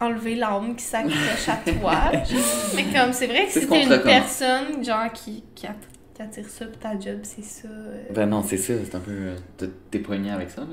enlever 0.00 0.34
l'âme 0.34 0.76
qui 0.76 0.84
s'accroche 0.84 1.48
à 1.48 1.70
toi. 1.72 2.12
mais 2.76 2.84
comme, 2.84 3.12
c'est 3.12 3.26
vrai 3.28 3.46
que 3.46 3.52
C'est 3.52 3.60
si 3.62 3.66
t'es 3.68 3.86
te 3.86 3.94
une 3.94 4.02
personne, 4.02 4.84
genre, 4.84 5.10
qui, 5.12 5.42
qui, 5.54 5.66
att- 5.66 5.74
qui 6.14 6.20
attire 6.22 6.48
ça 6.48 6.66
pour 6.66 6.78
ta 6.78 6.92
job, 7.00 7.20
c'est 7.22 7.42
ça. 7.44 7.68
euh. 7.68 8.02
Ben 8.14 8.26
non, 8.28 8.42
c'est 8.42 8.58
ça, 8.58 8.74
c'est 8.84 8.94
un 8.94 9.00
peu. 9.00 9.10
euh, 9.12 9.36
t'es- 9.56 9.70
T'es 9.90 9.98
poigné 10.00 10.30
avec 10.30 10.50
ça, 10.50 10.62
là. 10.62 10.66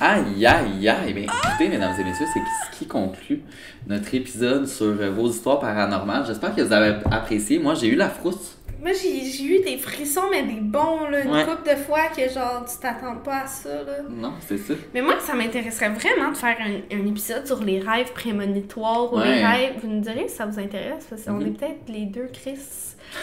Aïe, 0.00 0.44
aïe, 0.44 0.88
aïe. 0.88 1.14
Ben 1.14 1.24
écoutez, 1.24 1.68
mesdames 1.68 1.94
et 1.98 2.04
messieurs, 2.04 2.26
c'est 2.34 2.40
ce 2.72 2.78
qui 2.78 2.86
conclut 2.86 3.42
notre 3.86 4.12
épisode 4.14 4.66
sur 4.66 4.86
euh, 4.86 5.10
vos 5.10 5.30
histoires 5.30 5.60
paranormales. 5.60 6.26
J'espère 6.26 6.54
que 6.54 6.60
vous 6.62 6.72
avez 6.72 6.96
apprécié. 7.10 7.58
Moi, 7.58 7.74
j'ai 7.74 7.86
eu 7.88 7.94
la 7.96 8.10
frousse. 8.10 8.58
Moi, 8.82 8.90
j'ai 9.00 9.44
eu 9.44 9.60
des 9.62 9.78
frissons, 9.78 10.22
mais 10.30 10.42
des 10.42 10.60
bons, 10.60 11.08
là. 11.08 11.20
Une 11.20 11.30
Ouais. 11.30 11.44
couple 11.44 11.70
de 11.70 11.76
fois 11.76 12.08
que, 12.08 12.28
genre, 12.28 12.64
tu 12.68 12.78
t'attends 12.80 13.14
pas 13.16 13.42
à 13.42 13.46
ça, 13.46 13.68
là. 13.68 13.98
Non, 14.10 14.32
c'est 14.46 14.58
ça. 14.58 14.74
Mais 14.92 15.00
moi, 15.00 15.14
ça 15.20 15.34
m'intéresserait 15.34 15.90
vraiment 15.90 16.32
de 16.32 16.36
faire 16.36 16.56
un, 16.60 16.96
un 16.96 17.06
épisode 17.06 17.46
sur 17.46 17.62
les 17.62 17.78
rêves 17.78 18.12
prémonitoires 18.12 19.12
ou 19.12 19.20
les 19.20 19.44
rêves. 19.44 19.74
Vous 19.82 19.88
nous 19.88 20.00
direz 20.00 20.26
si 20.28 20.34
ça 20.34 20.46
vous 20.46 20.58
intéresse, 20.58 21.06
parce 21.08 21.22
qu'on 21.22 21.34
Mhm. 21.34 21.46
est 21.46 21.50
peut-être 21.58 21.88
les 21.88 22.06
deux 22.06 22.28
Chris, 22.32 22.58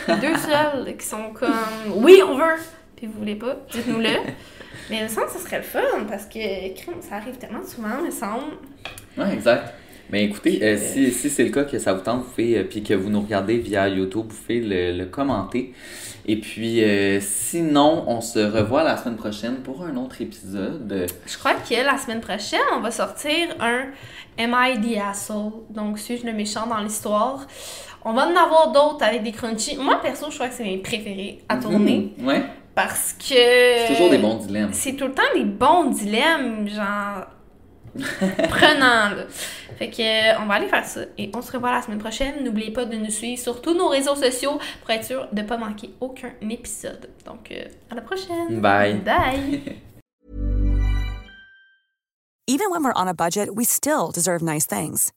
les 0.08 0.16
deux 0.16 0.36
seuls 0.38 0.96
qui 0.98 1.06
sont 1.06 1.32
comme 1.34 1.50
oui, 1.96 2.22
on 2.26 2.36
veut, 2.38 2.56
puis 2.96 3.08
vous 3.08 3.20
voulez 3.20 3.36
pas, 3.36 3.58
dites-nous-le. 3.72 4.08
Mais 4.90 4.98
il 5.00 5.04
me 5.04 5.08
semble 5.10 5.28
que 5.28 5.34
ce 5.34 5.40
serait 5.40 5.58
le 5.58 5.64
fun 5.64 5.82
parce 6.08 6.26
que 6.26 6.40
ça 7.02 7.16
arrive 7.18 7.36
tellement 7.38 7.64
souvent, 7.66 7.90
il 8.00 8.06
me 8.06 8.12
semble. 8.12 8.54
Ouais, 9.18 9.34
exact. 9.34 9.74
Mais 10.12 10.24
écoutez, 10.26 10.60
euh, 10.64 10.78
si, 10.78 11.12
si 11.12 11.30
c'est 11.30 11.44
le 11.44 11.52
cas 11.52 11.64
que 11.64 11.78
ça 11.78 11.94
vous 11.94 12.02
tente, 12.02 12.24
vous 12.24 12.30
pouvez, 12.30 12.58
euh, 12.58 12.64
puis 12.64 12.82
que 12.82 12.94
vous 12.94 13.10
nous 13.10 13.22
regardez 13.22 13.58
via 13.58 13.88
YouTube, 13.88 14.26
vous 14.30 14.36
pouvez 14.36 14.60
le, 14.60 14.98
le 14.98 15.06
commenter. 15.06 15.74
Et 16.26 16.36
puis, 16.38 16.84
euh, 16.84 17.20
sinon, 17.22 18.04
on 18.08 18.22
se 18.22 18.40
revoit 18.40 18.84
la 18.84 18.98
semaine 18.98 19.16
prochaine 19.18 19.58
pour 19.58 19.84
un 19.84 19.96
autre 19.98 20.22
épisode. 20.22 21.08
Je 21.26 21.38
crois 21.38 21.54
que 21.54 21.74
la 21.74 21.98
semaine 21.98 22.22
prochaine, 22.22 22.60
on 22.76 22.82
va 22.82 22.92
sortir 22.92 23.34
un 23.60 23.86
Am 24.38 24.56
I 24.58 24.80
the 24.80 24.98
Asshole? 25.00 25.52
Donc, 25.70 26.00
suis-je 26.00 26.26
le 26.26 26.34
méchant 26.34 26.68
dans 26.68 26.80
l'histoire? 26.80 27.48
On 28.06 28.14
va 28.14 28.28
en 28.28 28.36
avoir 28.36 28.72
d'autres 28.72 29.04
avec 29.04 29.24
des 29.24 29.32
crunchy. 29.32 29.76
Moi, 29.78 30.00
perso, 30.02 30.28
je 30.30 30.36
crois 30.36 30.48
que 30.48 30.54
c'est 30.56 30.64
mes 30.64 30.78
préférés 30.78 31.40
à 31.50 31.58
tourner. 31.58 32.14
Mhm. 32.18 32.28
Ouais, 32.28 32.44
Parce 32.74 33.14
que. 33.14 33.26
c'est 33.36 33.88
toujours 33.94 34.10
des 34.10 34.18
bons 34.20 34.36
dilemmes. 34.36 34.70
C'est 34.72 34.94
tout 34.94 35.08
le 35.08 35.14
temps 35.14 35.24
des 35.36 35.44
bons 35.44 35.86
dilemmes, 35.86 36.68
genre. 36.68 37.26
prenant, 38.50 39.10
là. 39.16 39.26
Fait 39.78 39.90
que, 39.90 40.02
euh, 40.02 40.40
on 40.42 40.46
va 40.46 40.56
aller 40.56 40.68
faire 40.68 40.86
ça. 40.86 41.02
Et 41.18 41.32
on 41.34 41.42
se 41.42 41.52
revoit 41.52 41.72
la 41.72 41.82
semaine 41.82 42.00
prochaine. 42.00 42.44
N'oubliez 42.44 42.72
pas 42.72 42.86
de 42.86 42.96
nous 42.98 43.10
suivre 43.12 43.42
sur 43.42 43.62
tous 43.62 43.74
nos 43.74 43.88
réseaux 43.88 44.16
sociaux 44.16 44.60
pour 44.82 44.90
être 44.92 45.06
sûr 45.06 45.28
de 45.32 45.42
ne 45.42 45.48
pas 45.48 45.58
manquer 45.58 45.94
aucun 46.00 46.32
épisode. 46.42 47.10
Donc, 47.26 47.52
euh, 47.52 47.66
à 47.90 47.96
la 47.96 48.02
prochaine. 48.02 48.60
Bye. 48.62 48.96
Bye. 48.96 49.62
Even 52.48 52.72
when 52.72 52.84
we're 52.84 52.94
on 52.96 53.08
a 53.08 53.14
budget, 53.14 53.54
we 53.54 53.64
still 53.64 54.10
deserve 54.12 54.42
nice 54.42 54.66
things. 54.66 55.14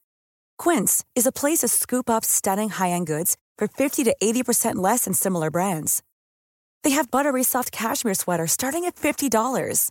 Quince 0.58 1.02
is 1.16 1.26
a 1.26 1.32
place 1.32 1.60
to 1.60 1.68
scoop 1.68 2.10
up 2.10 2.26
stunning 2.26 2.68
high-end 2.68 3.06
goods 3.06 3.36
for 3.56 3.66
50 3.66 4.04
to 4.04 4.14
80% 4.22 4.76
less 4.76 5.06
than 5.06 5.14
similar 5.14 5.50
brands. 5.50 6.02
They 6.84 6.90
have 6.90 7.10
buttery 7.10 7.42
soft 7.42 7.72
cashmere 7.72 8.14
sweaters 8.14 8.52
starting 8.52 8.84
at 8.84 8.96
$50, 8.96 9.90